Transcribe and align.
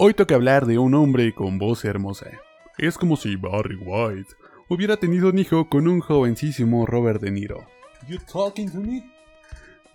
Hoy 0.00 0.14
toca 0.14 0.36
hablar 0.36 0.64
de 0.64 0.78
un 0.78 0.94
hombre 0.94 1.34
con 1.34 1.58
voz 1.58 1.84
hermosa. 1.84 2.30
Es 2.78 2.96
como 2.96 3.16
si 3.16 3.34
Barry 3.34 3.74
White 3.74 4.30
hubiera 4.68 4.96
tenido 4.96 5.28
un 5.30 5.40
hijo 5.40 5.68
con 5.68 5.88
un 5.88 5.98
jovencísimo 5.98 6.86
Robert 6.86 7.20
De 7.20 7.32
Niro. 7.32 7.66
You 8.06 8.18
talking 8.32 8.70
to 8.70 8.78
me? 8.78 9.10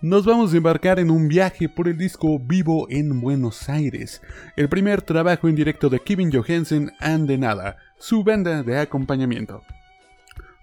Nos 0.02 0.26
vamos 0.26 0.52
a 0.52 0.58
embarcar 0.58 0.98
en 0.98 1.10
un 1.10 1.26
viaje 1.26 1.70
por 1.70 1.88
el 1.88 1.96
disco 1.96 2.38
Vivo 2.38 2.86
en 2.90 3.18
Buenos 3.18 3.70
Aires, 3.70 4.20
el 4.56 4.68
primer 4.68 5.00
trabajo 5.00 5.48
en 5.48 5.54
directo 5.54 5.88
de 5.88 5.98
Kevin 6.00 6.30
Johansen 6.30 6.92
and 7.00 7.26
de 7.26 7.38
Nada, 7.38 7.78
su 7.96 8.22
banda 8.22 8.62
de 8.62 8.78
acompañamiento. 8.78 9.62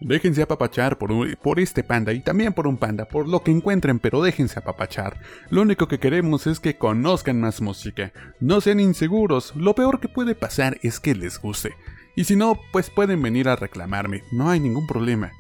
Déjense 0.02 0.42
apapachar 0.42 0.98
por, 0.98 1.38
por 1.38 1.60
este 1.60 1.84
panda 1.84 2.12
y 2.12 2.22
también 2.22 2.54
por 2.54 2.66
un 2.66 2.78
panda, 2.78 3.06
por 3.06 3.30
lo 3.30 3.44
que 3.44 3.52
encuentren, 3.52 4.00
pero 4.00 4.24
déjense 4.24 4.58
apapachar. 4.58 5.22
Lo 5.52 5.62
único 5.62 5.88
que 5.88 6.00
queremos 6.00 6.48
es 6.48 6.60
que 6.60 6.76
conozcan 6.76 7.40
más 7.40 7.62
música. 7.62 8.12
No 8.40 8.62
sean 8.62 8.80
inseguros, 8.80 9.56
lo 9.56 9.76
peor 9.76 10.00
que 10.00 10.08
puede 10.08 10.34
pasar 10.34 10.80
es 10.82 11.00
que 11.00 11.14
les 11.14 11.40
guste. 11.40 11.76
Y 12.16 12.24
si 12.24 12.36
no, 12.36 12.60
pues 12.72 12.90
pueden 12.90 13.22
venir 13.22 13.48
a 13.48 13.56
reclamarme, 13.56 14.24
no 14.32 14.50
hay 14.50 14.60
ningún 14.60 14.88
problema. 14.88 15.32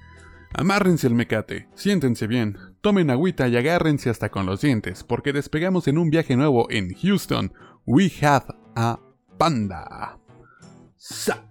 Amárrense 0.53 1.07
el 1.07 1.15
mecate, 1.15 1.67
siéntense 1.73 2.27
bien, 2.27 2.57
tomen 2.81 3.09
agüita 3.09 3.47
y 3.47 3.57
agárrense 3.57 4.11
hasta 4.11 4.29
con 4.29 4.45
los 4.45 4.61
dientes, 4.61 5.03
porque 5.03 5.33
despegamos 5.33 5.87
en 5.87 5.97
un 5.97 6.11
viaje 6.11 6.35
nuevo 6.35 6.67
en 6.69 6.93
Houston. 6.93 7.51
We 7.85 8.11
have 8.21 8.45
a 8.75 8.99
panda. 9.37 10.19
Sa. 10.97 11.50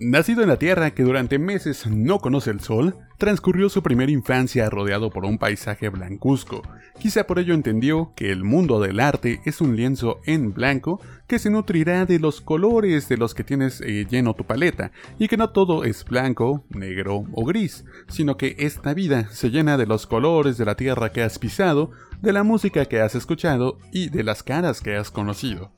Nacido 0.00 0.42
en 0.44 0.48
la 0.48 0.60
tierra 0.60 0.92
que 0.92 1.02
durante 1.02 1.40
meses 1.40 1.88
no 1.88 2.20
conoce 2.20 2.50
el 2.50 2.60
sol, 2.60 2.94
transcurrió 3.18 3.68
su 3.68 3.82
primera 3.82 4.12
infancia 4.12 4.70
rodeado 4.70 5.10
por 5.10 5.24
un 5.24 5.38
paisaje 5.38 5.88
blancuzco. 5.88 6.62
Quizá 7.00 7.26
por 7.26 7.40
ello 7.40 7.52
entendió 7.52 8.12
que 8.14 8.30
el 8.30 8.44
mundo 8.44 8.78
del 8.80 9.00
arte 9.00 9.40
es 9.44 9.60
un 9.60 9.74
lienzo 9.74 10.20
en 10.24 10.54
blanco 10.54 11.00
que 11.26 11.40
se 11.40 11.50
nutrirá 11.50 12.06
de 12.06 12.20
los 12.20 12.40
colores 12.40 13.08
de 13.08 13.16
los 13.16 13.34
que 13.34 13.42
tienes 13.42 13.80
eh, 13.80 14.06
lleno 14.08 14.34
tu 14.34 14.44
paleta, 14.44 14.92
y 15.18 15.26
que 15.26 15.36
no 15.36 15.50
todo 15.50 15.82
es 15.82 16.04
blanco, 16.04 16.64
negro 16.68 17.24
o 17.32 17.44
gris, 17.44 17.84
sino 18.06 18.36
que 18.36 18.54
esta 18.60 18.94
vida 18.94 19.28
se 19.32 19.50
llena 19.50 19.76
de 19.76 19.86
los 19.86 20.06
colores 20.06 20.58
de 20.58 20.64
la 20.64 20.76
tierra 20.76 21.10
que 21.10 21.24
has 21.24 21.40
pisado, 21.40 21.90
de 22.22 22.32
la 22.32 22.44
música 22.44 22.84
que 22.84 23.00
has 23.00 23.16
escuchado 23.16 23.80
y 23.92 24.10
de 24.10 24.22
las 24.22 24.44
caras 24.44 24.80
que 24.80 24.94
has 24.94 25.10
conocido. 25.10 25.72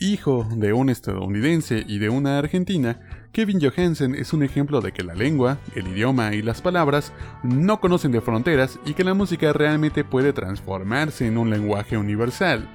Hijo 0.00 0.46
de 0.50 0.72
un 0.72 0.90
estadounidense 0.90 1.84
y 1.86 1.98
de 1.98 2.08
una 2.08 2.38
argentina, 2.38 3.00
Kevin 3.32 3.60
Johansen 3.60 4.14
es 4.14 4.32
un 4.32 4.42
ejemplo 4.42 4.80
de 4.80 4.92
que 4.92 5.02
la 5.02 5.14
lengua, 5.14 5.58
el 5.74 5.88
idioma 5.88 6.34
y 6.34 6.42
las 6.42 6.62
palabras 6.62 7.12
no 7.42 7.80
conocen 7.80 8.12
de 8.12 8.20
fronteras 8.20 8.78
y 8.84 8.94
que 8.94 9.04
la 9.04 9.14
música 9.14 9.52
realmente 9.52 10.04
puede 10.04 10.32
transformarse 10.32 11.26
en 11.26 11.38
un 11.38 11.50
lenguaje 11.50 11.96
universal. 11.96 12.68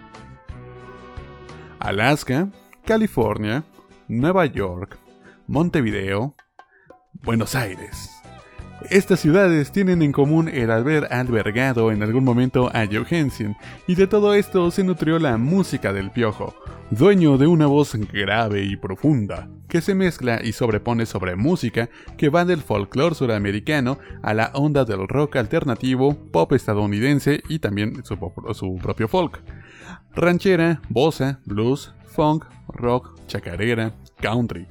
Alaska, 1.79 2.49
California, 2.85 3.63
Nueva 4.07 4.45
York, 4.45 4.97
Montevideo, 5.47 6.35
Buenos 7.13 7.55
Aires. 7.55 8.20
Estas 8.89 9.19
ciudades 9.19 9.71
tienen 9.71 10.01
en 10.01 10.11
común 10.11 10.49
el 10.49 10.71
haber 10.71 11.13
albergado 11.13 11.91
en 11.91 12.01
algún 12.01 12.23
momento 12.23 12.69
a 12.73 12.85
Johansen, 12.87 13.55
y 13.87 13.95
de 13.95 14.07
todo 14.07 14.33
esto 14.33 14.71
se 14.71 14.83
nutrió 14.83 15.19
la 15.19 15.37
música 15.37 15.93
del 15.93 16.11
piojo, 16.11 16.55
dueño 16.89 17.37
de 17.37 17.47
una 17.47 17.67
voz 17.67 17.95
grave 18.11 18.63
y 18.63 18.75
profunda, 18.75 19.47
que 19.69 19.81
se 19.81 19.93
mezcla 19.93 20.41
y 20.43 20.51
sobrepone 20.51 21.05
sobre 21.05 21.35
música 21.35 21.89
que 22.17 22.29
va 22.29 22.43
del 22.43 22.61
folclore 22.61 23.15
suramericano 23.15 23.99
a 24.23 24.33
la 24.33 24.51
onda 24.53 24.83
del 24.83 25.07
rock 25.07 25.35
alternativo, 25.37 26.15
pop 26.31 26.51
estadounidense 26.53 27.41
y 27.47 27.59
también 27.59 28.03
su, 28.03 28.17
su 28.53 28.75
propio 28.81 29.07
folk. 29.07 29.41
Ranchera, 30.15 30.81
bossa, 30.89 31.39
blues, 31.45 31.93
funk, 32.07 32.45
rock, 32.67 33.15
chacarera, 33.27 33.93
country 34.19 34.67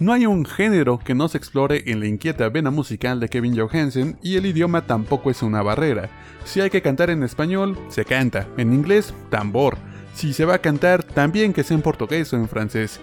no 0.00 0.12
hay 0.12 0.26
un 0.26 0.44
género 0.44 0.98
que 0.98 1.14
no 1.14 1.28
se 1.28 1.38
explore 1.38 1.82
en 1.86 2.00
la 2.00 2.06
inquieta 2.06 2.48
vena 2.48 2.70
musical 2.70 3.18
de 3.18 3.28
Kevin 3.28 3.58
Johansen 3.58 4.16
y 4.22 4.36
el 4.36 4.46
idioma 4.46 4.86
tampoco 4.86 5.30
es 5.30 5.42
una 5.42 5.62
barrera. 5.62 6.08
Si 6.44 6.60
hay 6.60 6.70
que 6.70 6.82
cantar 6.82 7.10
en 7.10 7.22
español, 7.22 7.76
se 7.88 8.04
canta. 8.04 8.46
En 8.56 8.72
inglés, 8.72 9.12
tambor. 9.30 9.76
Si 10.14 10.32
se 10.32 10.44
va 10.44 10.54
a 10.54 10.60
cantar, 10.60 11.02
también 11.02 11.52
que 11.52 11.64
sea 11.64 11.76
en 11.76 11.82
portugués 11.82 12.32
o 12.32 12.36
en 12.36 12.48
francés. 12.48 13.00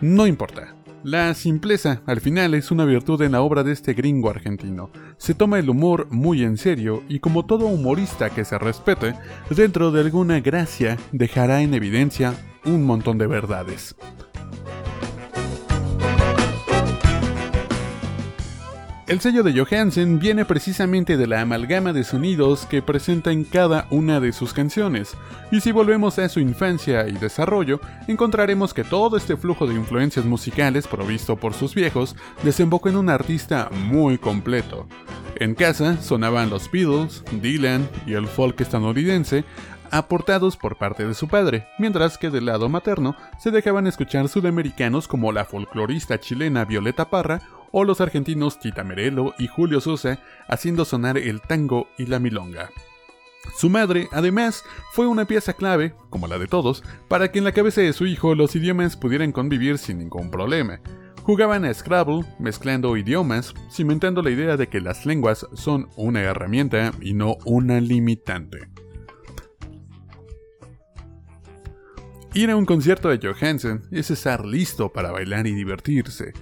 No 0.00 0.26
importa. 0.26 0.74
La 1.02 1.32
simpleza, 1.34 2.02
al 2.04 2.20
final, 2.20 2.52
es 2.54 2.70
una 2.70 2.84
virtud 2.84 3.22
en 3.22 3.32
la 3.32 3.40
obra 3.40 3.62
de 3.62 3.72
este 3.72 3.94
gringo 3.94 4.28
argentino. 4.28 4.90
Se 5.18 5.34
toma 5.34 5.58
el 5.58 5.70
humor 5.70 6.08
muy 6.10 6.42
en 6.42 6.58
serio 6.58 7.02
y 7.08 7.20
como 7.20 7.46
todo 7.46 7.66
humorista 7.66 8.28
que 8.30 8.44
se 8.44 8.58
respete, 8.58 9.14
dentro 9.48 9.90
de 9.90 10.00
alguna 10.00 10.40
gracia 10.40 10.98
dejará 11.12 11.62
en 11.62 11.74
evidencia 11.74 12.34
un 12.64 12.84
montón 12.84 13.18
de 13.18 13.26
verdades. 13.26 13.94
El 19.06 19.20
sello 19.20 19.44
de 19.44 19.56
Johansen 19.56 20.18
viene 20.18 20.44
precisamente 20.44 21.16
de 21.16 21.28
la 21.28 21.40
amalgama 21.40 21.92
de 21.92 22.02
sonidos 22.02 22.66
que 22.66 22.82
presenta 22.82 23.30
en 23.30 23.44
cada 23.44 23.86
una 23.90 24.18
de 24.18 24.32
sus 24.32 24.52
canciones, 24.52 25.16
y 25.52 25.60
si 25.60 25.70
volvemos 25.70 26.18
a 26.18 26.28
su 26.28 26.40
infancia 26.40 27.06
y 27.06 27.12
desarrollo, 27.12 27.80
encontraremos 28.08 28.74
que 28.74 28.82
todo 28.82 29.16
este 29.16 29.36
flujo 29.36 29.68
de 29.68 29.76
influencias 29.76 30.24
musicales 30.24 30.88
provisto 30.88 31.36
por 31.36 31.54
sus 31.54 31.72
viejos 31.72 32.16
desembocó 32.42 32.88
en 32.88 32.96
un 32.96 33.08
artista 33.08 33.70
muy 33.70 34.18
completo. 34.18 34.88
En 35.36 35.54
casa 35.54 36.02
sonaban 36.02 36.50
los 36.50 36.68
Beatles, 36.72 37.22
Dylan 37.30 37.88
y 38.06 38.14
el 38.14 38.26
folk 38.26 38.60
estadounidense, 38.60 39.44
aportados 39.90 40.56
por 40.56 40.76
parte 40.76 41.06
de 41.06 41.14
su 41.14 41.28
padre, 41.28 41.66
mientras 41.78 42.18
que 42.18 42.30
del 42.30 42.46
lado 42.46 42.68
materno 42.68 43.16
se 43.38 43.50
dejaban 43.50 43.86
escuchar 43.86 44.28
sudamericanos 44.28 45.08
como 45.08 45.32
la 45.32 45.44
folclorista 45.44 46.20
chilena 46.20 46.64
Violeta 46.64 47.10
Parra 47.10 47.42
o 47.72 47.84
los 47.84 48.00
argentinos 48.00 48.58
Tita 48.58 48.84
Merelo 48.84 49.34
y 49.38 49.48
Julio 49.48 49.80
Sosa 49.80 50.18
haciendo 50.48 50.84
sonar 50.84 51.18
el 51.18 51.40
tango 51.40 51.88
y 51.98 52.06
la 52.06 52.18
milonga. 52.18 52.70
Su 53.54 53.70
madre, 53.70 54.08
además, 54.12 54.64
fue 54.92 55.06
una 55.06 55.24
pieza 55.24 55.52
clave, 55.52 55.94
como 56.10 56.26
la 56.26 56.38
de 56.38 56.46
todos, 56.46 56.82
para 57.08 57.30
que 57.30 57.38
en 57.38 57.44
la 57.44 57.52
cabeza 57.52 57.80
de 57.80 57.92
su 57.92 58.06
hijo 58.06 58.34
los 58.34 58.54
idiomas 58.56 58.96
pudieran 58.96 59.32
convivir 59.32 59.78
sin 59.78 59.98
ningún 59.98 60.30
problema. 60.30 60.80
Jugaban 61.22 61.64
a 61.64 61.74
Scrabble, 61.74 62.24
mezclando 62.38 62.96
idiomas, 62.96 63.54
cimentando 63.70 64.22
la 64.22 64.30
idea 64.30 64.56
de 64.56 64.68
que 64.68 64.80
las 64.80 65.06
lenguas 65.06 65.46
son 65.54 65.88
una 65.96 66.20
herramienta 66.22 66.92
y 67.00 67.14
no 67.14 67.36
una 67.44 67.80
limitante. 67.80 68.68
Ir 72.36 72.50
a 72.50 72.56
un 72.56 72.66
concierto 72.66 73.08
de 73.08 73.18
Johansen 73.18 73.80
es 73.90 74.10
estar 74.10 74.44
listo 74.44 74.92
para 74.92 75.10
bailar 75.10 75.46
y 75.46 75.54
divertirse. 75.54 76.34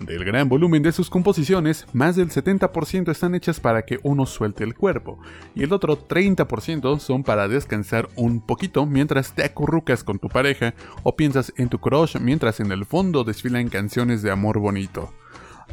Del 0.00 0.24
gran 0.24 0.48
volumen 0.48 0.82
de 0.82 0.92
sus 0.92 1.10
composiciones, 1.10 1.84
más 1.92 2.16
del 2.16 2.30
70% 2.30 3.10
están 3.10 3.34
hechas 3.34 3.60
para 3.60 3.82
que 3.82 4.00
uno 4.02 4.24
suelte 4.24 4.64
el 4.64 4.74
cuerpo, 4.74 5.20
y 5.54 5.62
el 5.62 5.74
otro 5.74 6.08
30% 6.08 6.98
son 7.00 7.22
para 7.22 7.48
descansar 7.48 8.08
un 8.16 8.40
poquito 8.40 8.86
mientras 8.86 9.34
te 9.34 9.44
acurrucas 9.44 10.04
con 10.04 10.18
tu 10.18 10.30
pareja 10.30 10.72
o 11.02 11.16
piensas 11.16 11.52
en 11.58 11.68
tu 11.68 11.78
crush 11.78 12.16
mientras 12.18 12.58
en 12.60 12.72
el 12.72 12.86
fondo 12.86 13.22
desfilan 13.22 13.68
canciones 13.68 14.22
de 14.22 14.30
amor 14.30 14.58
bonito. 14.58 15.12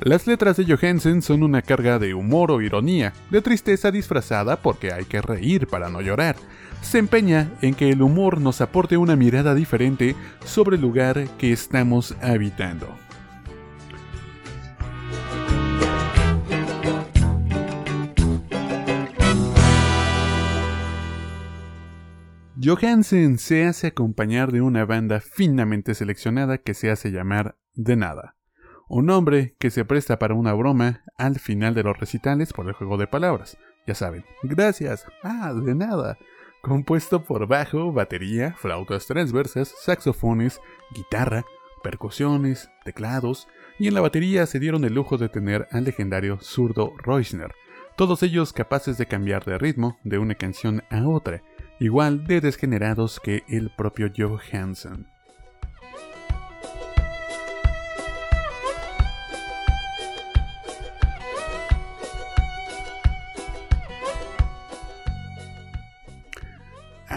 Las 0.01 0.27
letras 0.27 0.57
de 0.57 0.65
Johansen 0.65 1.21
son 1.21 1.41
una 1.41 1.61
carga 1.61 1.99
de 1.99 2.13
humor 2.13 2.51
o 2.51 2.61
ironía, 2.61 3.13
de 3.31 3.41
tristeza 3.41 3.91
disfrazada 3.91 4.61
porque 4.61 4.91
hay 4.91 5.05
que 5.05 5.21
reír 5.21 5.67
para 5.67 5.89
no 5.89 6.01
llorar. 6.01 6.35
Se 6.81 6.97
empeña 6.97 7.51
en 7.61 7.75
que 7.75 7.89
el 7.89 8.01
humor 8.01 8.41
nos 8.41 8.61
aporte 8.61 8.97
una 8.97 9.15
mirada 9.15 9.53
diferente 9.53 10.15
sobre 10.43 10.75
el 10.77 10.81
lugar 10.81 11.27
que 11.37 11.51
estamos 11.51 12.15
habitando. 12.21 12.87
Johansen 22.61 23.37
se 23.37 23.65
hace 23.65 23.87
acompañar 23.87 24.51
de 24.51 24.59
una 24.59 24.83
banda 24.83 25.21
finamente 25.21 25.95
seleccionada 25.95 26.57
que 26.57 26.73
se 26.73 26.91
hace 26.91 27.09
llamar 27.09 27.55
De 27.73 27.95
Nada. 27.95 28.35
Un 28.89 29.05
nombre 29.05 29.55
que 29.59 29.69
se 29.69 29.85
presta 29.85 30.19
para 30.19 30.33
una 30.33 30.51
broma 30.51 31.03
al 31.17 31.39
final 31.39 31.73
de 31.73 31.83
los 31.83 31.97
recitales 31.97 32.51
por 32.51 32.67
el 32.67 32.73
juego 32.73 32.97
de 32.97 33.07
palabras. 33.07 33.57
Ya 33.87 33.95
saben, 33.95 34.25
gracias, 34.43 35.05
ah, 35.23 35.53
de 35.53 35.73
nada. 35.73 36.17
Compuesto 36.61 37.23
por 37.23 37.47
bajo, 37.47 37.93
batería, 37.93 38.53
flautas 38.57 39.07
transversas, 39.07 39.73
saxofones, 39.79 40.59
guitarra, 40.93 41.45
percusiones, 41.81 42.69
teclados, 42.83 43.47
y 43.79 43.87
en 43.87 43.93
la 43.93 44.01
batería 44.01 44.45
se 44.45 44.59
dieron 44.59 44.83
el 44.83 44.93
lujo 44.93 45.17
de 45.17 45.29
tener 45.29 45.69
al 45.71 45.85
legendario 45.85 46.37
zurdo 46.41 46.93
Reusner, 46.97 47.53
todos 47.95 48.23
ellos 48.23 48.51
capaces 48.51 48.97
de 48.97 49.05
cambiar 49.05 49.45
de 49.45 49.57
ritmo 49.57 49.99
de 50.03 50.17
una 50.17 50.35
canción 50.35 50.83
a 50.89 51.07
otra, 51.07 51.43
igual 51.79 52.27
de 52.27 52.41
desgenerados 52.41 53.21
que 53.21 53.43
el 53.47 53.71
propio 53.75 54.11
Johansson. 54.15 55.07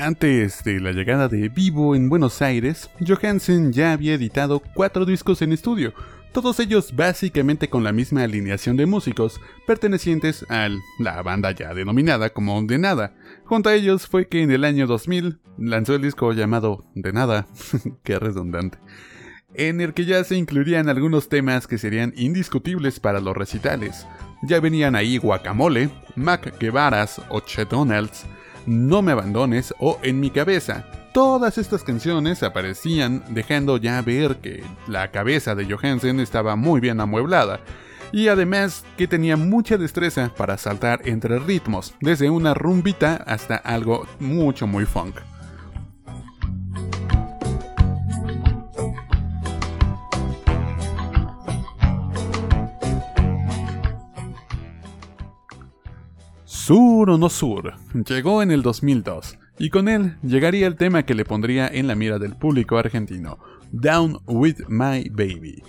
Antes 0.03 0.65
de 0.65 0.81
la 0.81 0.91
llegada 0.91 1.29
de 1.29 1.49
Vivo 1.49 1.95
en 1.95 2.09
Buenos 2.09 2.43
Aires, 2.43 2.91
Johansen 3.07 3.73
ya 3.73 3.93
había 3.93 4.15
editado 4.15 4.61
cuatro 4.75 5.05
discos 5.05 5.43
en 5.43 5.53
estudio, 5.53 5.95
todos 6.33 6.59
ellos 6.59 6.97
básicamente 6.97 7.71
con 7.71 7.85
la 7.85 7.93
misma 7.93 8.25
alineación 8.25 8.77
de 8.77 8.87
músicos, 8.87 9.41
pertenecientes 9.65 10.45
a 10.49 10.69
la 10.99 11.23
banda 11.23 11.53
ya 11.53 11.73
denominada 11.73 12.31
como 12.31 12.61
De 12.65 12.79
Nada. 12.79 13.15
Junto 13.45 13.69
a 13.69 13.75
ellos 13.75 14.09
fue 14.09 14.27
que 14.27 14.43
en 14.43 14.51
el 14.51 14.65
año 14.65 14.89
2000 14.89 15.39
lanzó 15.57 15.95
el 15.95 16.03
disco 16.03 16.33
llamado 16.33 16.85
De 16.97 17.13
Nada, 17.13 17.47
qué 18.03 18.19
redundante, 18.19 18.79
en 19.55 19.81
el 19.81 19.95
que 19.95 20.05
ya 20.05 20.25
se 20.25 20.35
incluirían 20.35 20.89
algunos 20.89 21.29
temas 21.29 21.69
que 21.69 21.79
serían 21.79 22.13
indiscutibles 22.17 22.99
para 22.99 23.21
los 23.21 23.37
recitales. 23.37 24.05
Ya 24.43 24.59
venían 24.59 24.97
ahí 24.97 25.19
Guacamole, 25.19 25.91
Mac 26.17 26.59
Guevaras 26.59 27.23
o 27.29 27.39
Chet 27.39 27.69
Donalds, 27.69 28.27
no 28.67 29.03
me 29.03 29.13
abandones 29.13 29.75
o 29.79 29.99
En 30.03 30.21
mi 30.21 30.31
cabeza. 30.31 30.85
Todas 31.13 31.59
estas 31.59 31.85
canciones 31.85 32.43
aparecían 32.43 33.23
dejando 33.29 33.77
ya 33.77 34.01
ver 34.01 34.37
que 34.37 34.65
la 34.89 35.11
cabeza 35.11 35.55
de 35.55 35.67
Johansen 35.67 36.21
estaba 36.21 36.57
muy 36.57 36.81
bien 36.81 37.01
amueblada 37.01 37.61
y 38.13 38.29
además 38.29 38.85
que 38.97 39.09
tenía 39.09 39.37
mucha 39.37 39.77
destreza 39.77 40.31
para 40.37 40.59
saltar 40.59 41.01
entre 41.05 41.39
ritmos, 41.39 41.95
desde 42.01 42.31
una 42.31 42.55
rumbita 42.55 43.17
hasta 43.27 43.57
algo 43.57 44.07
mucho 44.21 44.67
muy 44.67 44.85
funk. 44.85 45.17
Sur 56.65 57.11
o 57.11 57.19
no 57.19 57.29
Sur 57.29 57.75
llegó 58.07 58.41
en 58.41 58.53
el 58.53 58.63
2002 58.63 59.37
y 59.59 59.71
con 59.71 59.89
él 59.89 60.17
llegaría 60.23 60.69
el 60.69 60.77
tema 60.77 61.05
que 61.05 61.17
le 61.17 61.25
pondría 61.25 61.67
en 61.67 61.89
la 61.89 61.97
mira 61.97 62.21
del 62.21 62.37
público 62.37 62.79
argentino, 62.79 63.41
Down 63.73 64.21
with 64.27 64.69
My 64.69 65.09
Baby. 65.09 65.61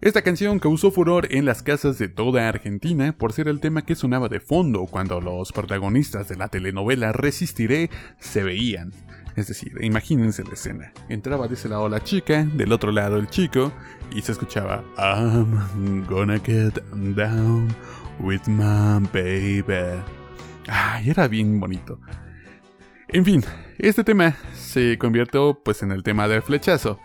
Esta 0.00 0.22
canción 0.22 0.58
causó 0.58 0.90
furor 0.90 1.28
en 1.30 1.44
las 1.44 1.62
casas 1.62 1.98
de 1.98 2.08
toda 2.08 2.48
Argentina 2.48 3.12
por 3.12 3.34
ser 3.34 3.46
el 3.46 3.60
tema 3.60 3.82
que 3.82 3.94
sonaba 3.94 4.30
de 4.30 4.40
fondo 4.40 4.86
cuando 4.86 5.20
los 5.20 5.52
protagonistas 5.52 6.30
de 6.30 6.36
la 6.36 6.48
telenovela 6.48 7.12
Resistiré 7.12 7.90
se 8.18 8.42
veían. 8.42 8.94
Es 9.36 9.48
decir, 9.48 9.74
imagínense 9.82 10.44
la 10.44 10.54
escena. 10.54 10.94
Entraba 11.10 11.46
de 11.46 11.56
ese 11.56 11.68
lado 11.68 11.90
la 11.90 12.02
chica, 12.02 12.44
del 12.54 12.72
otro 12.72 12.90
lado 12.90 13.18
el 13.18 13.28
chico, 13.28 13.70
y 14.16 14.22
se 14.22 14.32
escuchaba 14.32 14.82
I'm 14.96 16.06
gonna 16.06 16.38
get 16.38 16.82
down 17.14 17.68
with 18.18 18.46
my 18.46 19.06
baby. 19.12 20.02
Ay, 20.68 21.10
era 21.10 21.28
bien 21.28 21.58
bonito. 21.58 21.98
En 23.08 23.24
fin, 23.24 23.42
este 23.78 24.04
tema 24.04 24.36
se 24.54 24.98
convirtió 24.98 25.58
pues 25.64 25.82
en 25.82 25.92
el 25.92 26.02
tema 26.02 26.28
del 26.28 26.42
flechazo, 26.42 27.00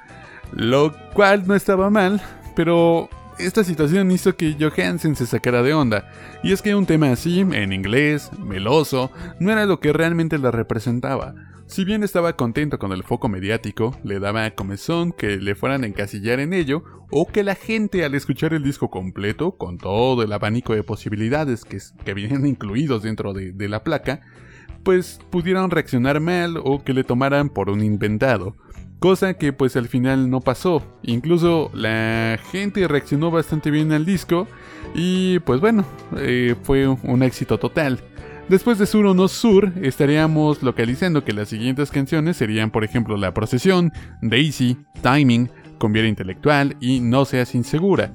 lo 0.51 0.93
cual 1.13 1.47
no 1.47 1.55
estaba 1.55 1.89
mal, 1.89 2.21
pero 2.55 3.09
esta 3.39 3.63
situación 3.63 4.11
hizo 4.11 4.35
que 4.35 4.55
Johansen 4.59 5.15
se 5.15 5.25
sacara 5.25 5.63
de 5.63 5.73
onda, 5.73 6.11
y 6.43 6.51
es 6.51 6.61
que 6.61 6.75
un 6.75 6.85
tema 6.85 7.11
así, 7.11 7.39
en 7.39 7.71
inglés, 7.71 8.31
meloso, 8.37 9.11
no 9.39 9.51
era 9.51 9.65
lo 9.65 9.79
que 9.79 9.93
realmente 9.93 10.37
la 10.37 10.51
representaba. 10.51 11.33
Si 11.73 11.85
bien 11.85 12.03
estaba 12.03 12.35
contento 12.35 12.77
con 12.77 12.91
el 12.91 13.01
foco 13.01 13.29
mediático, 13.29 13.97
le 14.03 14.19
daba 14.19 14.51
comezón 14.51 15.11
que 15.11 15.37
le 15.37 15.55
fueran 15.55 15.83
a 15.83 15.87
encasillar 15.87 16.39
en 16.39 16.53
ello, 16.53 16.83
o 17.09 17.25
que 17.25 17.41
la 17.41 17.55
gente 17.55 18.05
al 18.05 18.13
escuchar 18.13 18.53
el 18.53 18.61
disco 18.61 18.91
completo, 18.91 19.57
con 19.57 19.79
todo 19.79 20.21
el 20.21 20.31
abanico 20.33 20.75
de 20.75 20.83
posibilidades 20.83 21.65
que, 21.65 21.79
que 22.05 22.13
vienen 22.13 22.45
incluidos 22.45 23.01
dentro 23.01 23.33
de, 23.33 23.67
la 23.67 23.83
placa, 23.83 24.21
pues 24.83 25.19
pudieran 25.31 25.71
reaccionar 25.71 26.19
mal 26.19 26.57
o 26.63 26.83
que 26.83 26.93
le 26.93 27.03
tomaran 27.03 27.49
por 27.49 27.71
un 27.71 27.83
inventado. 27.83 28.55
Cosa 28.99 29.33
que 29.33 29.51
pues 29.51 29.75
al 29.75 29.87
final 29.87 30.29
no 30.29 30.41
pasó. 30.41 30.83
Incluso 31.01 31.71
la 31.73 32.39
gente 32.51 32.87
reaccionó 32.87 33.31
bastante 33.31 33.71
bien 33.71 33.91
al 33.93 34.05
disco 34.05 34.47
y 34.93 35.39
pues 35.39 35.59
bueno, 35.59 35.85
eh, 36.17 36.53
fue 36.61 36.87
un 36.87 37.23
éxito 37.23 37.57
total. 37.57 37.99
Después 38.49 38.77
de 38.77 38.85
Sur 38.85 39.05
o 39.05 39.13
No 39.13 39.29
Sur, 39.29 39.71
estaríamos 39.81 40.61
localizando 40.61 41.23
que 41.23 41.33
las 41.33 41.47
siguientes 41.47 41.89
canciones 41.89 42.37
serían, 42.37 42.71
por 42.71 42.83
ejemplo, 42.83 43.15
La 43.15 43.33
Procesión, 43.33 43.91
Daisy, 44.21 44.77
Timing, 45.01 45.49
Conviera 45.77 46.09
Intelectual 46.09 46.75
y 46.81 46.99
No 46.99 47.23
Seas 47.23 47.55
Insegura. 47.55 48.11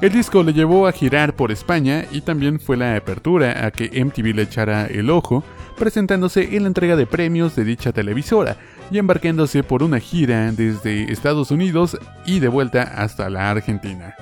El 0.00 0.12
disco 0.12 0.42
le 0.42 0.52
llevó 0.52 0.86
a 0.86 0.92
girar 0.92 1.34
por 1.34 1.52
España 1.52 2.06
y 2.10 2.22
también 2.22 2.58
fue 2.58 2.76
la 2.76 2.96
apertura 2.96 3.66
a 3.66 3.70
que 3.70 4.04
MTV 4.04 4.34
le 4.34 4.42
echara 4.42 4.86
el 4.86 5.10
ojo, 5.10 5.44
presentándose 5.76 6.56
en 6.56 6.62
la 6.62 6.68
entrega 6.68 6.96
de 6.96 7.06
premios 7.06 7.54
de 7.56 7.64
dicha 7.64 7.92
televisora 7.92 8.56
y 8.90 8.98
embarcándose 8.98 9.62
por 9.62 9.82
una 9.82 9.98
gira 9.98 10.52
desde 10.52 11.12
Estados 11.12 11.50
Unidos 11.50 11.98
y 12.24 12.40
de 12.40 12.48
vuelta 12.48 12.82
hasta 12.82 13.30
la 13.30 13.50
Argentina. 13.50 14.14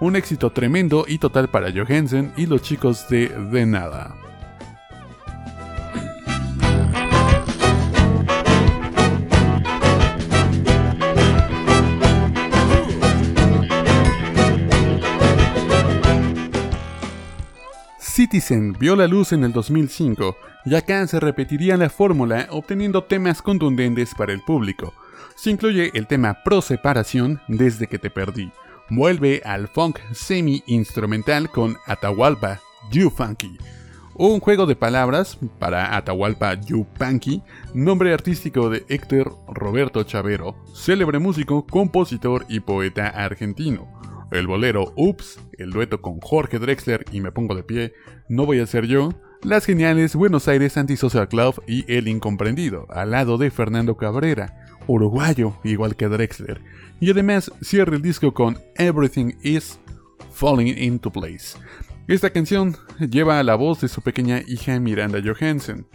Un 0.00 0.16
éxito 0.16 0.50
tremendo 0.50 1.04
y 1.08 1.18
total 1.18 1.48
para 1.48 1.72
Johansen 1.72 2.32
y 2.36 2.46
los 2.46 2.62
chicos 2.62 3.08
de 3.08 3.28
De 3.28 3.66
Nada. 3.66 4.27
Citizen 18.18 18.72
vio 18.72 18.96
la 18.96 19.06
luz 19.06 19.32
en 19.32 19.44
el 19.44 19.52
2005 19.52 20.36
y 20.64 20.74
acá 20.74 21.06
se 21.06 21.20
repetiría 21.20 21.76
la 21.76 21.88
fórmula 21.88 22.48
obteniendo 22.50 23.04
temas 23.04 23.42
contundentes 23.42 24.12
para 24.12 24.32
el 24.32 24.40
público. 24.40 24.92
Se 25.36 25.50
incluye 25.50 25.92
el 25.94 26.08
tema 26.08 26.42
Pro 26.42 26.60
Separación 26.60 27.40
desde 27.46 27.86
que 27.86 28.00
te 28.00 28.10
perdí. 28.10 28.50
Vuelve 28.90 29.40
al 29.44 29.68
funk 29.68 30.00
semi-instrumental 30.12 31.48
con 31.48 31.76
Atahualpa, 31.86 32.58
You 32.90 33.08
Funky. 33.08 33.56
Un 34.14 34.40
juego 34.40 34.66
de 34.66 34.74
palabras 34.74 35.38
para 35.60 35.96
Atahualpa 35.96 36.54
Yupanqui, 36.54 37.44
nombre 37.72 38.12
artístico 38.12 38.68
de 38.68 38.84
Héctor 38.88 39.38
Roberto 39.46 40.02
Chavero, 40.02 40.56
célebre 40.74 41.20
músico, 41.20 41.64
compositor 41.64 42.46
y 42.48 42.58
poeta 42.58 43.06
argentino 43.06 43.97
el 44.30 44.46
bolero 44.46 44.92
Ups, 44.96 45.40
el 45.58 45.70
dueto 45.70 46.00
con 46.00 46.20
Jorge 46.20 46.58
Drexler 46.58 47.04
y 47.12 47.20
Me 47.20 47.32
Pongo 47.32 47.54
de 47.54 47.62
Pie, 47.62 47.94
No 48.28 48.46
Voy 48.46 48.60
a 48.60 48.66
Ser 48.66 48.86
Yo, 48.86 49.10
las 49.42 49.64
geniales 49.64 50.16
Buenos 50.16 50.48
Aires 50.48 50.76
Antisocial 50.76 51.28
Club 51.28 51.62
y 51.66 51.90
El 51.92 52.08
Incomprendido, 52.08 52.86
al 52.90 53.12
lado 53.12 53.38
de 53.38 53.50
Fernando 53.50 53.96
Cabrera, 53.96 54.66
uruguayo 54.86 55.58
igual 55.64 55.96
que 55.96 56.08
Drexler, 56.08 56.60
y 57.00 57.10
además 57.10 57.52
cierra 57.62 57.96
el 57.96 58.02
disco 58.02 58.34
con 58.34 58.58
Everything 58.76 59.32
Is 59.42 59.78
Falling 60.32 60.76
Into 60.76 61.10
Place. 61.10 61.56
Esta 62.08 62.30
canción 62.30 62.76
lleva 62.98 63.38
a 63.38 63.42
la 63.42 63.54
voz 63.54 63.80
de 63.80 63.88
su 63.88 64.00
pequeña 64.00 64.42
hija 64.46 64.78
Miranda 64.80 65.20
Johansen, 65.24 65.86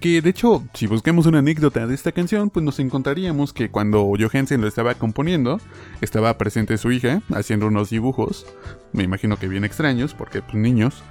que 0.00 0.20
de 0.20 0.30
hecho, 0.30 0.64
si 0.74 0.86
buscamos 0.86 1.26
una 1.26 1.38
anécdota 1.38 1.86
de 1.86 1.94
esta 1.94 2.12
canción, 2.12 2.50
pues 2.50 2.64
nos 2.64 2.78
encontraríamos 2.78 3.52
que 3.52 3.70
cuando 3.70 4.12
Johansen 4.18 4.60
lo 4.60 4.68
estaba 4.68 4.94
componiendo, 4.94 5.60
estaba 6.00 6.36
presente 6.38 6.78
su 6.78 6.92
hija 6.92 7.22
haciendo 7.34 7.66
unos 7.66 7.90
dibujos, 7.90 8.46
me 8.92 9.04
imagino 9.04 9.38
que 9.38 9.48
bien 9.48 9.64
extraños, 9.64 10.14
porque 10.14 10.42
pues 10.42 10.54
niños, 10.54 11.02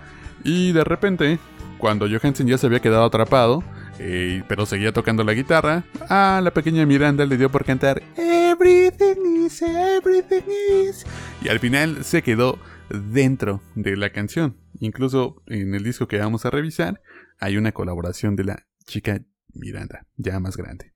y 0.43 0.71
de 0.71 0.83
repente, 0.83 1.39
cuando 1.77 2.07
Johansen 2.07 2.47
ya 2.47 2.57
se 2.57 2.67
había 2.67 2.81
quedado 2.81 3.05
atrapado, 3.05 3.63
eh, 3.99 4.43
pero 4.47 4.65
seguía 4.65 4.91
tocando 4.91 5.23
la 5.23 5.33
guitarra, 5.33 5.83
a 6.09 6.41
la 6.43 6.51
pequeña 6.51 6.85
Miranda 6.85 7.25
le 7.25 7.37
dio 7.37 7.49
por 7.49 7.65
cantar 7.65 8.03
Everything 8.17 9.45
is, 9.45 9.61
everything 9.61 10.43
is, 10.87 11.05
y 11.41 11.49
al 11.49 11.59
final 11.59 12.03
se 12.03 12.21
quedó 12.21 12.59
dentro 12.89 13.61
de 13.75 13.97
la 13.97 14.11
canción. 14.11 14.57
Incluso 14.79 15.41
en 15.47 15.73
el 15.73 15.83
disco 15.83 16.07
que 16.07 16.19
vamos 16.19 16.45
a 16.45 16.49
revisar, 16.49 17.01
hay 17.39 17.57
una 17.57 17.71
colaboración 17.71 18.35
de 18.35 18.45
la 18.45 18.67
chica 18.85 19.21
Miranda, 19.53 20.05
ya 20.15 20.39
más 20.39 20.57
grande. 20.57 20.93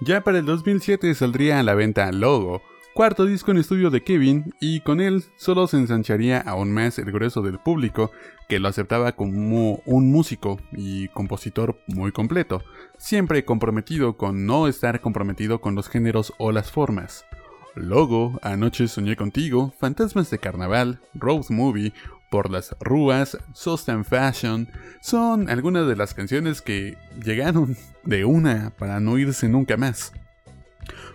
Ya 0.00 0.22
para 0.22 0.38
el 0.38 0.44
2007 0.44 1.14
saldría 1.14 1.58
a 1.58 1.62
la 1.62 1.74
venta 1.74 2.12
Logo, 2.12 2.62
cuarto 2.96 3.26
disco 3.26 3.50
en 3.50 3.58
estudio 3.58 3.90
de 3.90 4.02
Kevin 4.02 4.54
y 4.58 4.80
con 4.80 5.02
él 5.02 5.22
solo 5.36 5.66
se 5.66 5.76
ensancharía 5.76 6.40
aún 6.40 6.72
más 6.72 6.98
el 6.98 7.12
grueso 7.12 7.42
del 7.42 7.58
público 7.58 8.10
que 8.48 8.58
lo 8.58 8.68
aceptaba 8.68 9.12
como 9.12 9.82
un 9.84 10.10
músico 10.10 10.58
y 10.72 11.08
compositor 11.08 11.78
muy 11.88 12.10
completo, 12.10 12.62
siempre 12.96 13.44
comprometido 13.44 14.16
con 14.16 14.46
no 14.46 14.66
estar 14.66 15.02
comprometido 15.02 15.60
con 15.60 15.74
los 15.74 15.90
géneros 15.90 16.32
o 16.38 16.52
las 16.52 16.72
formas. 16.72 17.26
Logo, 17.74 18.38
Anoche 18.40 18.88
soñé 18.88 19.14
contigo, 19.14 19.74
Fantasmas 19.78 20.30
de 20.30 20.38
Carnaval, 20.38 21.02
Road 21.12 21.50
Movie, 21.50 21.92
Por 22.30 22.50
las 22.50 22.74
Rúas, 22.80 23.36
Sost 23.52 23.90
and 23.90 24.06
Fashion, 24.06 24.70
son 25.02 25.50
algunas 25.50 25.86
de 25.86 25.96
las 25.96 26.14
canciones 26.14 26.62
que 26.62 26.96
llegaron 27.22 27.76
de 28.04 28.24
una 28.24 28.72
para 28.78 29.00
no 29.00 29.18
irse 29.18 29.50
nunca 29.50 29.76
más. 29.76 30.14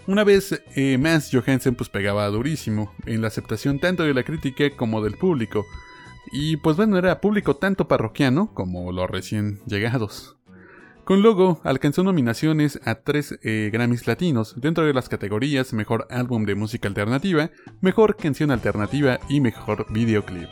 Una 0.08 0.24
vez 0.24 0.62
eh, 0.76 0.98
más, 0.98 1.30
Johansen 1.32 1.76
pues 1.76 1.90
pegaba 1.90 2.28
durísimo 2.28 2.94
en 3.06 3.22
la 3.22 3.28
aceptación 3.28 3.80
tanto 3.80 4.04
de 4.04 4.14
la 4.14 4.24
crítica 4.24 4.70
como 4.76 5.04
del 5.04 5.18
público. 5.18 5.66
Y 6.32 6.58
pues 6.58 6.78
bueno, 6.78 6.98
era 6.98 7.22
público 7.22 7.56
tanto 7.56 7.88
parroquiano 7.88 8.54
como 8.54 8.92
los 8.92 9.10
recién 9.10 9.60
llegados. 9.66 10.38
Con 11.04 11.24
Logo 11.24 11.60
alcanzó 11.64 12.04
nominaciones 12.04 12.80
a 12.86 12.96
tres 12.96 13.38
eh, 13.44 13.70
Grammys 13.74 14.08
latinos 14.08 14.54
dentro 14.60 14.86
de 14.86 14.94
las 14.94 15.10
categorías 15.10 15.74
Mejor 15.74 16.08
Álbum 16.10 16.46
de 16.46 16.56
Música 16.56 16.88
Alternativa, 16.88 17.50
Mejor 17.82 18.16
Canción 18.16 18.52
Alternativa 18.52 19.20
y 19.28 19.42
Mejor 19.42 19.88
Videoclip. 19.92 20.50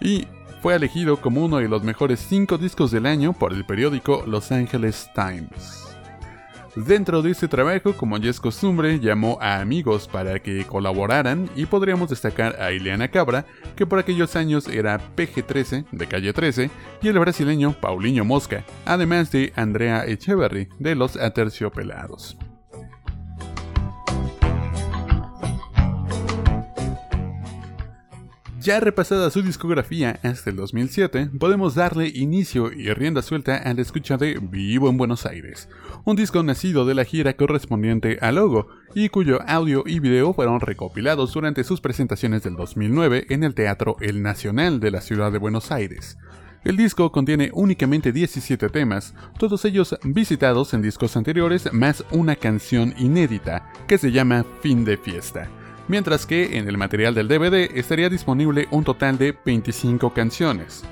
Y 0.00 0.26
fue 0.62 0.74
elegido 0.74 1.20
como 1.20 1.44
uno 1.44 1.58
de 1.58 1.68
los 1.68 1.84
mejores 1.84 2.20
cinco 2.20 2.58
discos 2.58 2.90
del 2.90 3.06
año 3.06 3.32
por 3.32 3.52
el 3.52 3.64
periódico 3.64 4.24
Los 4.26 4.50
Angeles 4.50 5.08
Times. 5.14 5.93
Dentro 6.76 7.22
de 7.22 7.30
este 7.30 7.46
trabajo, 7.46 7.92
como 7.92 8.18
ya 8.18 8.30
es 8.30 8.40
costumbre, 8.40 8.98
llamó 8.98 9.38
a 9.40 9.60
amigos 9.60 10.08
para 10.08 10.40
que 10.40 10.64
colaboraran 10.64 11.48
y 11.54 11.66
podríamos 11.66 12.10
destacar 12.10 12.60
a 12.60 12.72
Ileana 12.72 13.08
Cabra, 13.08 13.46
que 13.76 13.86
por 13.86 14.00
aquellos 14.00 14.34
años 14.34 14.66
era 14.66 15.00
PG-13 15.14 15.86
de 15.92 16.06
Calle 16.08 16.32
13, 16.32 16.70
y 17.00 17.08
el 17.08 17.18
brasileño 17.20 17.76
Paulinho 17.80 18.24
Mosca, 18.24 18.64
además 18.86 19.30
de 19.30 19.52
Andrea 19.54 20.04
Echeverry 20.04 20.68
de 20.80 20.96
Los 20.96 21.16
Aterciopelados. 21.16 22.36
Ya 28.64 28.80
repasada 28.80 29.28
su 29.28 29.42
discografía 29.42 30.18
hasta 30.22 30.48
el 30.48 30.56
2007, 30.56 31.32
podemos 31.38 31.74
darle 31.74 32.08
inicio 32.08 32.72
y 32.72 32.90
rienda 32.94 33.20
suelta 33.20 33.58
a 33.58 33.74
la 33.74 33.82
escucha 33.82 34.16
de 34.16 34.38
Vivo 34.40 34.88
en 34.88 34.96
Buenos 34.96 35.26
Aires, 35.26 35.68
un 36.04 36.16
disco 36.16 36.42
nacido 36.42 36.86
de 36.86 36.94
la 36.94 37.04
gira 37.04 37.36
correspondiente 37.36 38.16
a 38.22 38.32
Logo 38.32 38.68
y 38.94 39.10
cuyo 39.10 39.42
audio 39.46 39.84
y 39.84 40.00
video 40.00 40.32
fueron 40.32 40.60
recopilados 40.60 41.34
durante 41.34 41.62
sus 41.62 41.82
presentaciones 41.82 42.42
del 42.42 42.56
2009 42.56 43.26
en 43.28 43.44
el 43.44 43.54
Teatro 43.54 43.96
El 44.00 44.22
Nacional 44.22 44.80
de 44.80 44.92
la 44.92 45.02
ciudad 45.02 45.30
de 45.30 45.36
Buenos 45.36 45.70
Aires. 45.70 46.16
El 46.64 46.78
disco 46.78 47.12
contiene 47.12 47.50
únicamente 47.52 48.12
17 48.12 48.70
temas, 48.70 49.12
todos 49.38 49.62
ellos 49.66 49.94
visitados 50.04 50.72
en 50.72 50.80
discos 50.80 51.18
anteriores, 51.18 51.70
más 51.74 52.02
una 52.12 52.34
canción 52.34 52.94
inédita 52.96 53.70
que 53.86 53.98
se 53.98 54.10
llama 54.10 54.46
Fin 54.62 54.86
de 54.86 54.96
Fiesta 54.96 55.50
mientras 55.88 56.26
que 56.26 56.58
en 56.58 56.68
el 56.68 56.78
material 56.78 57.14
del 57.14 57.28
DVD 57.28 57.70
estaría 57.76 58.08
disponible 58.08 58.68
un 58.70 58.84
total 58.84 59.18
de 59.18 59.36
25 59.44 60.12
canciones. 60.12 60.84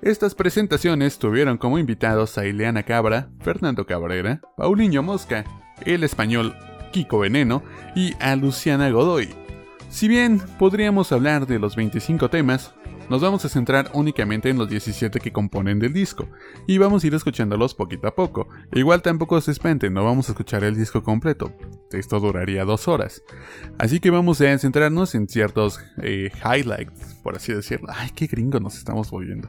Estas 0.00 0.34
presentaciones 0.34 1.18
tuvieron 1.18 1.58
como 1.58 1.78
invitados 1.78 2.38
a 2.38 2.46
Ileana 2.46 2.84
Cabra, 2.84 3.30
Fernando 3.40 3.84
Cabrera, 3.84 4.40
Paulinho 4.56 5.02
Mosca, 5.02 5.44
el 5.84 6.04
español 6.04 6.54
Kiko 6.92 7.18
Veneno 7.18 7.62
y 7.96 8.14
a 8.20 8.36
Luciana 8.36 8.90
Godoy. 8.90 9.28
Si 9.90 10.06
bien 10.06 10.40
podríamos 10.58 11.12
hablar 11.12 11.46
de 11.46 11.58
los 11.58 11.74
25 11.74 12.28
temas, 12.28 12.74
nos 13.08 13.22
vamos 13.22 13.44
a 13.44 13.48
centrar 13.48 13.90
únicamente 13.94 14.50
en 14.50 14.58
los 14.58 14.68
17 14.68 15.20
que 15.20 15.32
componen 15.32 15.78
del 15.78 15.92
disco, 15.92 16.28
y 16.66 16.78
vamos 16.78 17.02
a 17.02 17.06
ir 17.06 17.14
escuchándolos 17.14 17.74
poquito 17.74 18.06
a 18.06 18.14
poco. 18.14 18.48
Igual 18.72 19.02
tampoco 19.02 19.40
se 19.40 19.50
espanten, 19.50 19.94
no 19.94 20.04
vamos 20.04 20.28
a 20.28 20.32
escuchar 20.32 20.64
el 20.64 20.76
disco 20.76 21.02
completo, 21.02 21.52
esto 21.92 22.20
duraría 22.20 22.64
dos 22.64 22.88
horas. 22.88 23.22
Así 23.78 24.00
que 24.00 24.10
vamos 24.10 24.40
a 24.40 24.58
centrarnos 24.58 25.14
en 25.14 25.28
ciertos 25.28 25.80
eh, 26.02 26.30
highlights, 26.44 27.14
por 27.22 27.36
así 27.36 27.52
decirlo. 27.52 27.88
Ay, 27.90 28.10
qué 28.14 28.26
gringo 28.26 28.60
nos 28.60 28.76
estamos 28.76 29.10
volviendo. 29.10 29.48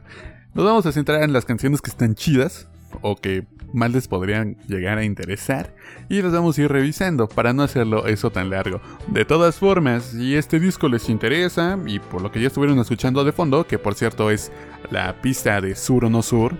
Nos 0.54 0.64
vamos 0.64 0.86
a 0.86 0.92
centrar 0.92 1.22
en 1.22 1.32
las 1.32 1.44
canciones 1.44 1.80
que 1.80 1.90
están 1.90 2.14
chidas, 2.14 2.68
o 3.02 3.16
que 3.16 3.46
más 3.72 3.90
les 3.90 4.08
podrían 4.08 4.56
llegar 4.66 4.98
a 4.98 5.04
interesar 5.04 5.74
y 6.08 6.22
los 6.22 6.32
vamos 6.32 6.58
a 6.58 6.62
ir 6.62 6.72
revisando 6.72 7.28
para 7.28 7.52
no 7.52 7.62
hacerlo 7.62 8.06
eso 8.06 8.30
tan 8.30 8.50
largo. 8.50 8.80
De 9.08 9.24
todas 9.24 9.56
formas, 9.56 10.04
si 10.04 10.36
este 10.36 10.60
disco 10.60 10.88
les 10.88 11.08
interesa 11.08 11.78
y 11.86 11.98
por 11.98 12.22
lo 12.22 12.30
que 12.30 12.40
ya 12.40 12.48
estuvieron 12.48 12.78
escuchando 12.78 13.24
de 13.24 13.32
fondo, 13.32 13.66
que 13.66 13.78
por 13.78 13.94
cierto 13.94 14.30
es 14.30 14.52
la 14.90 15.20
pista 15.20 15.60
de 15.60 15.74
Sur 15.74 16.04
o 16.04 16.10
No 16.10 16.22
Sur, 16.22 16.54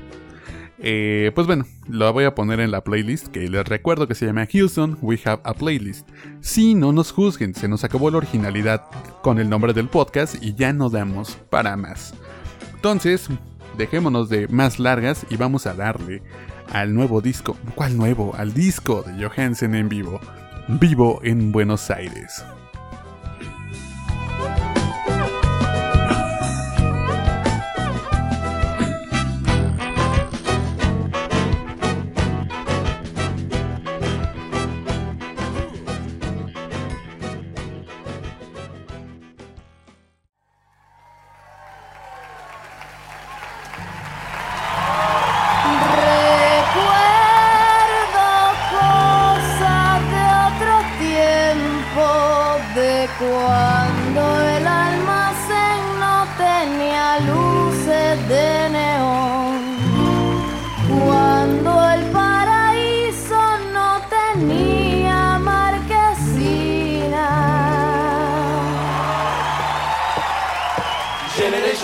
eh, 0.83 1.31
pues 1.35 1.47
bueno, 1.47 1.67
lo 1.89 2.11
voy 2.13 2.25
a 2.25 2.35
poner 2.35 2.59
en 2.61 2.71
la 2.71 2.83
playlist 2.83 3.29
que 3.29 3.49
les 3.49 3.69
recuerdo 3.69 4.09
que 4.09 4.15
se 4.15 4.25
llama 4.25 4.49
Houston 4.51 4.97
We 5.03 5.21
Have 5.25 5.43
a 5.45 5.53
Playlist. 5.53 6.09
Si 6.41 6.75
no 6.75 6.93
nos 6.93 7.13
juzguen, 7.13 7.55
se 7.55 7.69
nos 7.69 7.85
acabó 7.85 8.11
la 8.11 8.17
originalidad 8.17 8.87
con 9.23 9.39
el 9.39 9.51
nombre 9.51 9.75
del 9.75 9.89
podcast 9.89 10.43
y 10.43 10.55
ya 10.55 10.73
no 10.73 10.89
damos 10.89 11.37
para 11.51 11.77
más. 11.77 12.15
Entonces, 12.75 13.29
dejémonos 13.77 14.31
de 14.31 14.49
más 14.49 14.79
largas 14.79 15.27
y 15.29 15.37
vamos 15.37 15.67
a 15.67 15.75
darle 15.75 16.23
al 16.73 16.95
nuevo 16.95 17.21
disco. 17.21 17.57
¿Cuál 17.75 17.97
nuevo? 17.97 18.35
Al 18.37 18.53
disco 18.55 19.03
de 19.03 19.25
Johansen 19.27 19.75
en 19.75 19.89
vivo. 19.89 20.21
Vivo 20.69 21.21
en 21.23 21.53
Buenos 21.53 21.91
Aires. 21.91 22.45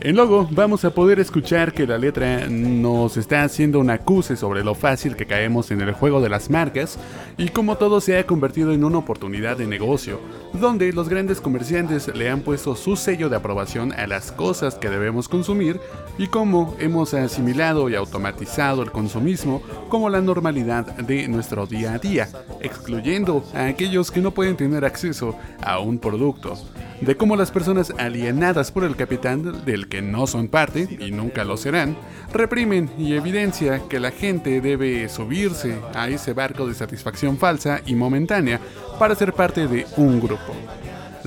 En 0.00 0.14
Logo 0.14 0.46
vamos 0.52 0.84
a 0.84 0.90
poder 0.90 1.18
escuchar 1.18 1.72
que 1.72 1.84
la 1.84 1.98
letra 1.98 2.46
nos 2.48 3.16
está 3.16 3.42
haciendo 3.42 3.80
un 3.80 3.90
acuse 3.90 4.36
sobre 4.36 4.62
lo 4.62 4.76
fácil 4.76 5.16
que 5.16 5.26
caemos 5.26 5.72
en 5.72 5.80
el 5.80 5.92
juego 5.92 6.20
de 6.20 6.28
las 6.28 6.50
marcas 6.50 7.00
y 7.36 7.48
cómo 7.48 7.78
todo 7.78 8.00
se 8.00 8.16
ha 8.16 8.24
convertido 8.24 8.72
en 8.72 8.84
una 8.84 8.98
oportunidad 8.98 9.56
de 9.56 9.66
negocio, 9.66 10.20
donde 10.52 10.92
los 10.92 11.08
grandes 11.08 11.40
comerciantes 11.40 12.14
le 12.14 12.30
han 12.30 12.42
puesto 12.42 12.76
su 12.76 12.94
sello 12.94 13.28
de 13.28 13.34
aprobación 13.34 13.92
a 13.92 14.06
las 14.06 14.30
cosas 14.30 14.76
que 14.76 14.88
debemos 14.88 15.28
consumir 15.28 15.80
y 16.16 16.28
cómo 16.28 16.76
hemos 16.78 17.12
asimilado 17.12 17.90
y 17.90 17.96
automatizado 17.96 18.84
el 18.84 18.92
consumismo 18.92 19.62
como 19.88 20.10
la 20.10 20.20
normalidad 20.20 20.86
de 20.98 21.26
nuestro 21.26 21.66
día 21.66 21.94
a 21.94 21.98
día, 21.98 22.28
excluyendo 22.60 23.42
a 23.52 23.66
aquellos 23.66 24.12
que 24.12 24.20
no 24.20 24.30
pueden 24.30 24.56
tener 24.56 24.84
acceso 24.84 25.34
a 25.60 25.80
un 25.80 25.98
producto 25.98 26.56
de 27.00 27.16
cómo 27.16 27.36
las 27.36 27.50
personas 27.50 27.92
alienadas 27.98 28.72
por 28.72 28.84
el 28.84 28.96
capitán, 28.96 29.64
del 29.64 29.88
que 29.88 30.02
no 30.02 30.26
son 30.26 30.48
parte 30.48 30.88
y 31.00 31.10
nunca 31.10 31.44
lo 31.44 31.56
serán, 31.56 31.96
reprimen 32.32 32.90
y 32.98 33.14
evidencia 33.14 33.82
que 33.88 34.00
la 34.00 34.10
gente 34.10 34.60
debe 34.60 35.08
subirse 35.08 35.78
a 35.94 36.08
ese 36.08 36.32
barco 36.32 36.66
de 36.66 36.74
satisfacción 36.74 37.38
falsa 37.38 37.80
y 37.86 37.94
momentánea 37.94 38.60
para 38.98 39.14
ser 39.14 39.32
parte 39.32 39.68
de 39.68 39.86
un 39.96 40.20
grupo. 40.20 40.54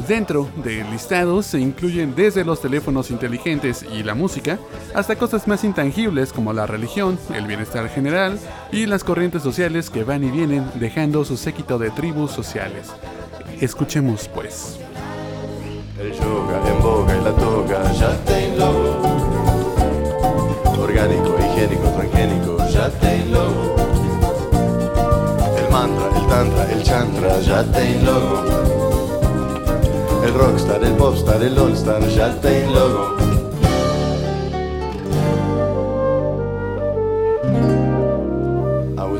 Dentro 0.07 0.49
del 0.63 0.89
listado 0.89 1.43
se 1.43 1.59
incluyen 1.59 2.15
desde 2.15 2.45
los 2.45 2.61
teléfonos 2.61 3.11
inteligentes 3.11 3.83
y 3.83 4.03
la 4.03 4.15
música 4.15 4.57
hasta 4.95 5.17
cosas 5.17 5.47
más 5.47 5.63
intangibles 5.63 6.31
como 6.31 6.53
la 6.53 6.65
religión, 6.65 7.19
el 7.35 7.45
bienestar 7.45 7.89
general 7.89 8.39
y 8.71 8.85
las 8.85 9.03
corrientes 9.03 9.43
sociales 9.43 9.89
que 9.89 10.03
van 10.03 10.23
y 10.23 10.31
vienen 10.31 10.65
dejando 10.75 11.25
su 11.25 11.37
séquito 11.37 11.77
de 11.77 11.91
tribus 11.91 12.31
sociales. 12.31 12.89
Escuchemos 13.59 14.27
pues. 14.29 14.79
El 16.01 16.13
yoga 16.13 16.57
en 16.67 16.81
boga 16.81 17.15
y 17.15 17.23
la 17.23 17.31
toga 17.33 17.91
ya 17.93 18.17
te 18.25 18.57
logo. 18.57 19.01
Orgánico, 20.81 21.35
higiénico, 21.39 21.89
transgénico, 21.89 22.57
ya 22.69 22.89
te 22.89 23.23
logo. 23.25 23.75
El 25.59 25.71
mantra, 25.71 26.07
el 26.17 26.27
tantra, 26.27 26.71
el 26.71 26.81
chantra, 26.81 27.39
ya 27.41 27.63
te 27.71 28.01
logo. 28.01 28.43
El 30.25 30.33
rockstar, 30.33 30.83
el 30.83 30.93
popstar, 30.93 31.43
el 31.43 31.55
allstar, 31.55 32.01
ya 32.09 32.33
te 32.41 32.65
logo. 32.67 33.17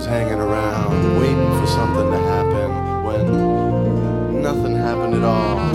Hanging 0.01 0.41
around 0.41 1.19
waiting 1.21 1.51
for 1.61 1.67
something 1.67 2.11
to 2.11 2.17
happen 2.17 2.69
when 3.05 4.41
nothing 4.41 4.75
happened 4.75 5.13
at 5.13 5.23
all 5.23 5.70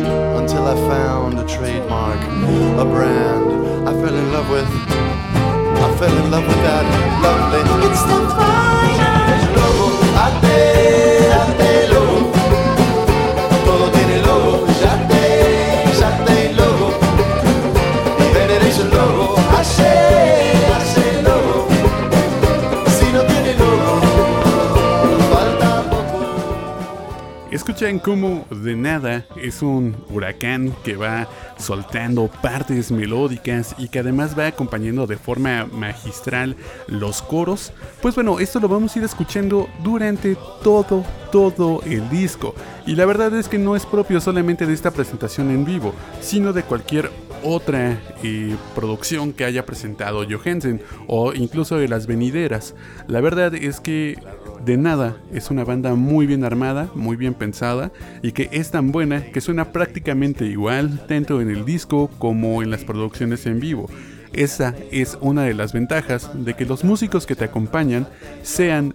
until 0.66 0.84
I 0.84 0.88
found 0.88 1.38
a 1.38 1.46
trademark, 1.46 2.20
a 2.20 2.84
brand 2.84 3.88
I 3.88 3.92
fell 3.92 4.14
in 4.14 4.32
love 4.32 4.50
with. 4.50 4.68
I 4.68 5.96
fell 5.98 6.24
in 6.24 6.30
love 6.30 6.46
with 6.46 6.56
that 6.56 6.84
lovely. 7.22 7.60
It's 7.88 8.02
the 8.02 8.18
logo. 8.18 8.66
Ate, 10.26 11.12
ate 11.12 11.15
Escuchan 27.66 27.98
cómo 27.98 28.46
de 28.48 28.76
nada 28.76 29.26
es 29.42 29.60
un 29.60 29.96
huracán 30.08 30.72
que 30.84 30.94
va 30.94 31.26
soltando 31.58 32.30
partes 32.40 32.92
melódicas 32.92 33.74
y 33.76 33.88
que 33.88 33.98
además 33.98 34.38
va 34.38 34.46
acompañando 34.46 35.04
de 35.08 35.16
forma 35.16 35.66
magistral 35.72 36.54
los 36.86 37.22
coros. 37.22 37.72
Pues 38.00 38.14
bueno, 38.14 38.38
esto 38.38 38.60
lo 38.60 38.68
vamos 38.68 38.94
a 38.94 39.00
ir 39.00 39.04
escuchando 39.04 39.68
durante 39.82 40.36
todo, 40.62 41.04
todo 41.32 41.82
el 41.84 42.08
disco. 42.08 42.54
Y 42.86 42.94
la 42.94 43.04
verdad 43.04 43.34
es 43.34 43.48
que 43.48 43.58
no 43.58 43.74
es 43.74 43.84
propio 43.84 44.20
solamente 44.20 44.64
de 44.64 44.72
esta 44.72 44.92
presentación 44.92 45.50
en 45.50 45.64
vivo, 45.64 45.92
sino 46.20 46.52
de 46.52 46.62
cualquier 46.62 47.10
otra 47.42 47.98
eh, 48.22 48.54
producción 48.76 49.32
que 49.32 49.44
haya 49.44 49.66
presentado 49.66 50.24
Johansen 50.24 50.82
o 51.08 51.32
incluso 51.32 51.78
de 51.78 51.88
las 51.88 52.06
venideras. 52.06 52.76
La 53.08 53.20
verdad 53.20 53.56
es 53.56 53.80
que 53.80 54.16
de 54.66 54.76
nada 54.76 55.16
es 55.32 55.52
una 55.52 55.64
banda 55.64 55.94
muy 55.94 56.26
bien 56.26 56.42
armada, 56.42 56.90
muy 56.96 57.16
bien 57.16 57.34
pensada 57.34 57.92
y 58.20 58.32
que 58.32 58.48
es 58.50 58.72
tan 58.72 58.90
buena 58.90 59.22
que 59.26 59.40
suena 59.40 59.70
prácticamente 59.70 60.44
igual 60.44 61.06
tanto 61.06 61.40
en 61.40 61.50
el 61.50 61.64
disco 61.64 62.10
como 62.18 62.62
en 62.64 62.72
las 62.72 62.82
producciones 62.82 63.46
en 63.46 63.60
vivo. 63.60 63.88
Esa 64.32 64.74
es 64.90 65.18
una 65.20 65.44
de 65.44 65.54
las 65.54 65.72
ventajas 65.72 66.30
de 66.34 66.54
que 66.54 66.66
los 66.66 66.82
músicos 66.82 67.26
que 67.26 67.36
te 67.36 67.44
acompañan 67.44 68.08
sean 68.42 68.92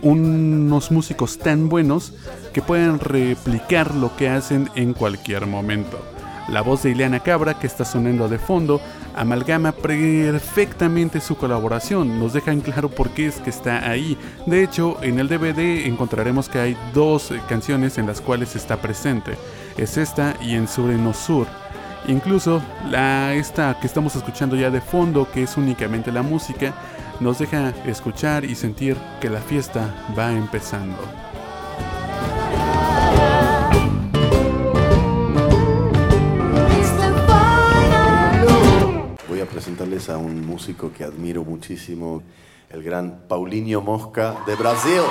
unos 0.00 0.90
músicos 0.90 1.38
tan 1.38 1.68
buenos 1.68 2.14
que 2.54 2.62
pueden 2.62 2.98
replicar 2.98 3.94
lo 3.94 4.16
que 4.16 4.30
hacen 4.30 4.70
en 4.74 4.94
cualquier 4.94 5.46
momento. 5.46 6.02
La 6.48 6.62
voz 6.62 6.82
de 6.82 6.90
Ileana 6.92 7.20
Cabra, 7.20 7.58
que 7.58 7.66
está 7.66 7.84
sonando 7.84 8.28
de 8.28 8.38
fondo, 8.38 8.80
amalgama 9.14 9.72
perfectamente 9.72 11.20
su 11.20 11.36
colaboración, 11.36 12.18
nos 12.18 12.32
deja 12.32 12.52
en 12.52 12.60
claro 12.60 12.88
por 12.88 13.10
qué 13.10 13.26
es 13.26 13.36
que 13.36 13.50
está 13.50 13.88
ahí. 13.88 14.16
De 14.46 14.62
hecho, 14.62 14.96
en 15.02 15.18
el 15.18 15.28
DVD 15.28 15.86
encontraremos 15.86 16.48
que 16.48 16.58
hay 16.58 16.76
dos 16.94 17.32
canciones 17.48 17.98
en 17.98 18.06
las 18.06 18.20
cuales 18.20 18.56
está 18.56 18.76
presente. 18.80 19.36
Es 19.76 19.96
esta 19.96 20.34
y 20.40 20.54
en 20.54 20.68
Sur 20.68 20.90
en 20.90 21.12
Sur. 21.14 21.46
Incluso 22.08 22.62
la 22.90 23.34
esta 23.34 23.78
que 23.80 23.86
estamos 23.86 24.16
escuchando 24.16 24.56
ya 24.56 24.70
de 24.70 24.80
fondo, 24.80 25.28
que 25.30 25.42
es 25.42 25.56
únicamente 25.56 26.10
la 26.10 26.22
música, 26.22 26.74
nos 27.20 27.38
deja 27.38 27.70
escuchar 27.84 28.44
y 28.44 28.54
sentir 28.54 28.96
que 29.20 29.28
la 29.28 29.40
fiesta 29.40 29.94
va 30.18 30.32
empezando. 30.32 31.29
Presentarles 39.50 40.08
a 40.08 40.16
un 40.16 40.46
músico 40.46 40.92
que 40.92 41.04
admiro 41.04 41.44
muchísimo, 41.44 42.22
el 42.70 42.82
gran 42.82 43.26
Paulinho 43.28 43.80
Mosca 43.80 44.36
de 44.46 44.54
Brasil. 44.54 45.02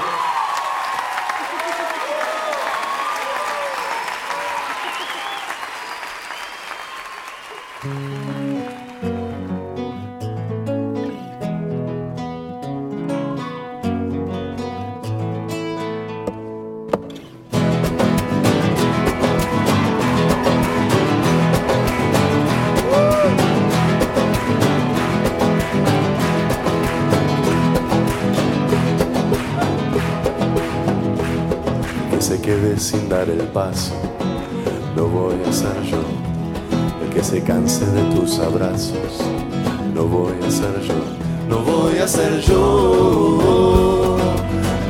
Dar 33.09 33.27
el 33.27 33.41
paso, 33.47 33.95
lo 34.95 35.07
voy 35.07 35.35
a 35.43 35.49
hacer 35.49 35.81
yo. 35.83 35.97
El 37.03 37.09
que 37.09 37.23
se 37.23 37.41
canse 37.41 37.85
de 37.87 38.03
tus 38.15 38.37
abrazos, 38.37 39.23
lo 39.95 40.05
voy 40.05 40.33
a 40.43 40.47
hacer 40.47 40.79
yo. 40.81 40.93
No 41.49 41.57
voy 41.63 41.97
a 41.97 42.07
ser 42.07 42.39
yo, 42.41 44.17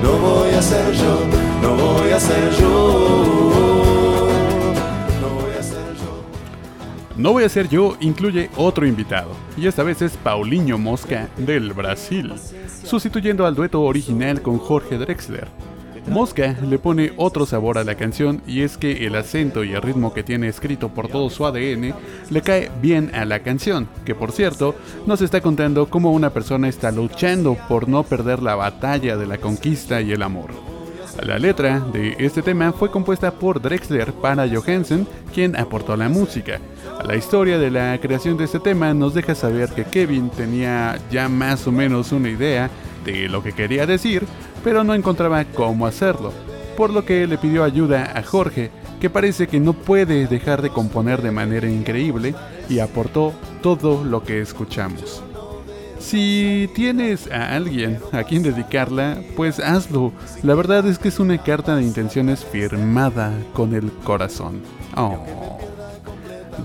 no 0.03 0.11
voy 0.17 0.51
a 0.51 0.61
ser 0.61 0.93
yo, 0.93 1.19
no 1.61 1.75
voy 1.75 2.11
a 2.11 2.19
ser 2.19 2.51
yo, 2.59 4.27
no 5.21 5.29
voy 5.41 5.53
a 5.57 5.63
ser 5.63 5.95
yo. 5.95 6.25
No 7.15 7.31
voy 7.31 7.43
a 7.45 7.49
ser 7.49 7.69
yo 7.69 7.95
incluye 8.01 8.49
otro 8.57 8.85
invitado, 8.85 9.31
y 9.55 9.67
esta 9.67 9.83
vez 9.83 10.01
es 10.01 10.17
Paulinho 10.17 10.77
Mosca 10.77 11.29
del 11.37 11.71
Brasil, 11.71 12.33
sustituyendo 12.83 13.45
al 13.45 13.55
dueto 13.55 13.81
original 13.81 14.41
con 14.41 14.57
Jorge 14.57 14.97
Drexler. 14.97 15.47
Mosca 16.09 16.55
le 16.67 16.79
pone 16.79 17.13
otro 17.17 17.45
sabor 17.45 17.77
a 17.77 17.83
la 17.83 17.95
canción 17.95 18.41
y 18.47 18.61
es 18.61 18.77
que 18.77 19.05
el 19.05 19.15
acento 19.15 19.63
y 19.63 19.73
el 19.73 19.81
ritmo 19.81 20.13
que 20.13 20.23
tiene 20.23 20.47
escrito 20.47 20.89
por 20.89 21.07
todo 21.07 21.29
su 21.29 21.45
ADN 21.45 21.93
le 22.29 22.41
cae 22.41 22.71
bien 22.81 23.11
a 23.13 23.25
la 23.25 23.39
canción, 23.39 23.87
que 24.05 24.15
por 24.15 24.31
cierto 24.31 24.75
nos 25.05 25.21
está 25.21 25.41
contando 25.41 25.87
cómo 25.87 26.11
una 26.11 26.31
persona 26.31 26.67
está 26.67 26.91
luchando 26.91 27.55
por 27.67 27.87
no 27.87 28.03
perder 28.03 28.41
la 28.41 28.55
batalla 28.55 29.17
de 29.17 29.27
la 29.27 29.37
conquista 29.37 30.01
y 30.01 30.11
el 30.11 30.23
amor. 30.23 30.49
La 31.23 31.37
letra 31.37 31.79
de 31.91 32.15
este 32.17 32.41
tema 32.41 32.71
fue 32.71 32.91
compuesta 32.91 33.31
por 33.31 33.61
Drexler 33.61 34.13
para 34.13 34.47
Johansen, 34.47 35.05
quien 35.33 35.55
aportó 35.57 35.95
la 35.97 36.07
música. 36.07 36.59
La 37.05 37.15
historia 37.15 37.57
de 37.57 37.71
la 37.71 37.97
creación 38.01 38.37
de 38.37 38.45
este 38.45 38.59
tema 38.59 38.93
nos 38.93 39.13
deja 39.13 39.35
saber 39.35 39.69
que 39.69 39.83
Kevin 39.83 40.29
tenía 40.29 40.97
ya 41.11 41.27
más 41.27 41.67
o 41.67 41.71
menos 41.71 42.11
una 42.11 42.29
idea 42.29 42.69
de 43.03 43.29
lo 43.29 43.43
que 43.43 43.53
quería 43.53 43.85
decir, 43.85 44.25
pero 44.63 44.83
no 44.83 44.93
encontraba 44.93 45.45
cómo 45.45 45.85
hacerlo, 45.87 46.33
por 46.77 46.89
lo 46.89 47.05
que 47.05 47.27
le 47.27 47.37
pidió 47.37 47.63
ayuda 47.63 48.13
a 48.15 48.23
Jorge, 48.23 48.71
que 48.99 49.09
parece 49.09 49.47
que 49.47 49.59
no 49.59 49.73
puede 49.73 50.27
dejar 50.27 50.61
de 50.61 50.69
componer 50.69 51.21
de 51.21 51.31
manera 51.31 51.69
increíble 51.69 52.35
y 52.69 52.79
aportó 52.79 53.33
todo 53.61 54.03
lo 54.03 54.23
que 54.23 54.41
escuchamos. 54.41 55.23
Si 55.99 56.69
tienes 56.73 57.29
a 57.29 57.55
alguien 57.55 57.99
a 58.13 58.23
quien 58.23 58.41
dedicarla, 58.41 59.21
pues 59.35 59.59
hazlo. 59.59 60.13
La 60.43 60.55
verdad 60.55 60.87
es 60.87 60.97
que 60.97 61.09
es 61.09 61.19
una 61.19 61.37
carta 61.37 61.75
de 61.75 61.83
intenciones 61.83 62.45
firmada 62.45 63.33
con 63.53 63.75
el 63.75 63.91
corazón. 63.91 64.61
Oh. 64.95 65.59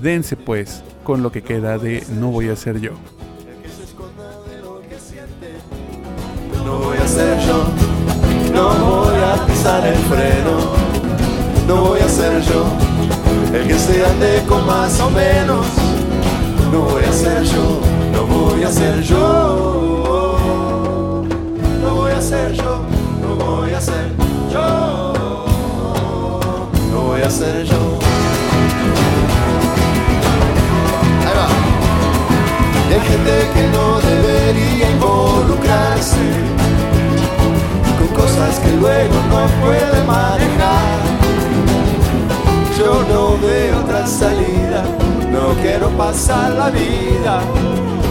Dense 0.01 0.37
pues 0.37 0.85
con 1.03 1.23
lo 1.23 1.33
que 1.33 1.43
queda 1.43 1.79
de 1.79 2.05
No 2.19 2.31
voy 2.31 2.49
a 2.49 2.57
ser 2.57 2.81
yo. 2.81 2.93
no 6.65 6.79
voy 6.79 6.97
a 6.97 7.07
ser 7.07 7.39
yo, 7.41 7.65
no 8.53 8.69
voy 8.69 9.17
a 9.17 9.47
pisar 9.47 9.87
el 9.87 9.97
freno, 9.97 10.57
no 11.69 11.77
voy 11.89 12.01
a 12.01 12.09
ser 12.09 12.41
yo, 12.43 12.65
el 13.53 13.69
que 13.69 13.79
se 13.79 14.05
ande 14.05 14.43
con 14.49 14.67
más 14.67 14.99
o 15.01 15.11
menos, 15.11 15.67
no 16.73 16.81
voy 16.81 17.05
a 17.05 17.13
ser 17.13 17.43
yo, 17.45 17.81
no 18.13 18.27
voy 18.27 18.63
a 18.63 18.71
ser 18.71 19.03
yo, 19.03 20.37
no 21.83 21.95
voy 21.95 22.13
a 22.13 22.21
ser 22.21 22.53
yo, 22.53 22.81
no 23.21 23.45
voy 23.45 23.73
a 23.73 23.81
ser 23.81 24.13
yo, 24.53 25.13
no 26.93 27.01
voy 27.03 27.23
a 27.23 27.31
ser 27.31 27.65
yo. 27.65 27.77
Ahí 31.27 31.35
va. 31.37 31.49
Gente 33.09 33.51
que 33.55 33.63
no 33.69 34.01
debería 34.01 34.91
involucrar 34.91 35.44
con 37.99 38.09
cosas 38.09 38.59
que 38.61 38.73
luego 38.73 39.15
no 39.31 39.47
puede 39.65 40.05
manejar. 40.05 41.01
Yo 42.79 43.05
no 43.09 43.39
veo 43.39 43.81
otra 43.81 44.07
salida, 44.07 44.85
no 45.31 45.55
quiero 45.63 45.89
pasar 45.91 46.53
la 46.53 46.71
vida 46.71 47.41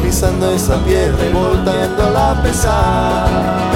pisando 0.01 0.51
esa 0.51 0.77
piedra 0.83 1.23
y 1.23 1.33
volviéndola 1.33 2.31
a 2.31 2.41
pesar. 2.41 3.73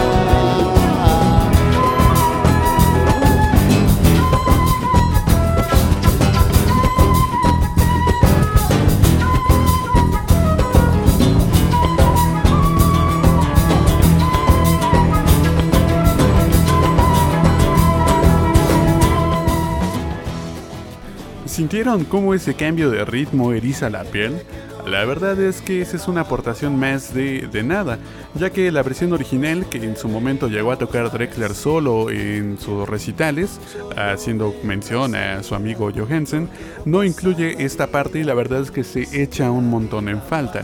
¿Sintieron 21.58 22.06
cómo 22.06 22.36
ese 22.36 22.54
cambio 22.54 22.92
de 22.92 23.04
ritmo 23.04 23.52
eriza 23.52 23.90
la 23.90 24.04
piel? 24.04 24.44
La 24.86 25.06
verdad 25.06 25.42
es 25.42 25.60
que 25.60 25.82
esa 25.82 25.98
es 25.98 26.08
una 26.08 26.22
aportación 26.22 26.78
más 26.78 27.16
de, 27.16 27.48
de 27.52 27.64
nada, 27.64 27.98
ya 28.36 28.52
que 28.52 28.72
la 28.72 28.84
versión 28.84 29.12
original 29.12 29.68
que 29.68 29.80
en 29.80 29.98
su 29.98 30.08
momento 30.08 30.50
llegó 30.50 30.72
a 30.72 30.78
tocar 30.78 31.12
Drexler 31.12 31.56
solo 31.56 32.12
en 32.12 32.60
sus 32.60 32.88
recitales, 32.88 33.60
haciendo 33.96 34.54
mención 34.62 35.16
a 35.16 35.42
su 35.42 35.56
amigo 35.56 35.92
Johansen, 35.92 36.48
no 36.86 37.04
incluye 37.04 37.66
esta 37.66 37.88
parte 37.88 38.20
y 38.20 38.24
la 38.24 38.36
verdad 38.36 38.62
es 38.62 38.70
que 38.70 38.84
se 38.84 39.08
echa 39.20 39.50
un 39.50 39.68
montón 39.68 40.10
en 40.10 40.22
falta. 40.22 40.62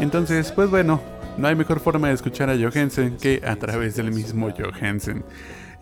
Entonces, 0.00 0.50
pues 0.50 0.68
bueno, 0.68 1.00
no 1.36 1.46
hay 1.46 1.54
mejor 1.54 1.78
forma 1.78 2.08
de 2.08 2.14
escuchar 2.14 2.50
a 2.50 2.58
Johansen 2.58 3.16
que 3.16 3.42
a 3.46 3.54
través 3.54 3.94
del 3.94 4.10
mismo 4.10 4.50
Johansen. 4.50 5.22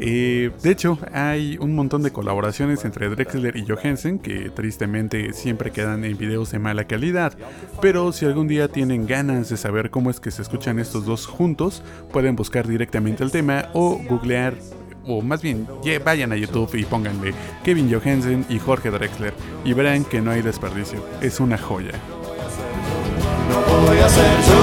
Eh, 0.02 0.50
de 0.62 0.70
hecho, 0.70 0.98
hay 1.12 1.58
un 1.60 1.74
montón 1.74 2.02
de 2.02 2.10
colaboraciones 2.10 2.86
entre 2.86 3.10
Drexler 3.10 3.54
y 3.56 3.66
Johansen 3.66 4.18
que 4.18 4.48
tristemente 4.48 5.34
siempre 5.34 5.72
quedan 5.72 6.04
en 6.06 6.16
videos 6.16 6.50
de 6.52 6.58
mala 6.58 6.84
calidad, 6.84 7.36
pero 7.82 8.10
si 8.12 8.24
algún 8.24 8.48
día 8.48 8.68
tienen 8.68 9.06
ganas 9.06 9.50
de 9.50 9.58
saber 9.58 9.90
cómo 9.90 10.08
es 10.08 10.18
que 10.18 10.30
se 10.30 10.40
escuchan 10.40 10.78
estos 10.78 11.04
dos 11.04 11.26
juntos, 11.26 11.82
pueden 12.12 12.34
buscar 12.34 12.66
directamente 12.66 13.22
el 13.22 13.30
tema 13.30 13.66
o 13.74 14.00
googlear 14.08 14.54
o 15.06 15.20
más 15.20 15.42
bien 15.42 15.66
vayan 16.04 16.32
a 16.32 16.36
YouTube 16.36 16.74
y 16.76 16.84
pónganle 16.84 17.34
Kevin 17.62 17.92
Johansen 17.92 18.46
y 18.48 18.58
Jorge 18.58 18.90
Drexler 18.90 19.34
y 19.64 19.74
verán 19.74 20.04
que 20.04 20.22
no 20.22 20.30
hay 20.30 20.40
desperdicio, 20.40 21.04
es 21.20 21.40
una 21.40 21.58
joya. 21.58 21.92
No 23.50 23.86
voy 23.86 23.98
a. 23.98 24.59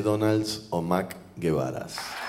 Donalds 0.00 0.68
o 0.70 0.80
Mac 0.80 1.16
Guevaras. 1.36 2.21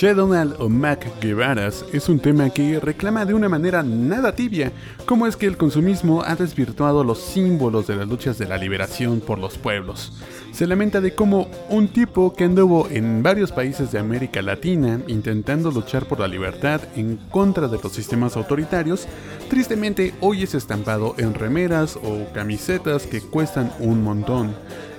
Che 0.00 0.12
o 0.12 0.68
Mac 0.70 1.20
Guevaras 1.20 1.84
es 1.92 2.08
un 2.08 2.20
tema 2.20 2.48
que 2.48 2.80
reclama 2.80 3.26
de 3.26 3.34
una 3.34 3.50
manera 3.50 3.82
nada 3.82 4.34
tibia 4.34 4.72
cómo 5.04 5.26
es 5.26 5.36
que 5.36 5.44
el 5.44 5.58
consumismo 5.58 6.22
ha 6.22 6.36
desvirtuado 6.36 7.04
los 7.04 7.18
símbolos 7.18 7.86
de 7.86 7.96
las 7.96 8.08
luchas 8.08 8.38
de 8.38 8.48
la 8.48 8.56
liberación 8.56 9.20
por 9.20 9.38
los 9.38 9.58
pueblos. 9.58 10.14
Se 10.52 10.66
lamenta 10.66 11.02
de 11.02 11.14
cómo 11.14 11.50
un 11.68 11.88
tipo 11.88 12.32
que 12.32 12.44
anduvo 12.44 12.88
en 12.88 13.22
varios 13.22 13.52
países 13.52 13.92
de 13.92 13.98
América 13.98 14.40
Latina 14.40 15.02
intentando 15.06 15.70
luchar 15.70 16.06
por 16.06 16.18
la 16.18 16.28
libertad 16.28 16.80
en 16.96 17.18
contra 17.30 17.68
de 17.68 17.78
los 17.82 17.92
sistemas 17.92 18.38
autoritarios, 18.38 19.06
tristemente 19.50 20.14
hoy 20.20 20.44
es 20.44 20.54
estampado 20.54 21.14
en 21.18 21.34
remeras 21.34 21.96
o 21.96 22.24
camisetas 22.32 23.06
que 23.06 23.20
cuestan 23.20 23.70
un 23.80 24.02
montón. 24.02 24.54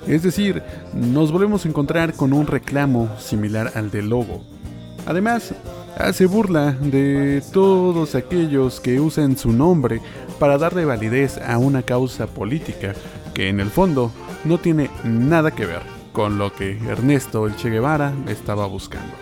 Es 0.05 0.21
decir, 0.21 0.61
nos 0.93 1.31
volvemos 1.31 1.65
a 1.65 1.69
encontrar 1.69 2.13
con 2.13 2.33
un 2.33 2.45
reclamo 2.45 3.09
similar 3.17 3.71
al 3.73 3.89
del 3.89 4.07
logo. 4.09 4.60
Además, 5.05 5.53
hace 5.97 6.25
burla 6.25 6.73
de 6.73 7.41
todos 7.51 8.15
aquellos 8.15 8.79
que 8.79 8.99
usan 8.99 9.37
su 9.37 9.51
nombre 9.51 10.01
para 10.39 10.57
darle 10.57 10.85
validez 10.85 11.37
a 11.37 11.57
una 11.57 11.83
causa 11.83 12.27
política 12.27 12.93
que 13.33 13.49
en 13.49 13.59
el 13.59 13.69
fondo 13.69 14.11
no 14.43 14.57
tiene 14.57 14.89
nada 15.03 15.51
que 15.51 15.65
ver 15.65 15.81
con 16.11 16.37
lo 16.37 16.53
que 16.53 16.77
Ernesto 16.87 17.47
el 17.47 17.55
Che 17.55 17.69
Guevara 17.69 18.13
estaba 18.27 18.65
buscando. 18.65 19.13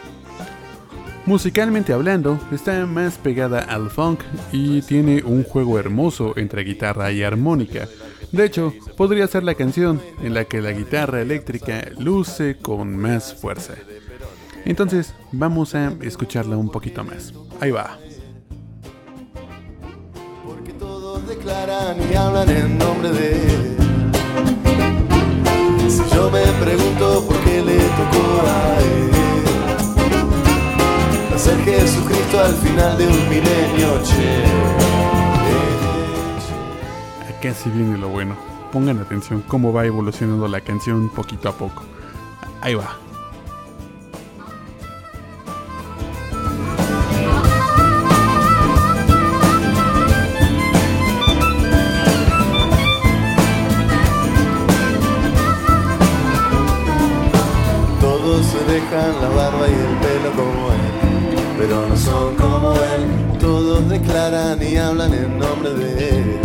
Musicalmente 1.25 1.93
hablando, 1.93 2.39
está 2.51 2.85
más 2.85 3.17
pegada 3.17 3.59
al 3.59 3.91
funk 3.91 4.21
y 4.51 4.81
tiene 4.81 5.21
un 5.23 5.43
juego 5.43 5.77
hermoso 5.77 6.33
entre 6.37 6.63
guitarra 6.63 7.11
y 7.11 7.21
armónica. 7.21 7.87
De 8.31 8.45
hecho, 8.45 8.73
podría 8.97 9.27
ser 9.27 9.43
la 9.43 9.53
canción 9.53 10.01
en 10.23 10.33
la 10.33 10.45
que 10.45 10.61
la 10.61 10.71
guitarra 10.71 11.21
eléctrica 11.21 11.89
luce 11.99 12.57
con 12.57 12.97
más 12.97 13.35
fuerza. 13.35 13.75
Entonces, 14.65 15.13
vamos 15.31 15.75
a 15.75 15.93
escucharla 16.01 16.57
un 16.57 16.69
poquito 16.69 17.03
más. 17.03 17.33
Ahí 17.59 17.71
va. 17.71 17.97
Porque 20.45 20.73
todos 20.73 21.27
declaran 21.27 21.97
y 22.11 22.15
hablan 22.15 22.49
en 22.49 22.77
nombre 22.77 23.11
de 23.11 23.33
él. 23.33 23.77
Si 25.87 26.15
yo 26.15 26.29
me 26.29 26.43
pregunto 26.63 27.25
por 27.27 27.37
qué 27.43 27.61
le 27.61 27.77
tocó 27.77 28.47
a 28.47 28.79
él 28.79 29.09
ser 31.39 31.57
Jesucristo 31.63 32.39
al 32.39 32.53
final 32.55 32.97
de 32.97 33.07
un 33.07 33.29
milenio, 33.29 34.03
che. 34.03 34.43
Acá 37.29 37.53
sí 37.53 37.69
viene 37.69 37.97
lo 37.97 38.09
bueno. 38.09 38.35
Pongan 38.73 38.99
atención 38.99 39.41
cómo 39.47 39.71
va 39.71 39.85
evolucionando 39.85 40.47
la 40.49 40.59
canción 40.59 41.09
poquito 41.09 41.47
a 41.47 41.53
poco. 41.53 41.83
Ahí 42.61 42.73
va. 42.73 42.97
Dejan 58.89 59.21
la 59.21 59.29
barba 59.29 59.67
y 59.67 59.73
el 59.73 59.97
pelo 59.97 60.31
como 60.35 60.71
él, 60.71 61.57
pero 61.57 61.87
no 61.87 61.95
son 61.95 62.35
como 62.35 62.73
él. 62.73 63.39
Todos 63.39 63.87
declaran 63.89 64.61
y 64.61 64.77
hablan 64.77 65.13
en 65.13 65.39
nombre 65.39 65.73
de 65.73 66.09
él, 66.09 66.39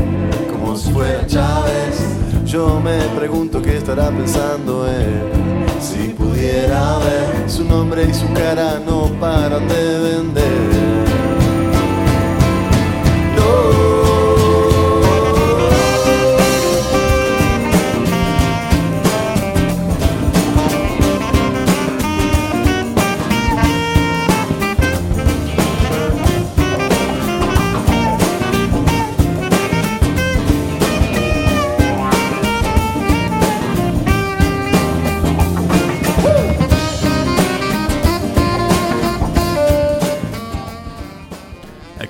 como 0.53 0.77
si 0.77 0.93
fuera 0.93 1.27
Chávez. 1.27 2.01
Yo 2.45 2.81
me 2.81 2.99
pregunto 3.17 3.63
qué 3.63 3.77
estará 3.79 4.11
pensando 4.11 4.87
él. 4.87 5.23
Si 5.81 6.09
pudiera 6.09 6.99
ver 6.99 7.51
su 7.51 7.65
nombre 7.65 8.05
y 8.09 8.15
su 8.15 8.31
cara, 8.33 8.81
no 8.87 9.07
paran 9.21 9.67
de 9.67 9.99
vender. 9.99 10.84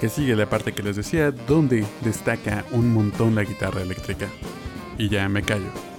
Que 0.05 0.11
sigue 0.11 0.37
la 0.37 0.45
parte 0.45 0.75
que 0.75 0.83
les 0.83 0.97
decía, 0.97 1.31
donde 1.31 1.83
destaca 2.03 2.67
un 2.73 2.93
montón 2.93 3.35
la 3.35 3.43
guitarra 3.43 3.81
eléctrica. 3.81 4.29
Y 4.99 5.09
ya 5.09 5.27
me 5.31 5.43
callo. 5.43 5.94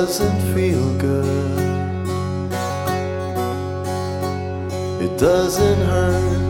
Doesn't. 0.00 0.40
It 5.02 5.18
doesn't 5.18 5.80
hurt. 5.86 6.40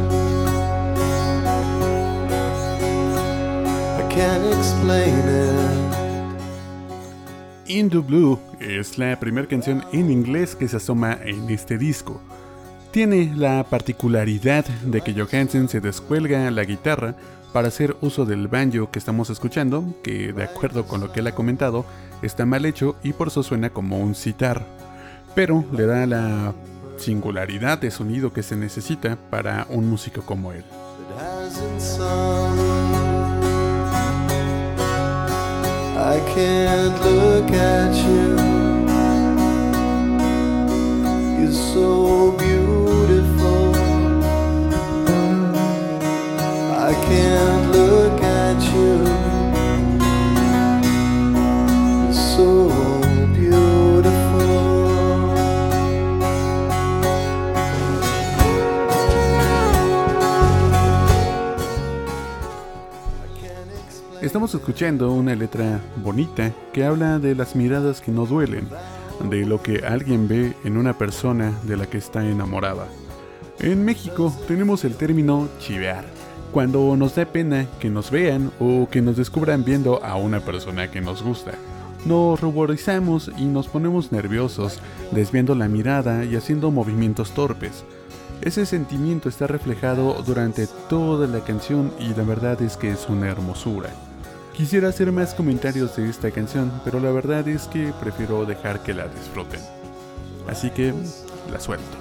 I 3.98 4.08
can't 4.08 4.46
explain 4.54 5.18
it. 5.28 5.90
Into 7.66 8.02
Blue 8.02 8.38
es 8.60 8.98
la 8.98 9.18
primera 9.18 9.48
canción 9.48 9.84
en 9.92 10.10
inglés 10.12 10.54
que 10.54 10.68
se 10.68 10.76
asoma 10.76 11.18
en 11.24 11.50
este 11.50 11.76
disco. 11.76 12.20
Tiene 12.92 13.32
la 13.36 13.64
particularidad 13.64 14.64
de 14.84 15.00
que 15.00 15.12
Johansen 15.12 15.68
se 15.68 15.80
descuelga 15.80 16.50
la 16.52 16.62
guitarra 16.62 17.16
para 17.52 17.68
hacer 17.68 17.96
uso 18.00 18.24
del 18.24 18.48
banjo 18.48 18.90
que 18.90 18.98
estamos 18.98 19.30
escuchando, 19.30 19.84
que 20.02 20.32
de 20.32 20.44
acuerdo 20.44 20.86
con 20.86 21.00
lo 21.00 21.12
que 21.12 21.20
él 21.20 21.26
ha 21.26 21.34
comentado, 21.34 21.84
está 22.22 22.46
mal 22.46 22.64
hecho 22.64 22.96
y 23.02 23.12
por 23.12 23.28
eso 23.28 23.42
suena 23.42 23.70
como 23.70 23.98
un 23.98 24.14
sitar. 24.14 24.64
Pero 25.34 25.64
le 25.72 25.86
da 25.86 26.06
la 26.06 26.54
singularidad 26.98 27.78
de 27.78 27.90
sonido 27.90 28.32
que 28.32 28.42
se 28.42 28.56
necesita 28.56 29.16
para 29.30 29.66
un 29.70 29.88
músico 29.88 30.22
como 30.22 30.52
él. 30.52 30.64
Estamos 64.30 64.54
escuchando 64.54 65.12
una 65.12 65.34
letra 65.34 65.80
bonita 65.96 66.52
que 66.72 66.84
habla 66.84 67.18
de 67.18 67.34
las 67.34 67.56
miradas 67.56 68.00
que 68.00 68.12
no 68.12 68.26
duelen, 68.26 68.68
de 69.28 69.44
lo 69.44 69.60
que 69.60 69.84
alguien 69.84 70.28
ve 70.28 70.54
en 70.62 70.76
una 70.76 70.96
persona 70.96 71.52
de 71.64 71.76
la 71.76 71.86
que 71.86 71.98
está 71.98 72.24
enamorada. 72.24 72.86
En 73.58 73.84
México 73.84 74.32
tenemos 74.46 74.84
el 74.84 74.94
término 74.94 75.48
chivear, 75.58 76.04
cuando 76.52 76.96
nos 76.96 77.14
da 77.14 77.24
pena 77.24 77.66
que 77.78 77.90
nos 77.90 78.10
vean 78.10 78.50
o 78.58 78.88
que 78.90 79.00
nos 79.00 79.16
descubran 79.16 79.64
viendo 79.64 80.04
a 80.04 80.16
una 80.16 80.40
persona 80.40 80.90
que 80.90 81.00
nos 81.00 81.22
gusta. 81.22 81.52
Nos 82.04 82.40
ruborizamos 82.40 83.30
y 83.36 83.44
nos 83.44 83.68
ponemos 83.68 84.10
nerviosos, 84.10 84.80
desviando 85.12 85.54
la 85.54 85.68
mirada 85.68 86.24
y 86.24 86.36
haciendo 86.36 86.70
movimientos 86.70 87.32
torpes. 87.32 87.84
Ese 88.40 88.64
sentimiento 88.64 89.28
está 89.28 89.46
reflejado 89.46 90.22
durante 90.26 90.66
toda 90.88 91.26
la 91.26 91.40
canción 91.40 91.92
y 91.98 92.14
la 92.14 92.22
verdad 92.22 92.60
es 92.62 92.78
que 92.78 92.90
es 92.90 93.06
una 93.08 93.28
hermosura. 93.28 93.90
Quisiera 94.56 94.88
hacer 94.88 95.12
más 95.12 95.34
comentarios 95.34 95.94
de 95.96 96.08
esta 96.08 96.30
canción, 96.30 96.72
pero 96.84 97.00
la 97.00 97.10
verdad 97.10 97.46
es 97.48 97.66
que 97.66 97.92
prefiero 98.00 98.46
dejar 98.46 98.82
que 98.82 98.94
la 98.94 99.06
disfruten. 99.08 99.60
Así 100.48 100.70
que 100.70 100.94
la 101.52 101.60
suelto. 101.60 101.96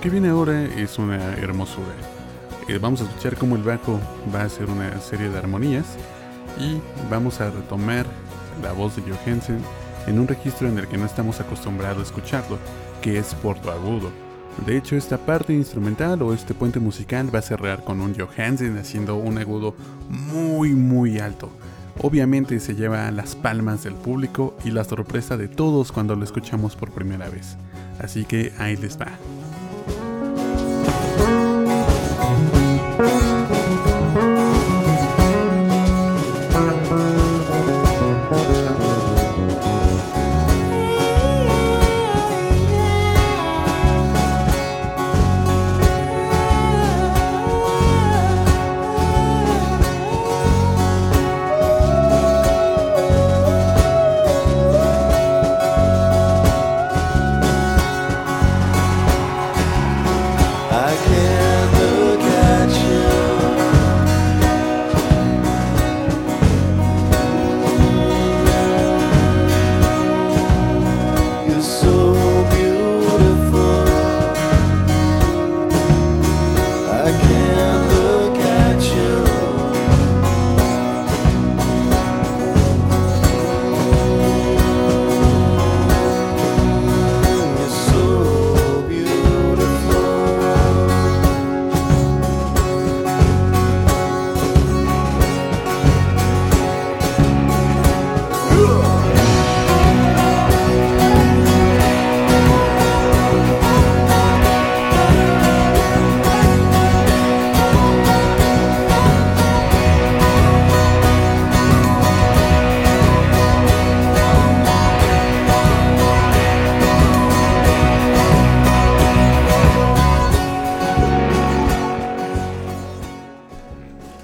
Que 0.00 0.08
viene 0.08 0.30
ahora 0.30 0.64
es 0.64 0.98
una 0.98 1.34
hermosura. 1.34 1.92
Eh, 2.68 2.78
vamos 2.80 3.02
a 3.02 3.04
escuchar 3.04 3.36
cómo 3.36 3.56
el 3.56 3.62
bajo 3.62 4.00
va 4.34 4.40
a 4.40 4.44
hacer 4.44 4.70
una 4.70 4.98
serie 5.00 5.28
de 5.28 5.36
armonías 5.36 5.84
Y 6.58 6.80
vamos 7.10 7.40
a 7.42 7.50
retomar 7.50 8.06
la 8.62 8.72
voz 8.72 8.96
de 8.96 9.02
Johansen 9.02 9.58
en 10.06 10.18
un 10.18 10.26
registro 10.26 10.68
en 10.68 10.78
el 10.78 10.88
que 10.88 10.96
no 10.96 11.04
estamos 11.04 11.40
acostumbrados 11.40 11.98
a 11.98 12.02
escucharlo, 12.02 12.58
que 13.02 13.18
es 13.18 13.34
Porto 13.34 13.70
Agudo. 13.70 14.10
De 14.64 14.78
hecho, 14.78 14.96
esta 14.96 15.18
parte 15.18 15.52
instrumental 15.52 16.22
o 16.22 16.32
este 16.32 16.54
puente 16.54 16.80
musical 16.80 17.34
va 17.34 17.40
a 17.40 17.42
cerrar 17.42 17.84
con 17.84 18.00
un 18.00 18.14
Johansen 18.18 18.78
haciendo 18.78 19.16
un 19.16 19.36
agudo 19.36 19.74
muy 20.08 20.70
muy 20.70 21.18
alto. 21.18 21.50
Obviamente 22.02 22.58
se 22.60 22.74
lleva 22.74 23.10
las 23.10 23.36
palmas 23.36 23.84
del 23.84 23.94
público 23.94 24.56
y 24.64 24.70
la 24.70 24.84
sorpresa 24.84 25.36
de 25.36 25.48
todos 25.48 25.92
cuando 25.92 26.16
lo 26.16 26.24
escuchamos 26.24 26.74
por 26.74 26.90
primera 26.90 27.28
vez. 27.28 27.58
Así 27.98 28.24
que 28.24 28.54
ahí 28.58 28.76
les 28.76 28.98
va. 28.98 29.08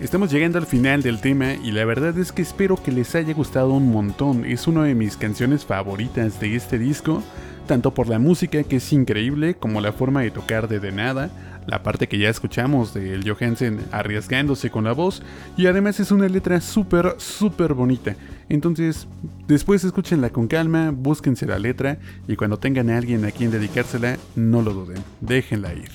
Estamos 0.07 0.31
llegando 0.31 0.59
al 0.59 0.67
final 0.67 1.03
del 1.03 1.21
tema 1.21 1.55
y 1.55 1.73
la 1.73 1.85
verdad 1.85 2.17
es 2.17 2.31
que 2.31 2.41
espero 2.41 2.81
que 2.81 2.93
les 2.93 3.17
haya 3.17 3.35
gustado 3.35 3.73
un 3.73 3.91
montón. 3.91 4.45
Es 4.45 4.69
una 4.69 4.85
de 4.85 4.95
mis 4.95 5.17
canciones 5.17 5.65
favoritas 5.65 6.39
de 6.39 6.55
este 6.55 6.79
disco, 6.79 7.25
tanto 7.67 7.93
por 7.93 8.07
la 8.07 8.21
música 8.21 8.63
que 8.63 8.77
es 8.77 8.93
increíble 8.93 9.57
como 9.57 9.81
la 9.81 9.93
forma 9.93 10.21
de 10.21 10.31
tocar 10.31 10.69
de 10.69 10.93
nada, 10.93 11.29
la 11.67 11.83
parte 11.83 12.07
que 12.07 12.19
ya 12.19 12.29
escuchamos 12.29 12.95
del 12.95 13.29
Johansen 13.29 13.81
arriesgándose 13.91 14.71
con 14.71 14.85
la 14.85 14.93
voz 14.93 15.25
y 15.57 15.67
además 15.67 15.99
es 15.99 16.13
una 16.13 16.29
letra 16.29 16.61
súper, 16.61 17.17
súper 17.19 17.75
bonita. 17.75 18.15
Entonces, 18.49 19.09
después 19.49 19.83
escúchenla 19.83 20.31
con 20.31 20.47
calma, 20.47 20.93
búsquense 20.93 21.47
la 21.47 21.59
letra 21.59 21.99
y 22.29 22.37
cuando 22.37 22.61
tengan 22.61 22.91
a 22.91 22.97
alguien 22.97 23.25
a 23.25 23.33
quien 23.33 23.51
dedicársela, 23.51 24.19
no 24.37 24.63
lo 24.63 24.73
duden, 24.73 25.03
déjenla 25.21 25.75
ir. 25.75 25.91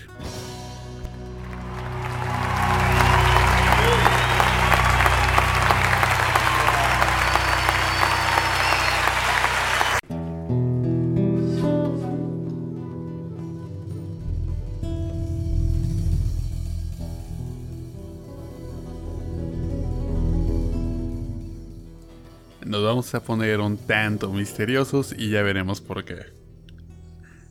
A 23.13 23.23
poner 23.23 23.59
un 23.59 23.77
tanto 23.77 24.31
misteriosos 24.31 25.13
y 25.17 25.29
ya 25.29 25.41
veremos 25.41 25.81
por 25.81 26.05
qué. 26.05 26.33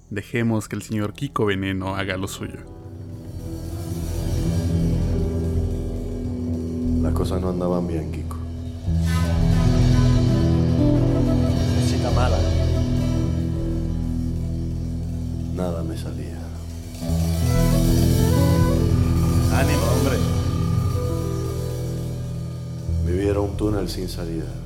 Dejemos 0.09 0.68
que 0.68 0.77
el 0.77 0.83
señor 0.83 1.12
Kiko 1.12 1.46
Veneno 1.46 1.96
haga 1.96 2.16
lo 2.16 2.29
suyo. 2.29 2.61
Las 7.03 7.12
cosas 7.14 7.40
no 7.40 7.51
andaban 7.51 7.87
bien, 7.87 8.11
Kiko. 8.11 8.37
Música 11.81 12.11
mala. 12.11 12.38
Nada 15.55 15.83
me 15.83 15.96
salía. 15.96 16.38
Ánimo, 19.53 19.83
hombre. 19.96 20.16
Viviera 23.07 23.40
un 23.40 23.57
túnel 23.57 23.88
sin 23.88 24.09
salida. 24.09 24.60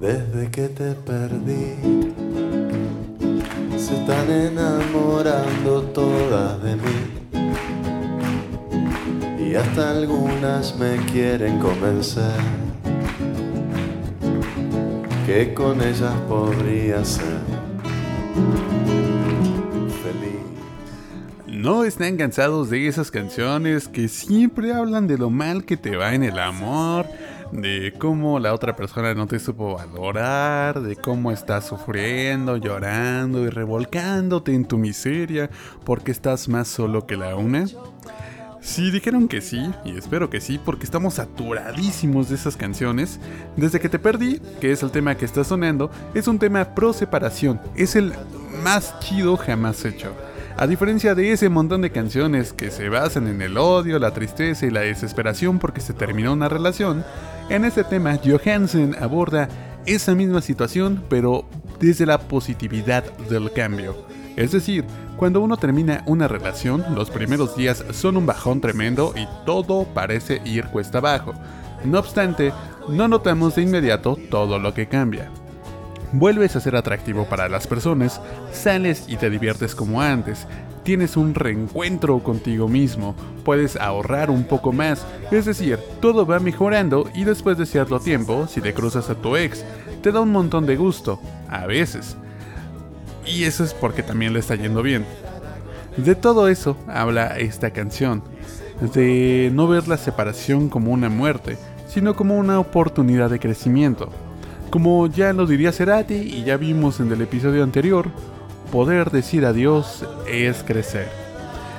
Desde 0.00 0.50
que 0.50 0.68
te 0.68 0.94
perdí, 0.94 1.76
se 3.76 3.94
están 3.94 4.30
enamorando 4.30 5.82
todas 5.92 6.62
de 6.62 6.76
mí. 6.76 7.00
Y 9.38 9.54
hasta 9.56 9.90
algunas 9.90 10.74
me 10.78 10.96
quieren 11.12 11.58
convencer 11.58 12.69
que 15.30 15.54
con 15.54 15.80
ellas 15.80 16.12
podría 16.28 17.04
ser 17.04 17.38
feliz. 20.02 20.40
¿No 21.46 21.84
están 21.84 22.16
cansados 22.16 22.68
de 22.68 22.88
esas 22.88 23.12
canciones 23.12 23.86
que 23.86 24.08
siempre 24.08 24.74
hablan 24.74 25.06
de 25.06 25.18
lo 25.18 25.30
mal 25.30 25.64
que 25.64 25.76
te 25.76 25.94
va 25.94 26.16
en 26.16 26.24
el 26.24 26.36
amor? 26.36 27.06
De 27.52 27.94
cómo 27.96 28.40
la 28.40 28.52
otra 28.52 28.74
persona 28.74 29.14
no 29.14 29.28
te 29.28 29.38
supo 29.38 29.76
valorar, 29.76 30.80
de 30.80 30.96
cómo 30.96 31.30
estás 31.30 31.64
sufriendo, 31.66 32.56
llorando 32.56 33.44
y 33.44 33.50
revolcándote 33.50 34.52
en 34.52 34.64
tu 34.64 34.78
miseria 34.78 35.48
porque 35.84 36.10
estás 36.10 36.48
más 36.48 36.66
solo 36.66 37.06
que 37.06 37.16
la 37.16 37.36
una. 37.36 37.66
Si 38.60 38.90
dijeron 38.90 39.26
que 39.26 39.40
sí, 39.40 39.70
y 39.84 39.96
espero 39.96 40.28
que 40.28 40.40
sí, 40.40 40.60
porque 40.62 40.84
estamos 40.84 41.14
saturadísimos 41.14 42.28
de 42.28 42.34
esas 42.34 42.56
canciones. 42.56 43.18
Desde 43.56 43.80
que 43.80 43.88
te 43.88 43.98
perdí, 43.98 44.40
que 44.60 44.70
es 44.70 44.82
el 44.82 44.90
tema 44.90 45.16
que 45.16 45.24
está 45.24 45.44
sonando, 45.44 45.90
es 46.14 46.28
un 46.28 46.38
tema 46.38 46.74
pro 46.74 46.92
separación. 46.92 47.60
Es 47.74 47.96
el 47.96 48.12
más 48.62 48.98
chido 49.00 49.36
jamás 49.36 49.84
hecho. 49.84 50.14
A 50.58 50.66
diferencia 50.66 51.14
de 51.14 51.32
ese 51.32 51.48
montón 51.48 51.80
de 51.80 51.90
canciones 51.90 52.52
que 52.52 52.70
se 52.70 52.90
basan 52.90 53.28
en 53.28 53.40
el 53.40 53.56
odio, 53.56 53.98
la 53.98 54.12
tristeza 54.12 54.66
y 54.66 54.70
la 54.70 54.80
desesperación 54.80 55.58
porque 55.58 55.80
se 55.80 55.94
terminó 55.94 56.34
una 56.34 56.50
relación, 56.50 57.02
en 57.48 57.64
este 57.64 57.82
tema 57.82 58.18
Johansen 58.22 58.94
aborda 59.00 59.48
esa 59.86 60.14
misma 60.14 60.42
situación 60.42 61.02
pero 61.08 61.48
desde 61.80 62.04
la 62.04 62.18
positividad 62.18 63.04
del 63.30 63.50
cambio. 63.52 64.04
Es 64.36 64.52
decir, 64.52 64.84
cuando 65.16 65.40
uno 65.40 65.56
termina 65.56 66.02
una 66.06 66.28
relación, 66.28 66.84
los 66.94 67.10
primeros 67.10 67.56
días 67.56 67.84
son 67.92 68.16
un 68.16 68.26
bajón 68.26 68.60
tremendo 68.60 69.12
y 69.16 69.28
todo 69.44 69.84
parece 69.84 70.40
ir 70.44 70.66
cuesta 70.66 70.98
abajo. 70.98 71.34
No 71.84 71.98
obstante, 71.98 72.52
no 72.88 73.08
notamos 73.08 73.56
de 73.56 73.62
inmediato 73.62 74.16
todo 74.30 74.58
lo 74.58 74.74
que 74.74 74.88
cambia. 74.88 75.30
Vuelves 76.12 76.56
a 76.56 76.60
ser 76.60 76.74
atractivo 76.74 77.26
para 77.26 77.48
las 77.48 77.66
personas, 77.66 78.20
sales 78.52 79.04
y 79.08 79.16
te 79.16 79.30
diviertes 79.30 79.74
como 79.74 80.02
antes, 80.02 80.46
tienes 80.82 81.16
un 81.16 81.34
reencuentro 81.34 82.18
contigo 82.20 82.68
mismo, 82.68 83.14
puedes 83.44 83.76
ahorrar 83.76 84.30
un 84.30 84.44
poco 84.44 84.72
más, 84.72 85.06
es 85.30 85.44
decir, 85.44 85.78
todo 86.00 86.26
va 86.26 86.40
mejorando 86.40 87.08
y 87.14 87.24
después 87.24 87.58
de 87.58 87.66
cierto 87.66 88.00
tiempo, 88.00 88.46
si 88.48 88.60
te 88.60 88.74
cruzas 88.74 89.08
a 89.08 89.14
tu 89.14 89.36
ex, 89.36 89.64
te 90.02 90.10
da 90.10 90.20
un 90.20 90.32
montón 90.32 90.66
de 90.66 90.76
gusto, 90.76 91.20
a 91.48 91.66
veces. 91.66 92.16
Y 93.26 93.44
eso 93.44 93.64
es 93.64 93.74
porque 93.74 94.02
también 94.02 94.32
le 94.32 94.40
está 94.40 94.54
yendo 94.54 94.82
bien. 94.82 95.04
De 95.96 96.14
todo 96.14 96.48
eso 96.48 96.76
habla 96.86 97.38
esta 97.38 97.70
canción, 97.70 98.22
de 98.94 99.50
no 99.52 99.66
ver 99.68 99.88
la 99.88 99.96
separación 99.96 100.68
como 100.68 100.92
una 100.92 101.08
muerte, 101.08 101.58
sino 101.88 102.14
como 102.14 102.38
una 102.38 102.58
oportunidad 102.58 103.30
de 103.30 103.40
crecimiento. 103.40 104.10
Como 104.70 105.08
ya 105.08 105.32
lo 105.32 105.46
diría 105.46 105.72
Cerati 105.72 106.14
y 106.14 106.44
ya 106.44 106.56
vimos 106.56 107.00
en 107.00 107.10
el 107.10 107.20
episodio 107.20 107.64
anterior, 107.64 108.08
poder 108.70 109.10
decir 109.10 109.44
adiós 109.44 110.06
es 110.28 110.62
crecer. 110.62 111.08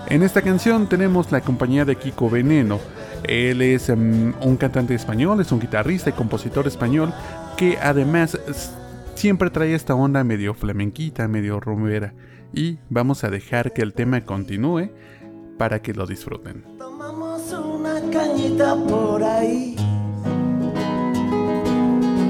En 0.08 0.24
esta 0.24 0.42
canción 0.42 0.90
tenemos 0.90 1.32
la 1.32 1.40
compañía 1.40 1.86
de 1.86 1.96
Kiko 1.96 2.30
Veneno. 2.30 2.80
Él 3.24 3.62
es 3.62 3.90
mm, 3.90 4.34
un 4.42 4.58
cantante 4.58 4.94
español, 4.94 5.40
es 5.40 5.54
un 5.54 5.62
guitarrista 5.62 6.10
y 6.10 6.14
compositor 6.14 6.68
español 6.68 7.14
que 7.56 7.78
además 7.82 8.38
siempre 9.22 9.52
trae 9.52 9.76
esta 9.76 9.94
onda 9.94 10.24
medio 10.24 10.56
flamenquita, 10.56 11.28
medio 11.28 11.60
rumbera. 11.60 12.16
Y 12.56 12.80
vamos 12.90 13.24
a 13.24 13.30
dejar 13.30 13.72
que 13.72 13.84
el 13.84 13.94
tema 13.94 14.26
continúe 14.26 14.90
para 15.60 15.80
que 15.84 15.94
lo 15.94 16.08
disfruten. 16.08 16.66
Tomamos 16.80 17.54
una 17.54 18.02
cañita 18.12 18.76
por 18.76 19.24
ahí. 19.24 19.76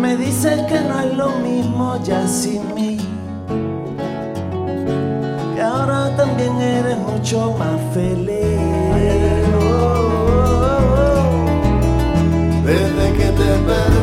Me 0.02 0.18
dices 0.18 0.64
que 0.64 0.82
no 0.82 1.00
es 1.00 1.16
lo 1.16 1.30
mismo 1.40 1.98
ya 2.04 2.28
sin 2.28 2.76
mí. 2.76 2.98
Que 5.56 5.62
ahora 5.62 6.14
también 6.18 6.58
eres 6.58 6.98
mucho 6.98 7.56
más 7.58 7.80
feliz. 7.94 8.60
Oh, 9.56 9.70
oh, 10.42 10.90
oh. 10.98 11.46
Desde 12.66 13.14
que 13.18 13.32
te 13.40 13.50
perdí, 13.66 14.01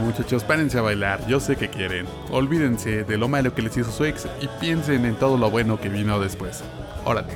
Muchachos, 0.00 0.44
párense 0.44 0.78
a 0.78 0.82
bailar, 0.82 1.26
yo 1.26 1.40
sé 1.40 1.56
que 1.56 1.68
quieren. 1.68 2.06
Olvídense 2.30 3.04
de 3.04 3.18
lo 3.18 3.28
malo 3.28 3.54
que 3.54 3.62
les 3.62 3.76
hizo 3.76 3.90
su 3.90 4.04
ex 4.04 4.26
y 4.40 4.48
piensen 4.60 5.04
en 5.04 5.16
todo 5.16 5.36
lo 5.36 5.50
bueno 5.50 5.80
que 5.80 5.88
vino 5.88 6.20
después. 6.20 6.62
Órale. 7.04 7.34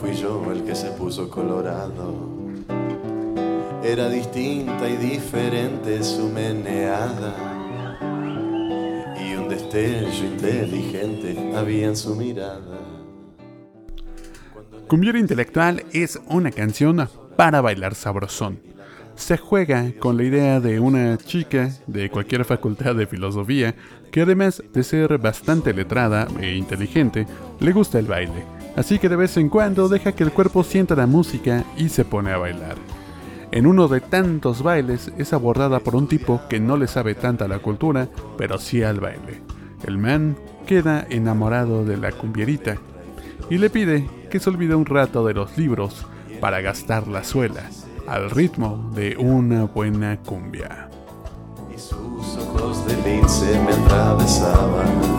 Fui 0.00 0.14
yo 0.14 0.50
el 0.52 0.64
que 0.64 0.74
se 0.74 0.90
puso 0.92 1.28
colorado. 1.28 2.14
Era 3.82 4.08
distinta 4.08 4.88
y 4.88 4.96
diferente 4.96 6.02
su 6.02 6.28
meneada. 6.28 7.34
Y 9.20 9.34
un 9.34 9.48
destello 9.48 10.24
inteligente 10.24 11.52
había 11.56 11.88
en 11.88 11.96
su 11.96 12.14
mirada. 12.14 12.78
Cumbiera 14.86 15.18
Intelectual 15.18 15.84
es 15.92 16.18
una 16.28 16.50
canción 16.50 17.08
para 17.36 17.60
bailar 17.60 17.94
sabrosón. 17.94 18.60
Se 19.16 19.36
juega 19.36 19.92
con 19.98 20.16
la 20.16 20.22
idea 20.22 20.60
de 20.60 20.78
una 20.78 21.18
chica 21.18 21.70
de 21.86 22.08
cualquier 22.08 22.44
facultad 22.44 22.94
de 22.94 23.06
filosofía 23.06 23.74
que 24.12 24.22
además 24.22 24.62
de 24.72 24.84
ser 24.84 25.18
bastante 25.18 25.74
letrada 25.74 26.28
e 26.40 26.54
inteligente, 26.54 27.26
le 27.58 27.72
gusta 27.72 27.98
el 27.98 28.06
baile. 28.06 28.57
Así 28.78 29.00
que 29.00 29.08
de 29.08 29.16
vez 29.16 29.36
en 29.36 29.48
cuando 29.48 29.88
deja 29.88 30.12
que 30.12 30.22
el 30.22 30.30
cuerpo 30.30 30.62
sienta 30.62 30.94
la 30.94 31.08
música 31.08 31.64
y 31.76 31.88
se 31.88 32.04
pone 32.04 32.30
a 32.30 32.38
bailar. 32.38 32.76
En 33.50 33.66
uno 33.66 33.88
de 33.88 34.00
tantos 34.00 34.62
bailes 34.62 35.10
es 35.18 35.32
abordada 35.32 35.80
por 35.80 35.96
un 35.96 36.06
tipo 36.06 36.42
que 36.48 36.60
no 36.60 36.76
le 36.76 36.86
sabe 36.86 37.16
tanta 37.16 37.46
a 37.46 37.48
la 37.48 37.58
cultura, 37.58 38.08
pero 38.36 38.56
sí 38.58 38.84
al 38.84 39.00
baile. 39.00 39.42
El 39.84 39.98
man 39.98 40.36
queda 40.64 41.04
enamorado 41.10 41.84
de 41.84 41.96
la 41.96 42.12
cumbierita 42.12 42.76
y 43.50 43.58
le 43.58 43.68
pide 43.68 44.08
que 44.30 44.38
se 44.38 44.48
olvide 44.48 44.76
un 44.76 44.86
rato 44.86 45.26
de 45.26 45.34
los 45.34 45.58
libros 45.58 46.06
para 46.40 46.60
gastar 46.60 47.08
la 47.08 47.24
suela 47.24 47.68
al 48.06 48.30
ritmo 48.30 48.92
de 48.94 49.16
una 49.16 49.64
buena 49.64 50.18
cumbia. 50.18 50.88
y 51.74 51.76
sus 51.80 52.36
ojos 52.36 52.86
de 52.86 52.94
lince 53.02 53.60
me 53.60 53.72
atravesaban. 53.72 55.17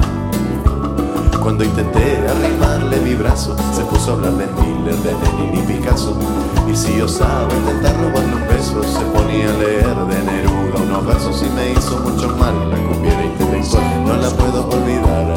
Cuando 1.41 1.63
intenté 1.63 2.17
arrimarle 2.27 2.97
mi 3.01 3.15
brazo, 3.15 3.55
se 3.73 3.83
puso 3.83 4.11
a 4.11 4.13
hablar 4.15 4.33
de 4.33 4.45
Miller, 4.61 4.95
de 4.97 5.11
Lenin 5.11 5.63
y 5.63 5.73
Picasso. 5.73 6.15
Y 6.71 6.75
si 6.75 7.01
osaba 7.01 7.47
intentar 7.53 7.95
robarle 7.95 8.35
un 8.35 8.47
beso, 8.47 8.83
se 8.83 8.99
ponía 9.05 9.49
a 9.49 9.53
leer 9.57 9.95
de 9.95 10.23
Neruda 10.31 10.83
unos 10.83 11.05
versos 11.05 11.41
y 11.41 11.49
me 11.55 11.71
hizo 11.71 11.97
mucho 11.99 12.35
mal. 12.35 12.69
La 12.69 12.77
cumbiera 12.77 13.25
intelectual, 13.25 14.05
no 14.05 14.17
la 14.17 14.29
puedo 14.29 14.67
olvidar. 14.69 15.33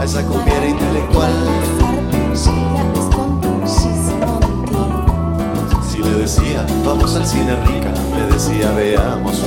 A 0.00 0.04
esa 0.04 0.24
cumbiera 0.24 0.66
intelectual, 0.66 1.32
si 5.90 5.98
le 5.98 6.10
decía, 6.10 6.64
vamos 6.84 7.14
al 7.16 7.26
cine 7.26 7.56
rica, 7.66 7.92
le 8.16 8.26
decía, 8.32 8.70
veamos 8.72 9.42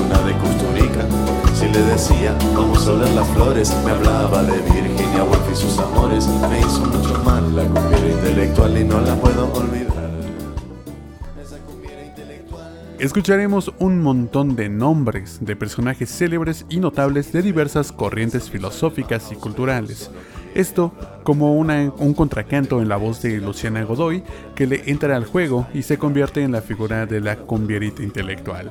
Escucharemos 12.99 13.71
un 13.79 14.01
montón 14.01 14.57
de 14.57 14.67
nombres 14.67 15.37
de 15.39 15.55
personajes 15.55 16.09
célebres 16.09 16.65
y 16.69 16.81
notables 16.81 17.31
de 17.31 17.41
diversas 17.41 17.93
corrientes 17.93 18.49
filosóficas 18.49 19.31
y 19.31 19.35
culturales. 19.35 20.11
Esto 20.53 20.91
como 21.23 21.53
un 21.55 22.13
contracanto 22.13 22.81
en 22.81 22.89
la 22.89 22.97
voz 22.97 23.21
de 23.21 23.37
Luciana 23.37 23.83
Godoy 23.83 24.23
que 24.53 24.67
le 24.67 24.89
entra 24.89 25.15
al 25.15 25.25
juego 25.25 25.65
y 25.73 25.83
se 25.83 25.97
convierte 25.97 26.41
en 26.41 26.51
la 26.51 26.61
figura 26.61 27.05
de 27.05 27.21
la 27.21 27.37
cumbierita 27.37 28.03
intelectual. 28.03 28.69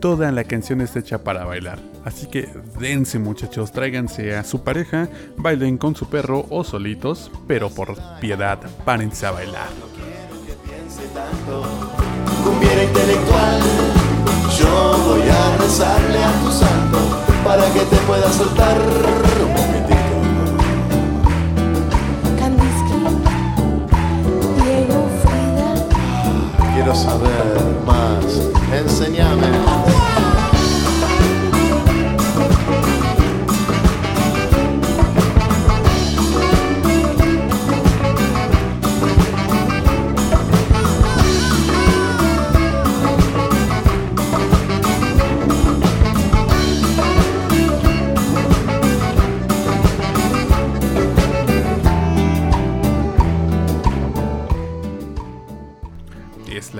Toda 0.00 0.32
la 0.32 0.44
canción 0.44 0.80
está 0.80 1.00
hecha 1.00 1.22
para 1.22 1.44
bailar, 1.44 1.78
así 2.06 2.26
que 2.26 2.48
dense 2.78 3.18
muchachos, 3.18 3.70
tráiganse 3.70 4.34
a 4.34 4.44
su 4.44 4.64
pareja, 4.64 5.10
bailen 5.36 5.76
con 5.76 5.94
su 5.94 6.08
perro 6.08 6.46
o 6.48 6.64
solitos, 6.64 7.30
pero 7.46 7.68
por 7.68 7.96
piedad, 8.18 8.58
párense 8.86 9.26
a 9.26 9.32
bailar. 9.32 9.68
piense 10.64 11.02
tanto. 11.12 11.62
Cumbiera 12.42 12.82
intelectual, 12.82 13.60
yo 14.58 14.98
voy 15.06 15.28
a 15.28 15.56
rezarle 15.58 16.24
a 16.24 16.32
tu 16.40 16.50
santo 16.50 16.98
para 17.44 17.70
que 17.70 17.80
te 17.80 17.96
pueda 18.06 18.32
soltar 18.32 18.78
un 18.80 19.52
poquitito. 19.54 20.14
Kandinsky, 22.38 22.94
Diego 24.64 25.10
Frida, 25.22 26.72
Quiero 26.72 26.94
saber 26.94 27.60
más, 27.84 28.24
enséñame. 28.72 29.89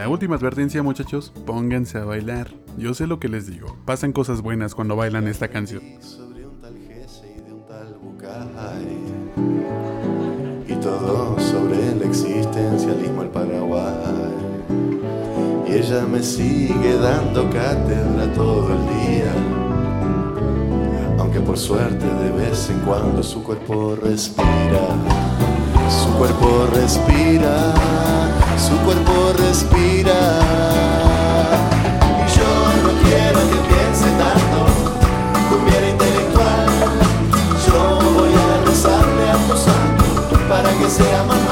La 0.01 0.09
última 0.09 0.37
advertencia, 0.37 0.83
muchachos. 0.83 1.31
Pónganse 1.45 1.99
a 1.99 2.07
bailar. 2.07 2.55
Yo 2.79 2.95
sé 2.95 3.07
lo 3.07 3.21
que 3.21 3.29
les 3.29 3.47
digo. 3.47 3.77
Pasan 3.85 4.13
cosas 4.13 4.41
buenas 4.41 4.75
cuando 4.75 4.97
bailan 4.97 5.29
esta 5.29 5.49
canción. 5.49 5.83
sobre 6.01 6.47
un 6.47 6.59
tal 6.59 6.75
y 6.75 6.87
de 6.87 7.53
un 7.53 7.67
tal 7.67 7.99
Bucay. 8.03 8.97
Y 10.69 10.75
todo 10.77 11.39
sobre 11.39 11.93
el 11.93 12.01
existencialismo 12.01 13.25
el 13.25 13.29
Paraguay. 13.29 13.93
Y 15.69 15.73
ella 15.75 16.07
me 16.07 16.23
sigue 16.23 16.95
dando 16.95 17.51
cátedra 17.51 18.33
todo 18.33 18.73
el 18.73 18.81
día. 19.05 19.35
Aunque 21.19 21.41
por 21.41 21.59
suerte 21.59 22.07
de 22.07 22.31
vez 22.31 22.71
en 22.71 22.81
cuando 22.87 23.23
su 23.23 23.43
cuerpo 23.43 23.97
respira. 23.97 25.50
Su 25.91 26.09
cuerpo 26.17 26.69
respira. 26.73 27.75
Su 28.57 28.77
cuerpo 28.85 29.33
respira. 29.37 30.19
Y 32.19 32.39
yo 32.39 32.51
no 32.85 32.91
quiero 33.03 33.41
que 33.51 33.59
piense 33.69 34.09
tanto 34.23 34.59
cumbiera 35.51 35.89
intelectual. 35.89 36.67
Yo 37.67 37.99
voy 38.15 38.33
a 38.33 38.65
rezarle 38.67 39.31
a 39.31 39.37
tu 40.29 40.49
para 40.49 40.71
que 40.79 40.89
sea 40.89 41.25
más 41.25 41.50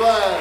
cumbierita 0.00 0.39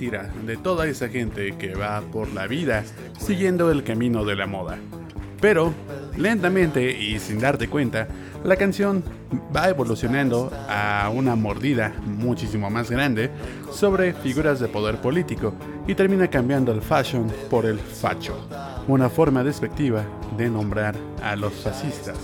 de 0.00 0.56
toda 0.56 0.86
esa 0.86 1.10
gente 1.10 1.52
que 1.58 1.74
va 1.74 2.00
por 2.00 2.32
la 2.32 2.46
vida 2.46 2.84
siguiendo 3.18 3.70
el 3.70 3.84
camino 3.84 4.24
de 4.24 4.34
la 4.34 4.46
moda. 4.46 4.78
Pero, 5.42 5.74
lentamente 6.16 6.90
y 6.90 7.18
sin 7.18 7.38
darte 7.38 7.68
cuenta, 7.68 8.08
la 8.42 8.56
canción 8.56 9.04
va 9.54 9.68
evolucionando 9.68 10.50
a 10.70 11.10
una 11.12 11.36
mordida 11.36 11.92
muchísimo 12.06 12.70
más 12.70 12.90
grande 12.90 13.30
sobre 13.70 14.14
figuras 14.14 14.58
de 14.58 14.68
poder 14.68 15.02
político 15.02 15.52
y 15.86 15.94
termina 15.94 16.28
cambiando 16.28 16.72
el 16.72 16.80
fashion 16.80 17.30
por 17.50 17.66
el 17.66 17.78
facho, 17.78 18.48
una 18.88 19.10
forma 19.10 19.44
despectiva 19.44 20.04
de 20.38 20.48
nombrar 20.48 20.94
a 21.22 21.36
los 21.36 21.52
fascistas. 21.52 22.16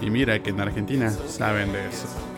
Y 0.00 0.10
mira 0.10 0.40
que 0.40 0.50
en 0.50 0.60
Argentina 0.60 1.10
saben 1.10 1.72
de 1.72 1.88
eso. 1.88 2.29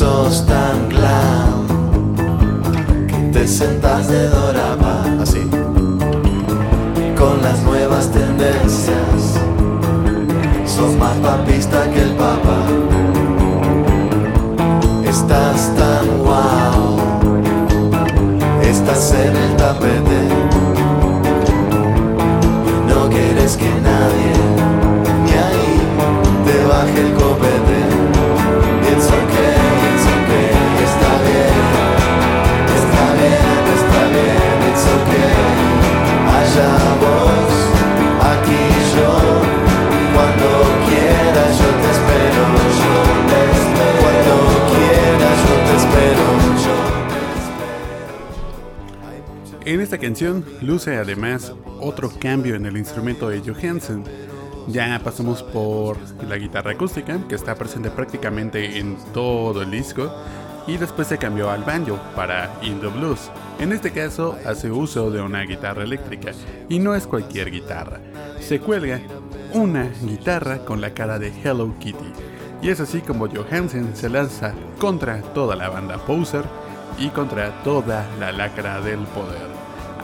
Sos 0.00 0.46
tan 0.46 0.88
clown 0.88 2.16
que 3.06 3.38
te 3.38 3.46
sentas 3.46 4.08
de 4.08 4.28
dorapa 4.30 5.04
así 5.20 5.46
con 7.18 7.42
las 7.42 7.60
nuevas 7.64 8.10
tendencias. 8.10 9.38
Sos 10.64 10.96
más 10.96 11.14
papista 11.18 11.84
que 11.92 12.00
el 12.00 12.12
papa. 12.12 12.60
Estás 15.04 15.70
tan 15.76 16.06
wow, 16.24 16.96
estás 18.62 19.12
en 19.12 19.36
el 19.36 19.56
tapete. 19.56 20.20
No 22.88 23.06
quieres 23.10 23.54
que 23.58 23.68
nadie 23.68 24.32
ni 25.26 25.32
ahí 25.32 25.78
te 26.46 26.64
baje 26.64 27.00
el 27.06 27.12
copete. 27.12 27.59
En 49.70 49.80
esta 49.80 49.98
canción 49.98 50.44
luce 50.62 50.96
además 50.96 51.52
otro 51.78 52.10
cambio 52.18 52.56
en 52.56 52.66
el 52.66 52.76
instrumento 52.76 53.28
de 53.28 53.40
Johansen. 53.40 54.02
Ya 54.66 55.00
pasamos 55.04 55.44
por 55.44 55.96
la 56.28 56.36
guitarra 56.38 56.72
acústica, 56.72 57.18
que 57.28 57.36
está 57.36 57.54
presente 57.54 57.88
prácticamente 57.88 58.78
en 58.78 58.96
todo 59.12 59.62
el 59.62 59.70
disco, 59.70 60.12
y 60.66 60.76
después 60.76 61.06
se 61.06 61.18
cambió 61.18 61.50
al 61.50 61.62
banjo 61.62 62.00
para 62.16 62.52
In 62.62 62.80
the 62.80 62.88
Blues. 62.88 63.30
En 63.58 63.72
este 63.72 63.90
caso 63.90 64.38
hace 64.46 64.70
uso 64.70 65.10
de 65.10 65.20
una 65.20 65.42
guitarra 65.42 65.82
eléctrica, 65.82 66.32
y 66.68 66.78
no 66.78 66.94
es 66.94 67.06
cualquier 67.06 67.50
guitarra. 67.50 68.00
Se 68.40 68.60
cuelga 68.60 69.00
una 69.52 69.90
guitarra 70.02 70.64
con 70.64 70.80
la 70.80 70.94
cara 70.94 71.18
de 71.18 71.32
Hello 71.42 71.74
Kitty, 71.78 72.12
y 72.62 72.68
es 72.68 72.80
así 72.80 73.00
como 73.00 73.28
Johansen 73.28 73.94
se 73.94 74.08
lanza 74.08 74.54
contra 74.78 75.20
toda 75.34 75.56
la 75.56 75.68
banda 75.68 75.98
Poser 75.98 76.44
y 76.98 77.08
contra 77.08 77.62
toda 77.62 78.06
la 78.18 78.32
lacra 78.32 78.80
del 78.80 79.00
poder. 79.00 79.48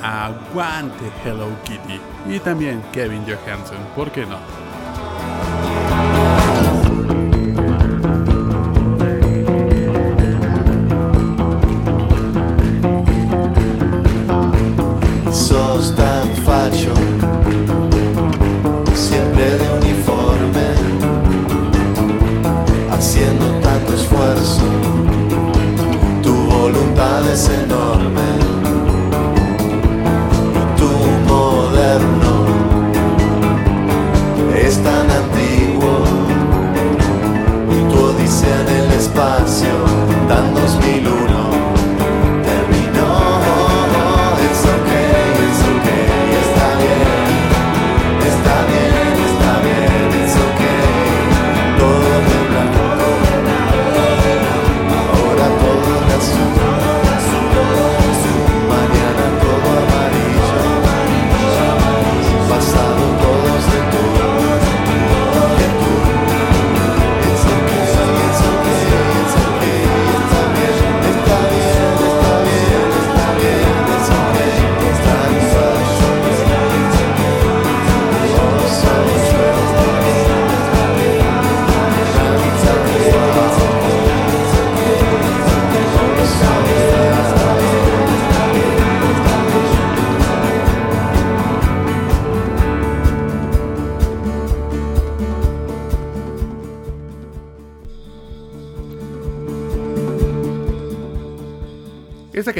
Aguante 0.02 1.04
Hello 1.24 1.48
Kitty 1.64 2.00
y 2.28 2.38
también 2.40 2.82
Kevin 2.92 3.24
Johansen, 3.24 3.78
¿por 3.94 4.10
qué 4.10 4.26
no? 4.26 4.65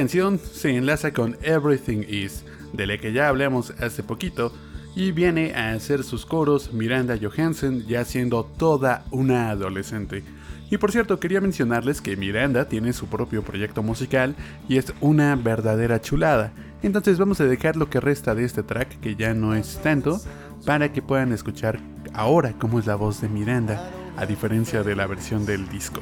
Canción 0.07 0.39
se 0.39 0.77
enlaza 0.77 1.13
con 1.13 1.37
Everything 1.43 2.05
Is, 2.09 2.45
de 2.73 2.87
la 2.87 2.97
que 2.97 3.13
ya 3.13 3.27
hablamos 3.27 3.73
hace 3.81 4.05
poquito, 4.05 4.53
y 4.95 5.11
viene 5.11 5.53
a 5.57 5.73
hacer 5.73 6.05
sus 6.05 6.25
coros 6.25 6.73
Miranda 6.73 7.19
Johansen 7.21 7.85
ya 7.89 8.05
siendo 8.05 8.45
toda 8.45 9.05
una 9.11 9.51
adolescente. 9.51 10.23
Y 10.71 10.77
por 10.77 10.93
cierto, 10.93 11.19
quería 11.19 11.41
mencionarles 11.41 12.01
que 12.01 12.17
Miranda 12.17 12.69
tiene 12.69 12.93
su 12.93 13.09
propio 13.09 13.43
proyecto 13.43 13.83
musical 13.83 14.37
y 14.69 14.77
es 14.77 14.95
una 15.01 15.35
verdadera 15.35 16.01
chulada. 16.01 16.53
Entonces 16.85 17.19
vamos 17.19 17.41
a 17.41 17.47
dejar 17.47 17.75
lo 17.75 17.91
que 17.91 17.99
resta 17.99 18.37
de 18.37 18.45
este 18.45 18.63
track, 18.63 19.01
que 19.01 19.17
ya 19.17 19.35
no 19.35 19.57
es 19.57 19.81
tanto, 19.83 20.21
para 20.65 20.93
que 20.93 21.03
puedan 21.03 21.33
escuchar 21.33 21.81
ahora 22.15 22.55
cómo 22.57 22.79
es 22.79 22.87
la 22.87 22.95
voz 22.95 23.21
de 23.21 23.29
Miranda, 23.29 23.91
a 24.17 24.25
diferencia 24.25 24.85
de 24.85 24.95
la 24.95 25.09
versión 25.09 25.47
del 25.47 25.69
disco. 25.69 26.01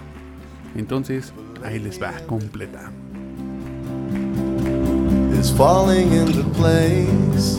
Entonces, 0.76 1.32
ahí 1.64 1.78
les 1.78 2.02
va 2.02 2.12
completa. 2.26 2.92
Is 5.45 5.51
falling 5.57 6.12
into 6.12 6.42
place. 6.61 7.59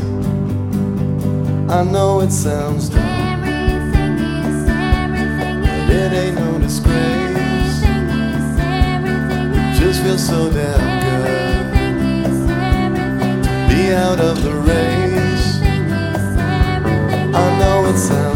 I 1.69 1.83
know 1.83 2.21
it 2.21 2.31
sounds 2.31 2.89
dumb, 2.89 2.99
Everything 3.03 4.17
is, 4.17 4.67
everything 4.69 5.61
but 5.61 5.89
it 5.89 6.13
ain't 6.13 6.36
no 6.36 6.57
disgrace. 6.59 7.83
everything 7.83 8.05
is, 8.33 8.59
everything 8.59 9.53
is, 9.53 9.79
Just 9.79 10.01
feels 10.03 10.25
so 10.25 10.49
damn 10.51 10.79
good. 11.05 11.29
everything 11.29 11.97
is, 12.25 12.39
everything 12.49 13.39
is, 13.45 13.73
Be 13.73 13.93
out 13.93 14.19
of 14.19 14.41
the 14.41 14.53
race. 14.69 15.61
everything 15.61 15.86
is, 16.15 16.38
everything 16.73 17.36
I 17.36 17.59
know 17.59 17.86
it 17.91 17.97
sounds 17.97 18.34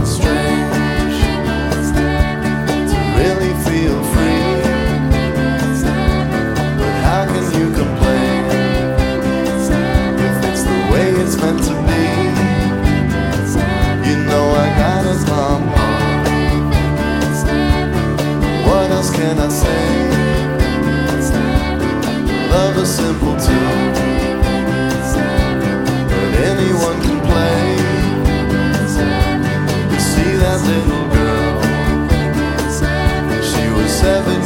seven 33.99 34.38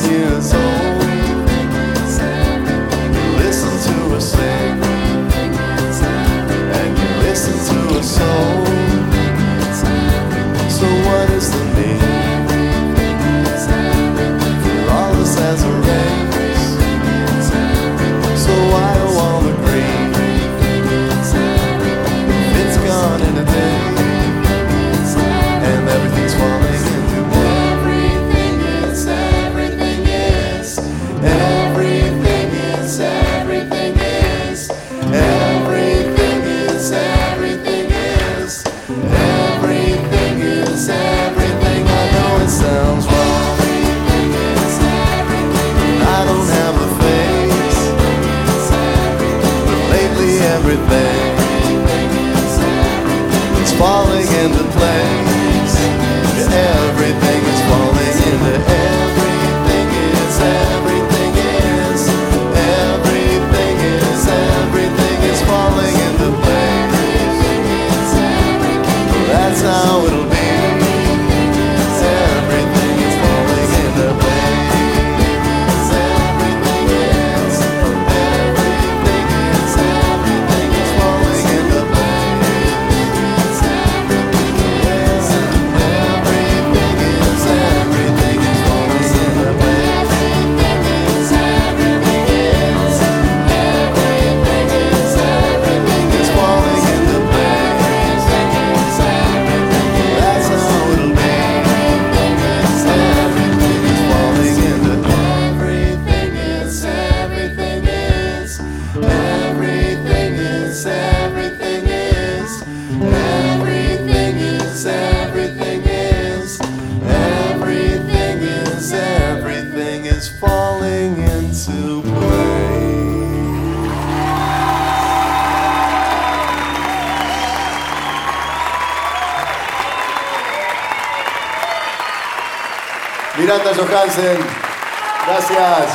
Gracias. 133.93 135.87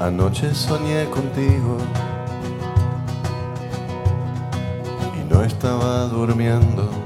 Anoche 0.00 0.52
soñé 0.52 1.08
contigo 1.10 1.78
y 5.14 5.32
no 5.32 5.44
estaba 5.44 6.06
durmiendo. 6.06 7.05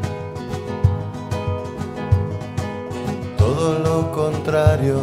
Contrario, 4.50 5.00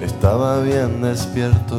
estaba 0.00 0.60
bien 0.60 1.02
despierto. 1.02 1.78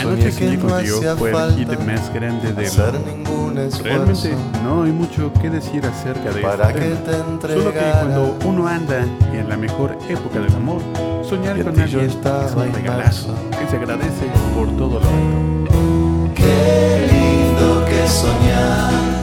Anoche 0.00 0.32
soñé 0.32 0.32
que 0.32 0.56
no 0.56 0.68
contigo 0.68 0.96
hacía 0.96 1.16
fue 1.16 1.30
el 1.30 1.54
hit 1.54 1.78
más 1.80 2.14
grande 2.14 2.52
de 2.54 2.64
esfuerzo 2.64 3.82
Realmente 3.84 4.34
no 4.64 4.84
hay 4.84 4.90
mucho 4.90 5.30
que 5.34 5.50
decir 5.50 5.84
acerca 5.84 6.32
de 6.32 6.40
para 6.40 6.70
este 6.70 6.80
que 6.80 6.94
tema. 6.96 7.38
te 7.40 7.48
Solo 7.48 7.72
que 7.72 7.78
cuando 7.78 8.38
uno 8.46 8.66
anda 8.66 9.04
en 9.32 9.48
la 9.50 9.56
mejor 9.58 9.96
época 10.08 10.40
del 10.40 10.54
amor, 10.54 10.80
soñar 11.28 11.58
Y 11.58 11.62
con 11.62 11.78
alguien 11.78 12.06
es 12.08 12.14
un 12.24 12.72
regalazo 12.72 13.34
que 13.50 13.66
se 13.68 13.76
agradece 13.76 14.26
por 14.54 14.66
todo 14.78 14.98
lo 14.98 15.06
alto. 15.06 16.32
Qué 16.34 17.06
lindo 17.12 17.84
que 17.84 18.08
soñar, 18.08 19.21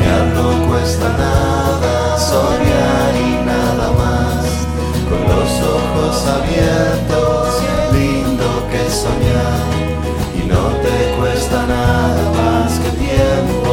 soñar 0.00 0.26
no 0.34 0.66
cuesta 0.68 1.08
nada, 1.08 2.18
soñar 2.18 3.14
y 3.16 3.44
nada 3.44 3.92
más, 3.92 4.46
con 5.08 5.20
los 5.28 5.50
ojos 5.60 6.26
abiertos, 6.26 7.62
lindo 7.92 8.66
que 8.70 8.90
soñar, 8.90 9.60
y 10.34 10.46
no 10.48 10.68
te 10.84 11.16
cuesta 11.18 11.66
nada 11.66 12.30
más 12.32 12.78
que 12.78 12.90
tiempo. 12.90 13.72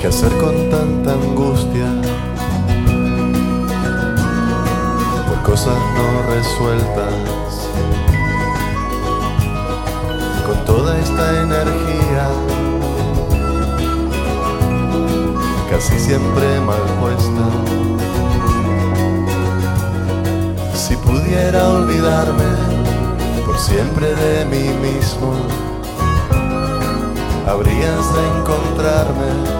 ¿Qué 0.00 0.06
hacer 0.06 0.32
con 0.38 0.59
cosas 5.60 5.78
no 5.94 6.22
resueltas. 6.22 7.68
Con 10.46 10.64
toda 10.64 10.98
esta 10.98 11.42
energía, 11.42 12.28
casi 15.70 15.98
siempre 15.98 16.60
mal 16.60 16.80
puesta. 16.98 17.44
Si 20.74 20.96
pudiera 20.96 21.68
olvidarme 21.68 22.50
por 23.44 23.58
siempre 23.58 24.14
de 24.14 24.44
mí 24.46 24.66
mismo, 24.88 25.34
habrías 27.46 28.14
de 28.14 28.38
encontrarme 28.38 29.59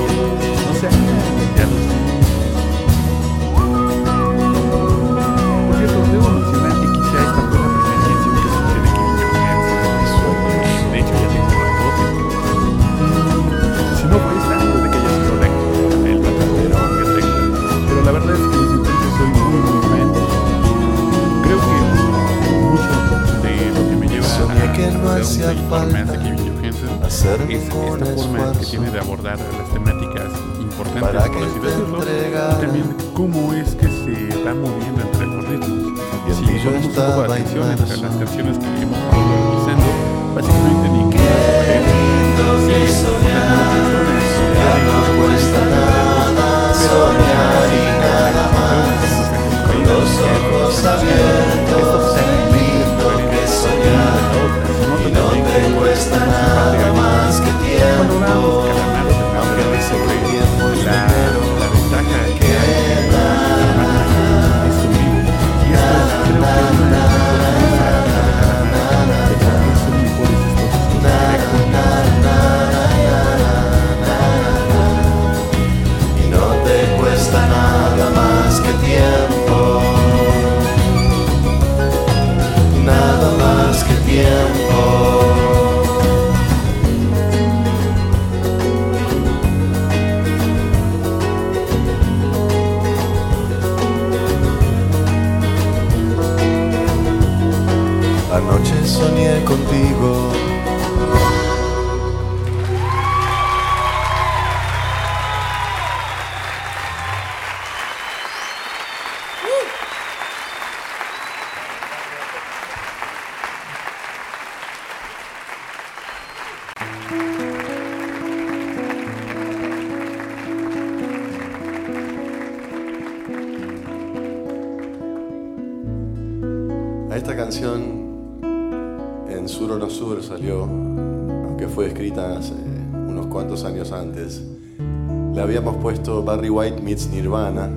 Meets 136.91 137.07
Nirvana, 137.07 137.69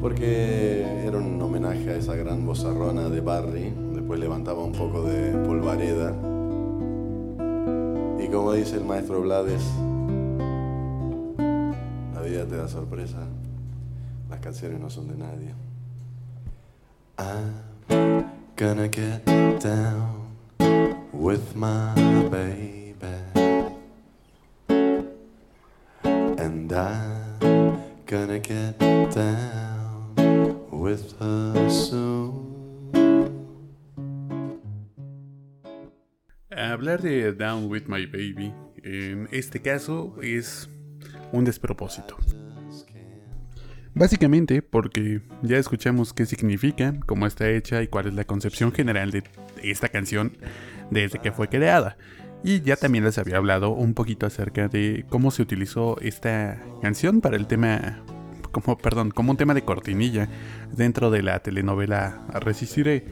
porque 0.00 0.84
era 1.04 1.18
un 1.18 1.42
homenaje 1.42 1.90
a 1.90 1.96
esa 1.96 2.14
gran 2.14 2.46
vozarrona 2.46 3.08
de 3.08 3.20
Barry. 3.20 3.74
Después 3.92 4.20
levantaba 4.20 4.62
un 4.62 4.70
poco 4.70 5.02
de 5.02 5.32
polvareda. 5.32 6.12
Y 8.22 8.28
como 8.28 8.52
dice 8.52 8.76
el 8.76 8.84
maestro 8.84 9.20
Blades, 9.22 9.64
la 12.14 12.20
vida 12.22 12.46
te 12.46 12.56
da 12.56 12.68
sorpresa. 12.68 13.18
Las 14.28 14.38
canciones 14.38 14.78
no 14.78 14.88
son 14.88 15.08
de 15.08 15.16
nadie. 15.16 15.52
I'm 17.18 18.24
gonna 18.56 18.86
get 18.86 19.24
down 19.60 20.36
with 21.12 21.56
my 21.56 21.94
baby. 22.30 22.70
And 26.38 26.72
gonna 28.10 28.40
get 28.40 28.76
down 29.14 30.14
with 30.72 31.14
her 31.20 31.70
soon. 31.70 32.50
Hablar 36.50 37.00
de 37.02 37.32
Down 37.32 37.70
with 37.70 37.84
My 37.86 38.06
Baby 38.06 38.52
en 38.82 39.28
este 39.30 39.62
caso 39.62 40.16
es 40.22 40.68
un 41.30 41.44
despropósito. 41.44 42.16
Básicamente 43.94 44.60
porque 44.60 45.20
ya 45.42 45.58
escuchamos 45.58 46.12
qué 46.12 46.26
significa, 46.26 46.94
cómo 47.06 47.28
está 47.28 47.48
hecha 47.48 47.80
y 47.80 47.86
cuál 47.86 48.08
es 48.08 48.14
la 48.14 48.24
concepción 48.24 48.72
general 48.72 49.12
de 49.12 49.22
esta 49.62 49.88
canción 49.88 50.36
desde 50.90 51.20
que 51.20 51.30
fue 51.30 51.48
creada. 51.48 51.96
Y 52.42 52.62
ya 52.62 52.76
también 52.76 53.04
les 53.04 53.18
había 53.18 53.36
hablado 53.36 53.70
un 53.70 53.92
poquito 53.94 54.26
acerca 54.26 54.68
de 54.68 55.04
cómo 55.08 55.30
se 55.30 55.42
utilizó 55.42 56.00
esta 56.00 56.58
canción 56.80 57.20
para 57.20 57.36
el 57.36 57.46
tema, 57.46 58.02
como, 58.50 58.78
perdón, 58.78 59.10
como 59.10 59.32
un 59.32 59.36
tema 59.36 59.52
de 59.52 59.62
cortinilla 59.62 60.28
dentro 60.72 61.10
de 61.10 61.22
la 61.22 61.40
telenovela 61.40 62.22
Resistiré. 62.40 63.04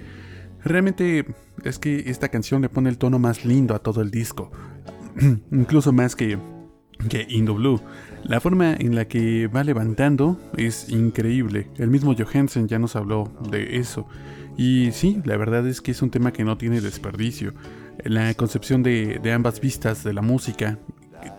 Realmente 0.64 1.26
es 1.62 1.78
que 1.78 2.10
esta 2.10 2.28
canción 2.28 2.62
le 2.62 2.70
pone 2.70 2.88
el 2.88 2.98
tono 2.98 3.18
más 3.18 3.44
lindo 3.44 3.74
a 3.74 3.80
todo 3.80 4.00
el 4.00 4.10
disco, 4.10 4.50
incluso 5.52 5.92
más 5.92 6.16
que, 6.16 6.38
que 7.10 7.26
In 7.28 7.44
the 7.44 7.52
Blue. 7.52 7.80
La 8.24 8.40
forma 8.40 8.74
en 8.74 8.94
la 8.94 9.06
que 9.06 9.46
va 9.46 9.62
levantando 9.62 10.40
es 10.56 10.88
increíble. 10.88 11.68
El 11.76 11.90
mismo 11.90 12.14
Johansen 12.16 12.66
ya 12.66 12.78
nos 12.78 12.96
habló 12.96 13.30
de 13.50 13.76
eso. 13.76 14.08
Y 14.56 14.90
sí, 14.92 15.20
la 15.24 15.36
verdad 15.36 15.66
es 15.68 15.80
que 15.80 15.92
es 15.92 16.02
un 16.02 16.10
tema 16.10 16.32
que 16.32 16.44
no 16.44 16.58
tiene 16.58 16.80
desperdicio. 16.80 17.52
La 18.04 18.32
concepción 18.34 18.82
de, 18.82 19.20
ambas 19.32 19.60
vistas 19.60 20.04
de 20.04 20.12
la 20.12 20.22
música 20.22 20.78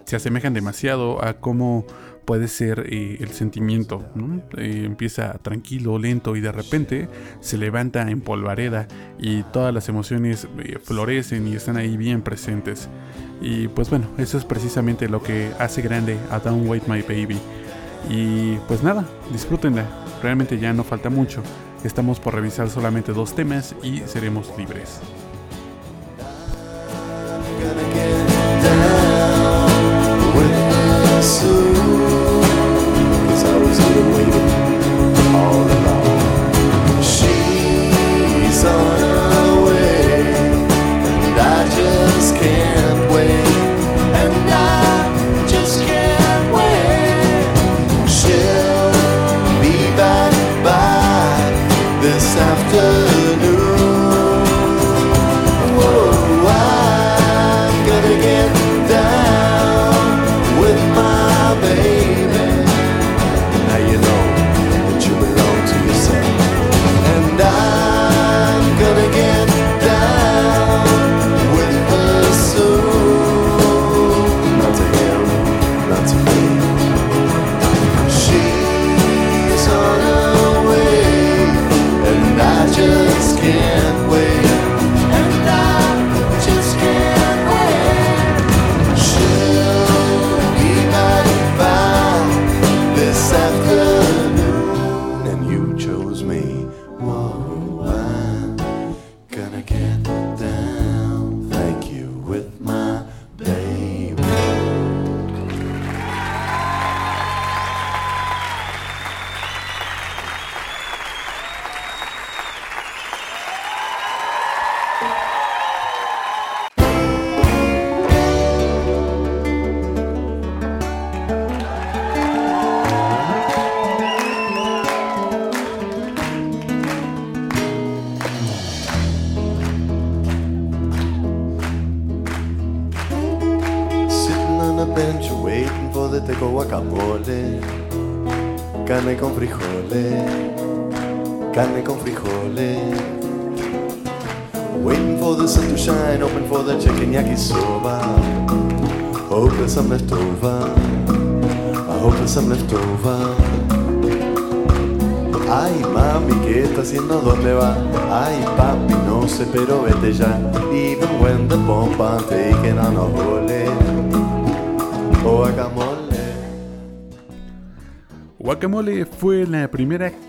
se 0.05 0.15
asemejan 0.15 0.53
demasiado 0.53 1.23
a 1.23 1.39
cómo 1.39 1.85
puede 2.25 2.47
ser 2.47 2.85
eh, 2.89 3.17
el 3.21 3.29
sentimiento. 3.29 4.05
Eh, 4.57 4.83
empieza 4.85 5.33
tranquilo, 5.41 5.97
lento 5.97 6.35
y 6.35 6.41
de 6.41 6.51
repente 6.51 7.07
se 7.39 7.57
levanta 7.57 8.01
en 8.09 8.21
polvareda 8.21 8.87
y 9.17 9.43
todas 9.43 9.73
las 9.73 9.89
emociones 9.89 10.47
eh, 10.59 10.77
florecen 10.83 11.47
y 11.47 11.55
están 11.55 11.77
ahí 11.77 11.97
bien 11.97 12.21
presentes. 12.21 12.89
Y 13.41 13.67
pues 13.69 13.89
bueno, 13.89 14.07
eso 14.17 14.37
es 14.37 14.45
precisamente 14.45 15.07
lo 15.07 15.23
que 15.23 15.51
hace 15.59 15.81
grande 15.81 16.17
a 16.29 16.39
Don't 16.39 16.67
Wait 16.67 16.87
My 16.87 17.01
Baby. 17.01 17.39
Y 18.09 18.57
pues 18.67 18.83
nada, 18.83 19.05
disfrútenla. 19.31 19.85
Realmente 20.21 20.59
ya 20.59 20.73
no 20.73 20.83
falta 20.83 21.09
mucho. 21.09 21.41
Estamos 21.83 22.19
por 22.19 22.35
revisar 22.35 22.69
solamente 22.69 23.13
dos 23.13 23.33
temas 23.33 23.75
y 23.81 23.99
seremos 23.99 24.51
libres. 24.57 24.99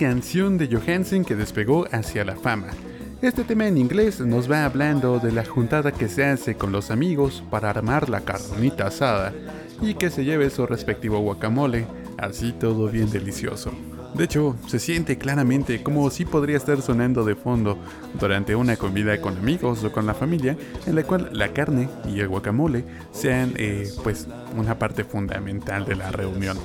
Canción 0.01 0.57
de 0.57 0.67
Johansen 0.67 1.27
que 1.27 1.37
despegó 1.37 1.87
hacia 1.93 2.25
la 2.25 2.35
fama. 2.35 2.69
Este 3.21 3.45
tema 3.45 3.67
en 3.67 3.77
inglés 3.77 4.19
nos 4.21 4.51
va 4.51 4.65
hablando 4.65 5.19
de 5.19 5.31
la 5.31 5.45
juntada 5.45 5.93
que 5.93 6.09
se 6.09 6.25
hace 6.25 6.55
con 6.55 6.73
los 6.73 6.91
amigos 6.91 7.45
para 7.51 7.69
armar 7.69 8.09
la 8.09 8.23
carnita 8.23 8.87
asada 8.87 9.35
y 9.83 9.93
que 9.93 10.09
se 10.09 10.25
lleve 10.25 10.49
su 10.49 10.67
respectivo 10.67 11.19
guacamole, 11.19 11.85
así 12.17 12.53
todo 12.53 12.89
bien 12.89 13.11
delicioso. 13.11 13.73
De 14.15 14.25
hecho, 14.25 14.57
se 14.67 14.79
siente 14.79 15.19
claramente 15.19 15.83
como 15.83 16.09
si 16.09 16.25
podría 16.25 16.57
estar 16.57 16.81
sonando 16.81 17.23
de 17.23 17.37
fondo 17.37 17.77
durante 18.19 18.57
una 18.57 18.77
comida 18.77 19.21
con 19.21 19.37
amigos 19.37 19.85
o 19.85 19.93
con 19.93 20.07
la 20.07 20.15
familia, 20.15 20.57
en 20.87 20.95
la 20.95 21.03
cual 21.03 21.29
la 21.33 21.49
carne 21.49 21.91
y 22.09 22.21
el 22.21 22.29
guacamole 22.29 22.87
sean 23.13 23.53
eh, 23.57 23.87
pues 24.03 24.27
una 24.57 24.79
parte 24.79 25.05
fundamental 25.05 25.85
de 25.85 25.97
la 25.97 26.11
reunión. 26.11 26.57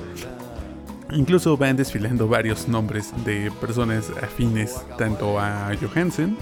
Incluso 1.12 1.56
van 1.56 1.78
desfilando 1.78 2.28
varios 2.28 2.68
nombres 2.68 3.14
de 3.26 3.52
personas 3.62 4.10
afines 4.24 4.76
tanto 4.98 5.40
a 5.40 5.72
Johansen 5.80 6.36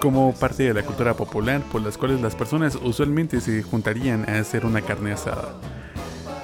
como 0.00 0.34
parte 0.34 0.62
de 0.62 0.74
la 0.74 0.82
cultura 0.82 1.14
popular 1.14 1.60
por 1.70 1.82
las 1.82 1.98
cuales 1.98 2.20
las 2.20 2.34
personas 2.34 2.78
usualmente 2.82 3.40
se 3.40 3.62
juntarían 3.62 4.28
a 4.28 4.38
hacer 4.38 4.64
una 4.64 4.80
carne 4.80 5.12
asada. 5.12 5.54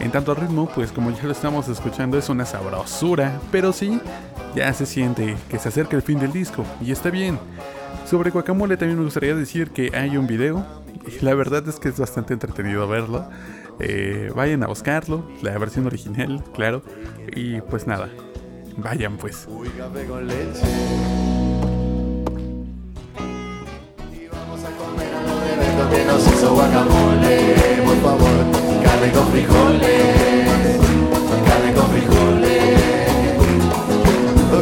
En 0.01 0.11
tanto 0.11 0.35
ritmo, 0.35 0.69
pues 0.75 0.91
como 0.93 1.11
ya 1.11 1.23
lo 1.25 1.33
estamos 1.33 1.69
escuchando 1.69 2.19
es 2.19 2.29
una 2.29 2.45
sabrosura, 2.45 3.41
pero 3.51 3.73
sí, 3.73 4.01
ya 4.55 4.73
se 4.73 4.85
siente 4.85 5.37
que 5.49 5.59
se 5.59 5.69
acerca 5.69 5.97
el 5.97 6.03
fin 6.03 6.19
del 6.19 6.33
disco 6.33 6.65
y 6.81 6.93
está 6.93 7.11
bien. 7.11 7.39
Sobre 8.09 8.31
guacamole 8.31 8.77
también 8.77 8.99
me 8.99 9.05
gustaría 9.05 9.35
decir 9.35 9.71
que 9.71 9.93
hay 9.95 10.17
un 10.17 10.27
video 10.27 10.67
y 11.07 11.25
la 11.25 11.35
verdad 11.35 11.67
es 11.69 11.79
que 11.79 11.89
es 11.89 11.99
bastante 11.99 12.35
entretenido 12.35 12.87
verlo. 12.87 13.27
Eh, 13.81 14.31
vayan 14.35 14.63
a 14.63 14.67
buscarlo, 14.67 15.25
la 15.43 15.57
versión 15.59 15.87
original, 15.87 16.43
claro. 16.55 16.83
Y 17.35 17.61
pues 17.63 17.87
nada, 17.87 18.09
Vayan 18.77 19.17
pues. 19.17 19.47
Uy, 19.49 19.69
café 19.69 20.07
con 20.07 20.27
leche. 20.27 20.63
Y 24.13 24.29
vamos 24.29 24.61
a 24.65 24.71
comer 24.79 25.15
a 25.15 25.23
los 25.23 25.43
eventos 25.53 25.89
que 25.91 26.05
nos 26.07 26.27
hizo 26.27 26.55
guacamole. 26.55 27.55
Por 27.85 27.97
favor, 27.97 28.37
carne 28.83 29.13
con 29.13 29.27
frijoles. 29.29 30.81
Carne 31.47 31.75
con 31.75 31.87
frijoles. 31.91 32.81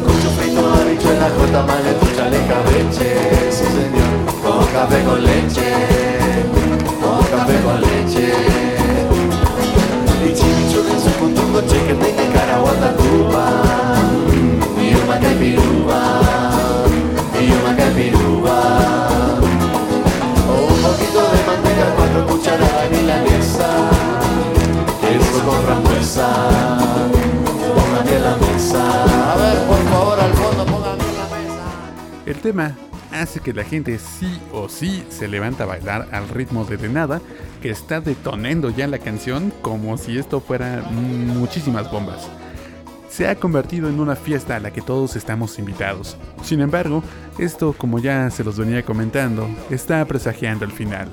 Cucho 0.04 0.30
frito, 0.30 0.72
habichuela, 0.72 1.30
jota, 1.30 1.62
male, 1.62 1.92
tucha, 2.00 2.28
le 2.30 2.38
cabeche. 2.46 3.52
Sí, 3.52 3.64
señor. 3.64 4.42
Con 4.42 4.66
café 4.72 5.04
con 5.04 5.22
leche. 5.22 5.72
Con 7.00 7.24
café 7.26 7.60
con 7.62 7.80
leche. 7.80 8.49
De 11.98 12.32
caraguata, 12.32 12.94
cuba. 12.94 13.46
Y 14.80 14.94
una 14.94 15.18
caipirúa. 15.18 16.02
Y 17.40 17.52
una 17.52 17.76
caipirúa. 17.76 18.60
O 20.48 20.72
un 20.72 20.82
poquito 20.82 21.20
de 21.32 21.40
manteca, 21.46 21.94
cuatro 21.96 22.26
cucharadas 22.26 22.90
de 22.90 22.96
milanesa. 22.96 23.68
Queso 25.00 25.44
con 25.44 25.62
frambuesa. 25.64 26.28
Póngame 27.74 28.18
la 28.20 28.36
mesa. 28.36 29.32
A 29.32 29.36
ver, 29.36 29.58
por 29.66 29.82
favor, 29.90 30.20
al 30.20 30.34
fondo, 30.34 30.64
póngame 30.66 31.04
la 31.18 31.26
mesa. 31.34 31.64
El 32.26 32.36
tema 32.36 32.74
hace 33.20 33.40
que 33.40 33.52
la 33.52 33.64
gente 33.64 33.98
sí 33.98 34.40
o 34.52 34.68
sí 34.68 35.04
se 35.08 35.28
levanta 35.28 35.64
a 35.64 35.66
bailar 35.66 36.08
al 36.12 36.28
ritmo 36.28 36.64
de 36.64 36.76
De 36.76 36.88
Nada, 36.88 37.20
que 37.62 37.70
está 37.70 38.00
detonando 38.00 38.70
ya 38.70 38.86
la 38.86 38.98
canción 38.98 39.52
como 39.62 39.96
si 39.98 40.18
esto 40.18 40.40
fuera 40.40 40.82
muchísimas 40.90 41.90
bombas. 41.90 42.28
Se 43.08 43.28
ha 43.28 43.34
convertido 43.36 43.88
en 43.88 44.00
una 44.00 44.16
fiesta 44.16 44.56
a 44.56 44.60
la 44.60 44.72
que 44.72 44.82
todos 44.82 45.16
estamos 45.16 45.58
invitados. 45.58 46.16
Sin 46.42 46.60
embargo, 46.60 47.02
esto, 47.38 47.74
como 47.76 47.98
ya 47.98 48.30
se 48.30 48.44
los 48.44 48.56
venía 48.56 48.84
comentando, 48.84 49.48
está 49.68 50.04
presagiando 50.04 50.64
el 50.64 50.72
final. 50.72 51.08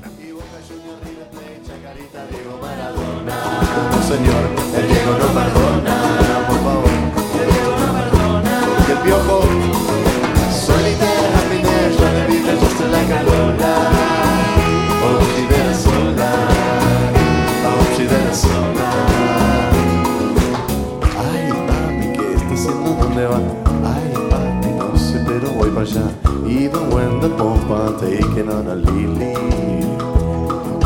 Taking 28.00 28.50
on 28.50 28.68
a 28.68 28.76
lily. 28.76 29.34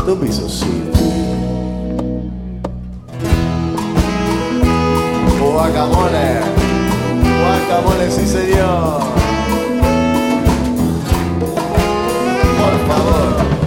Don't 0.06 0.20
be 0.20 0.30
so 0.32 0.48
silly. 0.48 0.90
Guacamole, 5.38 6.40
guacamole, 7.38 8.10
sí 8.10 8.26
señor. 8.26 9.02
Por 12.58 12.74
favor. 12.88 13.61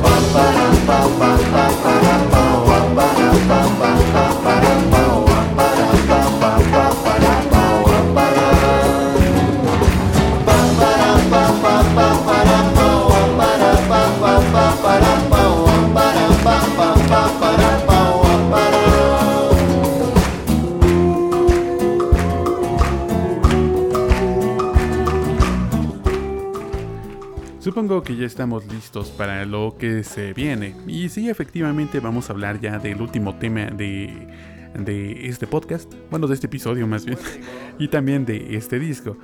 Supongo 27.86 28.02
que 28.02 28.16
ya 28.16 28.26
estamos 28.26 28.66
listos 28.66 29.12
para 29.12 29.46
lo 29.46 29.76
que 29.78 30.04
se 30.04 30.34
viene. 30.34 30.76
Y 30.88 31.08
sí, 31.10 31.30
efectivamente 31.30 32.00
vamos 32.00 32.28
a 32.28 32.34
hablar 32.34 32.60
ya 32.60 32.80
del 32.80 33.00
último 33.00 33.36
tema 33.36 33.68
de, 33.68 34.28
de 34.74 35.28
este 35.28 35.46
podcast. 35.46 35.94
Bueno, 36.10 36.26
de 36.26 36.34
este 36.34 36.48
episodio 36.48 36.88
más 36.88 37.06
bien. 37.06 37.20
Y 37.78 37.90
también 37.90 38.26
de 38.26 38.58
este 38.58 38.80
disco. 38.80 39.18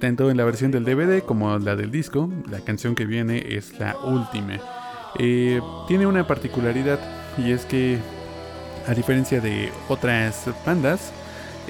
Tanto 0.00 0.32
en 0.32 0.36
la 0.36 0.44
versión 0.44 0.72
del 0.72 0.84
DVD 0.84 1.22
como 1.22 1.60
la 1.60 1.76
del 1.76 1.92
disco, 1.92 2.28
la 2.50 2.58
canción 2.58 2.96
que 2.96 3.06
viene 3.06 3.54
es 3.54 3.78
la 3.78 3.96
última. 3.98 4.58
Eh, 5.16 5.60
tiene 5.86 6.04
una 6.04 6.26
particularidad 6.26 6.98
y 7.38 7.52
es 7.52 7.66
que 7.66 7.98
a 8.88 8.94
diferencia 8.94 9.40
de 9.40 9.70
otras 9.88 10.50
bandas, 10.66 11.12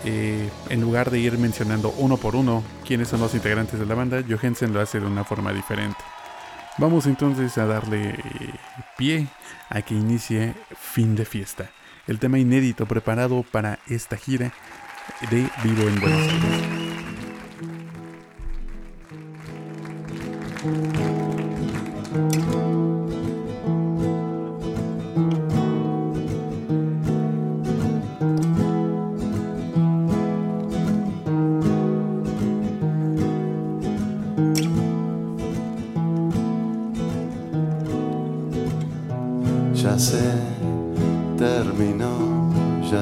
eh, 0.07 0.49
en 0.71 0.81
lugar 0.81 1.11
de 1.11 1.19
ir 1.19 1.37
mencionando 1.37 1.93
uno 1.99 2.17
por 2.17 2.37
uno 2.37 2.63
quiénes 2.87 3.09
son 3.09 3.21
los 3.21 3.35
integrantes 3.35 3.79
de 3.79 3.85
la 3.85 3.95
banda, 3.95 4.25
Johansen 4.27 4.73
lo 4.73 4.81
hace 4.81 4.99
de 4.99 5.07
una 5.07 5.25
forma 5.25 5.53
diferente. 5.53 5.99
Vamos 6.79 7.07
entonces 7.07 7.57
a 7.59 7.67
darle 7.67 8.11
eh, 8.11 8.15
pie 8.97 9.27
a 9.69 9.83
que 9.83 9.95
inicie 9.95 10.55
Fin 10.79 11.17
de 11.17 11.25
Fiesta, 11.25 11.73
el 12.07 12.21
tema 12.21 12.39
inédito 12.39 12.87
preparado 12.87 13.43
para 13.43 13.81
esta 13.89 14.17
gira 14.17 14.53
de 15.29 15.49
Vivo 15.65 15.89
en 15.89 16.01
Buenos 16.01 16.23
Aires. 16.23 16.39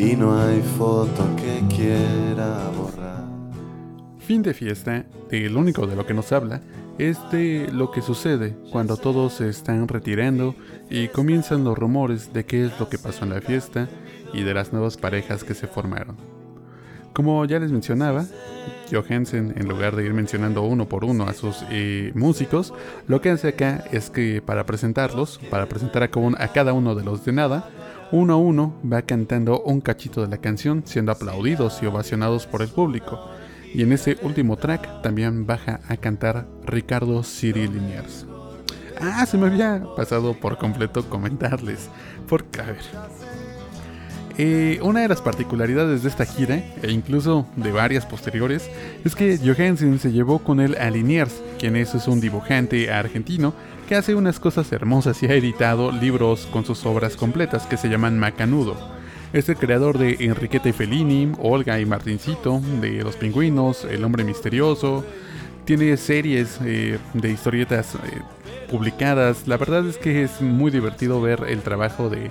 y 0.00 0.16
no 0.16 0.40
hay 0.40 0.62
foto 0.62 1.28
que 1.36 1.62
quiera 1.74 2.70
borrar. 2.74 3.24
Fin 4.18 4.42
de 4.42 4.54
fiesta, 4.54 5.04
de 5.28 5.50
lo 5.50 5.60
único 5.60 5.86
de 5.86 5.94
lo 5.94 6.06
que 6.06 6.14
nos 6.14 6.32
habla, 6.32 6.62
es 6.96 7.18
de 7.30 7.68
lo 7.70 7.90
que 7.90 8.00
sucede 8.00 8.56
cuando 8.72 8.96
todos 8.96 9.34
se 9.34 9.50
están 9.50 9.88
retirando 9.88 10.54
y 10.88 11.08
comienzan 11.08 11.64
los 11.64 11.76
rumores 11.76 12.32
de 12.32 12.46
qué 12.46 12.64
es 12.64 12.80
lo 12.80 12.88
que 12.88 12.96
pasó 12.96 13.24
en 13.24 13.30
la 13.30 13.42
fiesta 13.42 13.88
y 14.32 14.42
de 14.42 14.54
las 14.54 14.72
nuevas 14.72 14.96
parejas 14.96 15.44
que 15.44 15.52
se 15.52 15.66
formaron. 15.66 16.16
Como 17.12 17.44
ya 17.44 17.58
les 17.58 17.70
mencionaba, 17.70 18.24
Johansen, 18.90 19.52
en 19.56 19.68
lugar 19.68 19.96
de 19.96 20.06
ir 20.06 20.14
mencionando 20.14 20.62
uno 20.62 20.88
por 20.88 21.04
uno 21.04 21.24
a 21.24 21.34
sus 21.34 21.62
eh, 21.70 22.12
músicos, 22.14 22.72
lo 23.06 23.20
que 23.20 23.30
hace 23.30 23.48
acá 23.48 23.84
es 23.92 24.08
que 24.08 24.40
para 24.40 24.64
presentarlos, 24.64 25.40
para 25.50 25.66
presentar 25.66 26.04
a 26.04 26.48
cada 26.52 26.72
uno 26.72 26.94
de 26.94 27.04
los 27.04 27.24
de 27.24 27.32
nada, 27.32 27.68
uno 28.12 28.34
a 28.34 28.36
uno 28.36 28.74
va 28.90 29.02
cantando 29.02 29.62
un 29.62 29.80
cachito 29.80 30.22
de 30.22 30.28
la 30.28 30.38
canción, 30.38 30.82
siendo 30.84 31.12
aplaudidos 31.12 31.82
y 31.82 31.86
ovacionados 31.86 32.46
por 32.46 32.62
el 32.62 32.68
público. 32.68 33.20
Y 33.72 33.82
en 33.82 33.92
ese 33.92 34.18
último 34.22 34.56
track 34.56 35.02
también 35.02 35.46
baja 35.46 35.80
a 35.88 35.96
cantar 35.96 36.46
Ricardo 36.66 37.22
Siri 37.22 37.68
Liniers. 37.68 38.26
Ah, 39.00 39.24
se 39.26 39.38
me 39.38 39.46
había 39.46 39.82
pasado 39.96 40.34
por 40.34 40.58
completo 40.58 41.08
comentarles. 41.08 41.88
Porque, 42.28 42.60
a 42.60 42.64
ver. 42.64 42.76
Eh, 44.38 44.80
una 44.82 45.00
de 45.00 45.08
las 45.08 45.20
particularidades 45.20 46.02
de 46.02 46.08
esta 46.08 46.24
gira, 46.24 46.56
e 46.82 46.90
incluso 46.90 47.46
de 47.56 47.72
varias 47.72 48.06
posteriores, 48.06 48.70
es 49.04 49.14
que 49.14 49.38
Johansen 49.38 49.98
se 49.98 50.12
llevó 50.12 50.38
con 50.38 50.60
él 50.60 50.76
a 50.80 50.90
Liniers, 50.90 51.42
quien 51.58 51.76
es, 51.76 51.94
es 51.94 52.08
un 52.08 52.20
dibujante 52.20 52.90
argentino 52.90 53.54
que 53.90 53.96
hace 53.96 54.14
unas 54.14 54.38
cosas 54.38 54.70
hermosas 54.70 55.20
y 55.20 55.26
ha 55.26 55.34
editado 55.34 55.90
libros 55.90 56.46
con 56.52 56.64
sus 56.64 56.86
obras 56.86 57.16
completas 57.16 57.66
que 57.66 57.76
se 57.76 57.88
llaman 57.88 58.20
Macanudo. 58.20 58.76
Es 59.32 59.48
el 59.48 59.56
creador 59.56 59.98
de 59.98 60.16
Enriqueta 60.20 60.68
y 60.68 60.72
Fellini, 60.72 61.32
Olga 61.40 61.80
y 61.80 61.86
Martincito, 61.86 62.60
de 62.80 63.02
Los 63.02 63.16
Pingüinos, 63.16 63.84
El 63.84 64.04
Hombre 64.04 64.22
Misterioso. 64.22 65.04
Tiene 65.64 65.96
series 65.96 66.60
eh, 66.64 67.00
de 67.14 67.32
historietas 67.32 67.96
eh, 67.96 68.22
publicadas. 68.70 69.48
La 69.48 69.56
verdad 69.56 69.84
es 69.84 69.98
que 69.98 70.22
es 70.22 70.40
muy 70.40 70.70
divertido 70.70 71.20
ver 71.20 71.42
el 71.48 71.62
trabajo 71.62 72.08
de, 72.08 72.26
eh, 72.26 72.30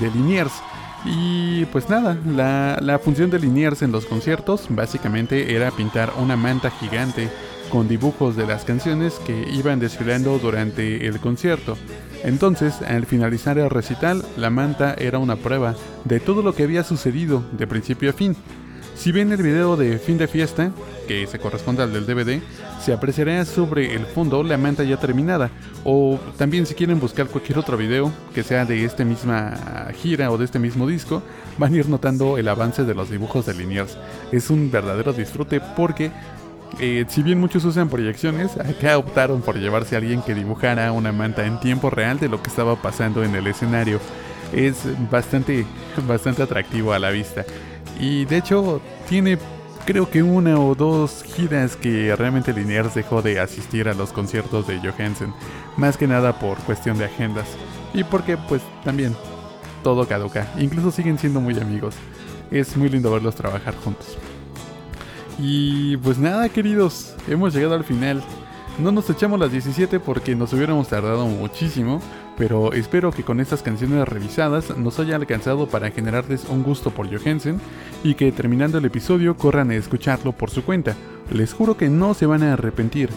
de 0.00 0.10
Liniers. 0.10 0.64
Y 1.04 1.64
pues 1.66 1.88
nada, 1.90 2.18
la, 2.26 2.78
la 2.80 2.98
función 2.98 3.30
de 3.30 3.38
Liniers 3.38 3.82
en 3.82 3.92
los 3.92 4.04
conciertos 4.04 4.66
básicamente 4.68 5.54
era 5.54 5.70
pintar 5.70 6.12
una 6.18 6.34
manta 6.34 6.72
gigante 6.72 7.28
con 7.72 7.88
dibujos 7.88 8.36
de 8.36 8.46
las 8.46 8.66
canciones 8.66 9.14
que 9.24 9.48
iban 9.50 9.80
desfilando 9.80 10.38
durante 10.38 11.06
el 11.06 11.18
concierto. 11.20 11.78
Entonces, 12.22 12.82
al 12.82 13.06
finalizar 13.06 13.56
el 13.56 13.70
recital, 13.70 14.22
la 14.36 14.50
manta 14.50 14.94
era 14.98 15.16
una 15.16 15.36
prueba 15.36 15.74
de 16.04 16.20
todo 16.20 16.42
lo 16.42 16.54
que 16.54 16.64
había 16.64 16.84
sucedido 16.84 17.42
de 17.52 17.66
principio 17.66 18.10
a 18.10 18.12
fin. 18.12 18.36
Si 18.94 19.10
ven 19.10 19.32
el 19.32 19.42
video 19.42 19.78
de 19.78 19.98
fin 19.98 20.18
de 20.18 20.28
fiesta, 20.28 20.70
que 21.08 21.26
se 21.26 21.38
corresponde 21.38 21.82
al 21.82 21.94
del 21.94 22.04
DVD, 22.04 22.42
se 22.78 22.92
apreciará 22.92 23.42
sobre 23.46 23.94
el 23.94 24.04
fondo 24.04 24.42
la 24.42 24.58
manta 24.58 24.84
ya 24.84 24.98
terminada. 24.98 25.50
O 25.82 26.20
también 26.36 26.66
si 26.66 26.74
quieren 26.74 27.00
buscar 27.00 27.26
cualquier 27.28 27.58
otro 27.58 27.78
video 27.78 28.12
que 28.34 28.42
sea 28.42 28.66
de 28.66 28.84
esta 28.84 29.02
misma 29.02 29.88
gira 29.94 30.30
o 30.30 30.36
de 30.36 30.44
este 30.44 30.58
mismo 30.58 30.86
disco, 30.86 31.22
van 31.56 31.72
a 31.72 31.76
ir 31.78 31.88
notando 31.88 32.36
el 32.36 32.48
avance 32.48 32.84
de 32.84 32.94
los 32.94 33.08
dibujos 33.08 33.46
de 33.46 33.54
Liniers. 33.54 33.96
Es 34.30 34.50
un 34.50 34.70
verdadero 34.70 35.14
disfrute 35.14 35.62
porque 35.74 36.12
eh, 36.80 37.04
si 37.08 37.22
bien 37.22 37.38
muchos 37.38 37.64
usan 37.64 37.88
proyecciones, 37.88 38.56
acá 38.56 38.98
optaron 38.98 39.42
por 39.42 39.58
llevarse 39.58 39.94
a 39.94 39.98
alguien 39.98 40.22
que 40.22 40.34
dibujara 40.34 40.92
una 40.92 41.12
manta 41.12 41.46
en 41.46 41.60
tiempo 41.60 41.90
real 41.90 42.18
de 42.18 42.28
lo 42.28 42.42
que 42.42 42.50
estaba 42.50 42.76
pasando 42.76 43.22
en 43.24 43.34
el 43.34 43.46
escenario. 43.46 44.00
Es 44.52 44.84
bastante, 45.10 45.66
bastante 46.08 46.42
atractivo 46.42 46.92
a 46.92 46.98
la 46.98 47.10
vista. 47.10 47.44
Y 48.00 48.24
de 48.24 48.38
hecho 48.38 48.80
tiene 49.08 49.38
creo 49.84 50.08
que 50.08 50.22
una 50.22 50.58
o 50.58 50.74
dos 50.74 51.24
giras 51.24 51.76
que 51.76 52.14
realmente 52.16 52.52
Liniers 52.52 52.94
dejó 52.94 53.20
de 53.22 53.40
asistir 53.40 53.88
a 53.88 53.94
los 53.94 54.12
conciertos 54.12 54.66
de 54.66 54.78
Johansen. 54.78 55.34
Más 55.76 55.96
que 55.96 56.06
nada 56.06 56.38
por 56.38 56.58
cuestión 56.58 56.98
de 56.98 57.06
agendas. 57.06 57.48
Y 57.94 58.04
porque 58.04 58.36
pues 58.36 58.62
también 58.84 59.14
todo 59.82 60.06
caduca. 60.06 60.52
Incluso 60.58 60.90
siguen 60.90 61.18
siendo 61.18 61.40
muy 61.40 61.58
amigos. 61.58 61.94
Es 62.50 62.76
muy 62.76 62.88
lindo 62.88 63.10
verlos 63.10 63.34
trabajar 63.34 63.74
juntos. 63.76 64.16
Y 65.38 65.96
pues 65.98 66.18
nada, 66.18 66.48
queridos, 66.48 67.14
hemos 67.28 67.54
llegado 67.54 67.74
al 67.74 67.84
final. 67.84 68.22
No 68.78 68.90
nos 68.90 69.10
echamos 69.10 69.38
las 69.38 69.52
17 69.52 70.00
porque 70.00 70.34
nos 70.34 70.52
hubiéramos 70.52 70.88
tardado 70.88 71.26
muchísimo, 71.26 72.00
pero 72.38 72.72
espero 72.72 73.10
que 73.10 73.22
con 73.22 73.38
estas 73.38 73.62
canciones 73.62 74.08
revisadas 74.08 74.76
nos 74.76 74.98
haya 74.98 75.16
alcanzado 75.16 75.66
para 75.66 75.90
generarles 75.90 76.46
un 76.48 76.62
gusto 76.62 76.90
por 76.90 77.06
Johansen 77.06 77.60
y 78.02 78.14
que 78.14 78.32
terminando 78.32 78.78
el 78.78 78.84
episodio 78.86 79.36
corran 79.36 79.70
a 79.70 79.74
escucharlo 79.74 80.32
por 80.32 80.50
su 80.50 80.64
cuenta. 80.64 80.96
Les 81.30 81.52
juro 81.52 81.76
que 81.76 81.90
no 81.90 82.14
se 82.14 82.26
van 82.26 82.42
a 82.42 82.54
arrepentir. 82.54 83.10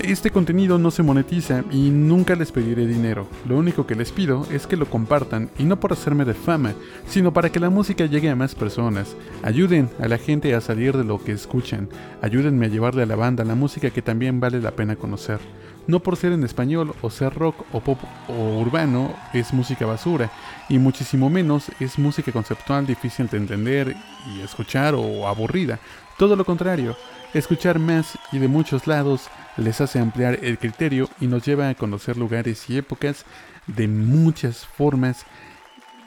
Este 0.00 0.30
contenido 0.30 0.78
no 0.78 0.90
se 0.90 1.02
monetiza 1.02 1.64
y 1.70 1.90
nunca 1.90 2.34
les 2.34 2.50
pediré 2.50 2.86
dinero. 2.86 3.28
Lo 3.46 3.58
único 3.58 3.86
que 3.86 3.94
les 3.94 4.10
pido 4.10 4.46
es 4.50 4.66
que 4.66 4.78
lo 4.78 4.86
compartan 4.86 5.50
y 5.58 5.64
no 5.64 5.78
por 5.78 5.92
hacerme 5.92 6.24
de 6.24 6.32
fama, 6.32 6.72
sino 7.06 7.34
para 7.34 7.52
que 7.52 7.60
la 7.60 7.68
música 7.68 8.06
llegue 8.06 8.30
a 8.30 8.36
más 8.36 8.54
personas. 8.54 9.14
Ayuden 9.42 9.90
a 10.00 10.08
la 10.08 10.16
gente 10.16 10.54
a 10.54 10.62
salir 10.62 10.96
de 10.96 11.04
lo 11.04 11.22
que 11.22 11.32
escuchan. 11.32 11.90
Ayúdenme 12.22 12.66
a 12.66 12.68
llevarle 12.70 13.02
a 13.02 13.06
la 13.06 13.16
banda 13.16 13.44
la 13.44 13.54
música 13.54 13.90
que 13.90 14.00
también 14.00 14.40
vale 14.40 14.62
la 14.62 14.70
pena 14.70 14.96
conocer. 14.96 15.40
No 15.86 16.00
por 16.00 16.16
ser 16.16 16.32
en 16.32 16.44
español 16.44 16.94
o 17.02 17.10
ser 17.10 17.34
rock 17.34 17.66
o 17.72 17.80
pop 17.80 17.98
o 18.28 18.60
urbano 18.60 19.14
es 19.34 19.52
música 19.52 19.84
basura 19.84 20.30
y 20.70 20.78
muchísimo 20.78 21.28
menos 21.28 21.70
es 21.80 21.98
música 21.98 22.32
conceptual 22.32 22.86
difícil 22.86 23.28
de 23.28 23.36
entender 23.36 23.94
y 24.34 24.40
escuchar 24.40 24.94
o 24.94 25.28
aburrida. 25.28 25.80
Todo 26.18 26.34
lo 26.36 26.44
contrario, 26.46 26.96
escuchar 27.34 27.78
más 27.78 28.18
y 28.30 28.38
de 28.38 28.48
muchos 28.48 28.86
lados 28.86 29.28
les 29.56 29.80
hace 29.80 29.98
ampliar 29.98 30.38
el 30.42 30.58
criterio 30.58 31.08
y 31.20 31.26
nos 31.26 31.44
lleva 31.44 31.68
a 31.68 31.74
conocer 31.74 32.16
lugares 32.16 32.68
y 32.68 32.78
épocas 32.78 33.24
de 33.66 33.88
muchas 33.88 34.66
formas 34.66 35.24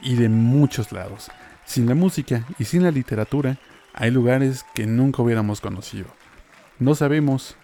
y 0.01 0.15
de 0.15 0.29
muchos 0.29 0.91
lados. 0.91 1.29
Sin 1.65 1.87
la 1.87 1.95
música 1.95 2.45
y 2.59 2.65
sin 2.65 2.83
la 2.83 2.91
literatura, 2.91 3.57
hay 3.93 4.11
lugares 4.11 4.65
que 4.73 4.85
nunca 4.85 5.21
hubiéramos 5.21 5.61
conocido. 5.61 6.07
No 6.79 6.95
sabemos 6.95 7.55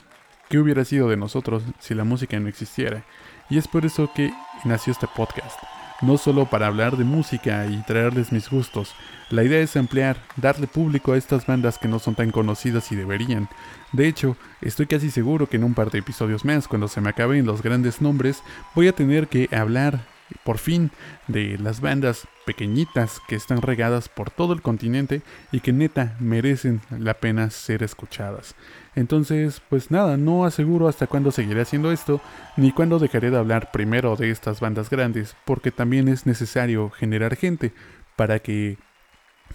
qué 0.50 0.60
hubiera 0.60 0.86
sido 0.86 1.10
de 1.10 1.18
nosotros 1.18 1.64
si 1.80 1.94
la 1.94 2.04
música 2.04 2.40
no 2.40 2.48
existiera, 2.48 3.04
y 3.50 3.58
es 3.58 3.68
por 3.68 3.86
eso 3.86 4.12
que 4.14 4.34
nació 4.64 4.94
este 4.94 5.08
podcast. 5.08 5.60
No 6.02 6.18
solo 6.18 6.46
para 6.46 6.66
hablar 6.66 6.98
de 6.98 7.04
música 7.04 7.68
y 7.68 7.78
traerles 7.84 8.32
mis 8.32 8.50
gustos, 8.50 8.96
la 9.30 9.44
idea 9.44 9.60
es 9.60 9.78
ampliar, 9.78 10.18
darle 10.36 10.66
público 10.66 11.14
a 11.14 11.18
estas 11.18 11.46
bandas 11.46 11.78
que 11.78 11.88
no 11.88 12.00
son 12.00 12.16
tan 12.16 12.32
conocidas 12.32 12.92
y 12.92 12.96
deberían. 12.96 13.48
De 13.92 14.08
hecho, 14.08 14.36
estoy 14.62 14.88
casi 14.88 15.12
seguro 15.12 15.48
que 15.48 15.58
en 15.58 15.64
un 15.64 15.76
par 15.76 15.92
de 15.92 16.00
episodios 16.00 16.44
más, 16.44 16.68
cuando 16.68 16.88
se 16.88 17.02
me 17.02 17.10
acaben 17.10 17.46
los 17.46 17.62
grandes 17.62 18.02
nombres, 18.02 18.42
voy 18.74 18.88
a 18.88 18.96
tener 18.96 19.28
que 19.28 19.48
hablar 19.52 20.02
por 20.44 20.58
fin 20.58 20.92
de 21.28 21.58
las 21.60 21.82
bandas 21.82 22.28
pequeñitas 22.46 23.20
que 23.28 23.36
están 23.36 23.62
regadas 23.62 24.10
por 24.10 24.32
todo 24.32 24.54
el 24.54 24.62
continente 24.62 25.22
y 25.52 25.60
que 25.60 25.72
neta 25.72 26.16
merecen 26.20 26.82
la 26.90 27.14
pena 27.14 27.50
ser 27.52 27.84
escuchadas. 27.84 28.56
Entonces, 28.96 29.62
pues 29.70 29.90
nada, 29.90 30.18
no 30.18 30.46
aseguro 30.46 30.88
hasta 30.88 31.08
cuándo 31.08 31.32
seguiré 31.32 31.62
haciendo 31.62 31.92
esto, 31.92 32.20
ni 32.58 32.72
cuándo 32.72 33.00
dejaré 33.00 33.32
de 33.32 33.38
hablar 33.38 33.72
primero 33.72 34.16
de 34.16 34.32
estas 34.32 34.60
bandas 34.60 34.90
grandes, 34.90 35.36
porque 35.46 35.72
también 35.72 36.08
es 36.08 36.26
necesario 36.26 36.90
generar 36.90 37.36
gente 37.36 37.74
para 38.16 38.40
que 38.40 38.78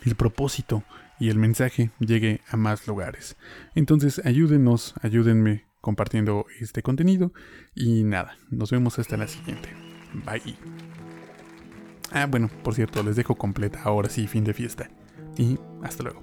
el 0.05 0.15
propósito 0.15 0.83
y 1.19 1.29
el 1.29 1.39
mensaje 1.39 1.91
llegue 1.99 2.41
a 2.49 2.57
más 2.57 2.87
lugares. 2.87 3.37
Entonces, 3.75 4.21
ayúdenos, 4.25 4.95
ayúdenme 5.03 5.67
compartiendo 5.81 6.47
este 6.61 6.83
contenido 6.83 7.33
y 7.75 8.03
nada, 8.05 8.37
nos 8.51 8.71
vemos 8.71 8.99
hasta 8.99 9.17
la 9.17 9.29
siguiente. 9.29 9.69
Bye. 10.25 10.57
Ah, 12.13 12.27
bueno, 12.27 12.49
por 12.63 12.75
cierto, 12.75 13.03
les 13.03 13.17
dejo 13.17 13.35
completa 13.35 13.83
ahora 13.83 14.09
sí, 14.09 14.27
fin 14.27 14.45
de 14.45 14.55
fiesta. 14.55 14.89
Y 15.37 15.59
hasta 15.83 16.05
luego. 16.05 16.23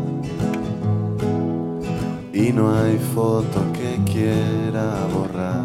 y 2.41 2.51
no 2.51 2.73
hay 2.75 2.97
foto 3.13 3.59
que 3.71 3.99
quiera 4.11 5.05
borrar. 5.13 5.63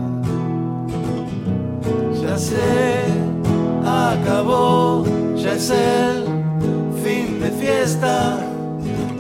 Ya 2.21 2.37
sé, 2.37 3.05
acabó, 3.83 5.05
ya 5.37 5.55
es 5.55 5.71
el 5.71 6.25
fin 7.03 7.41
de 7.41 7.51
fiesta 7.53 8.39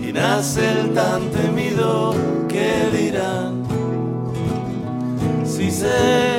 y 0.07 0.13
nace 0.13 0.81
el 0.81 0.93
tan 0.93 1.31
temido 1.31 2.15
que 2.47 2.91
dirán. 2.93 3.63
Si 5.45 5.71
se 5.71 6.39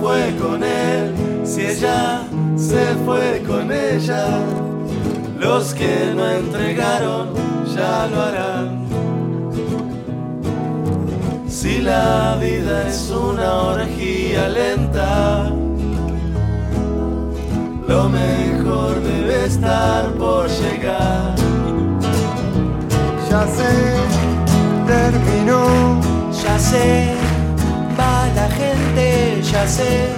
fue 0.00 0.34
con 0.40 0.64
él, 0.64 1.14
si 1.44 1.66
ella 1.66 2.22
se 2.56 2.84
fue 3.04 3.44
con 3.46 3.70
ella, 3.70 4.26
los 5.38 5.72
que 5.72 6.12
no 6.16 6.28
entregaron 6.28 7.28
ya 7.76 8.08
lo 8.08 8.20
harán. 8.22 8.71
Si 11.62 11.80
la 11.80 12.36
vida 12.40 12.88
es 12.88 13.08
una 13.08 13.52
orgía 13.74 14.48
lenta, 14.48 15.48
lo 17.86 18.08
mejor 18.08 19.00
debe 19.00 19.44
estar 19.44 20.06
por 20.14 20.48
llegar. 20.48 21.36
Ya 23.30 23.46
sé, 23.46 23.74
terminó, 24.88 26.00
ya 26.42 26.58
sé, 26.58 27.14
va 27.96 28.26
la 28.34 28.48
gente, 28.48 29.40
ya 29.42 29.64
sé 29.68 30.08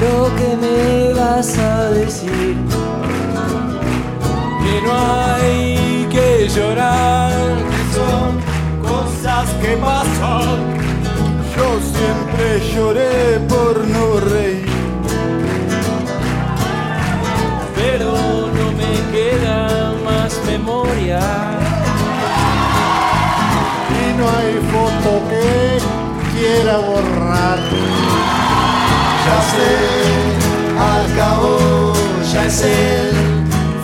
lo 0.00 0.34
que 0.38 0.56
me 0.56 1.12
vas 1.12 1.58
a 1.58 1.90
decir. 1.90 2.56
no 4.86 4.92
hay 5.34 6.08
que 6.10 6.48
llorar, 6.48 7.32
son 7.92 8.55
cosas 8.92 9.48
que 9.62 9.76
pasan. 9.76 10.58
Yo 11.56 11.68
siempre 11.94 12.46
lloré 12.74 13.40
por 13.48 13.86
no 13.88 14.20
reír. 14.20 14.76
pero 17.96 18.12
no 18.56 18.66
me 18.80 18.92
queda 19.12 19.92
más 20.04 20.32
memoria. 20.46 21.20
Y 24.00 24.18
no 24.18 24.24
hay 24.36 24.54
foto 24.72 25.10
que 25.30 25.48
quiera 26.32 26.76
borrar. 26.78 27.58
Ya 29.24 29.38
sé, 29.52 29.72
acabó, 30.98 31.92
ya 32.32 32.42
es 32.46 32.60
el 32.62 33.10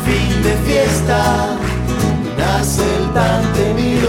fin 0.04 0.42
de 0.42 0.54
fiesta. 0.66 1.20
Nace 2.38 2.82
el 2.98 3.06
tan 3.12 3.42
temido 3.52 4.01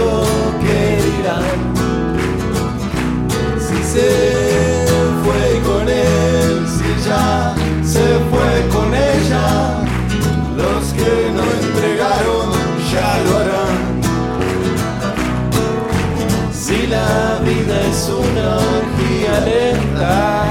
es 18.04 18.10
una 18.10 18.56
orgía 18.56 19.40
lenta, 19.40 20.43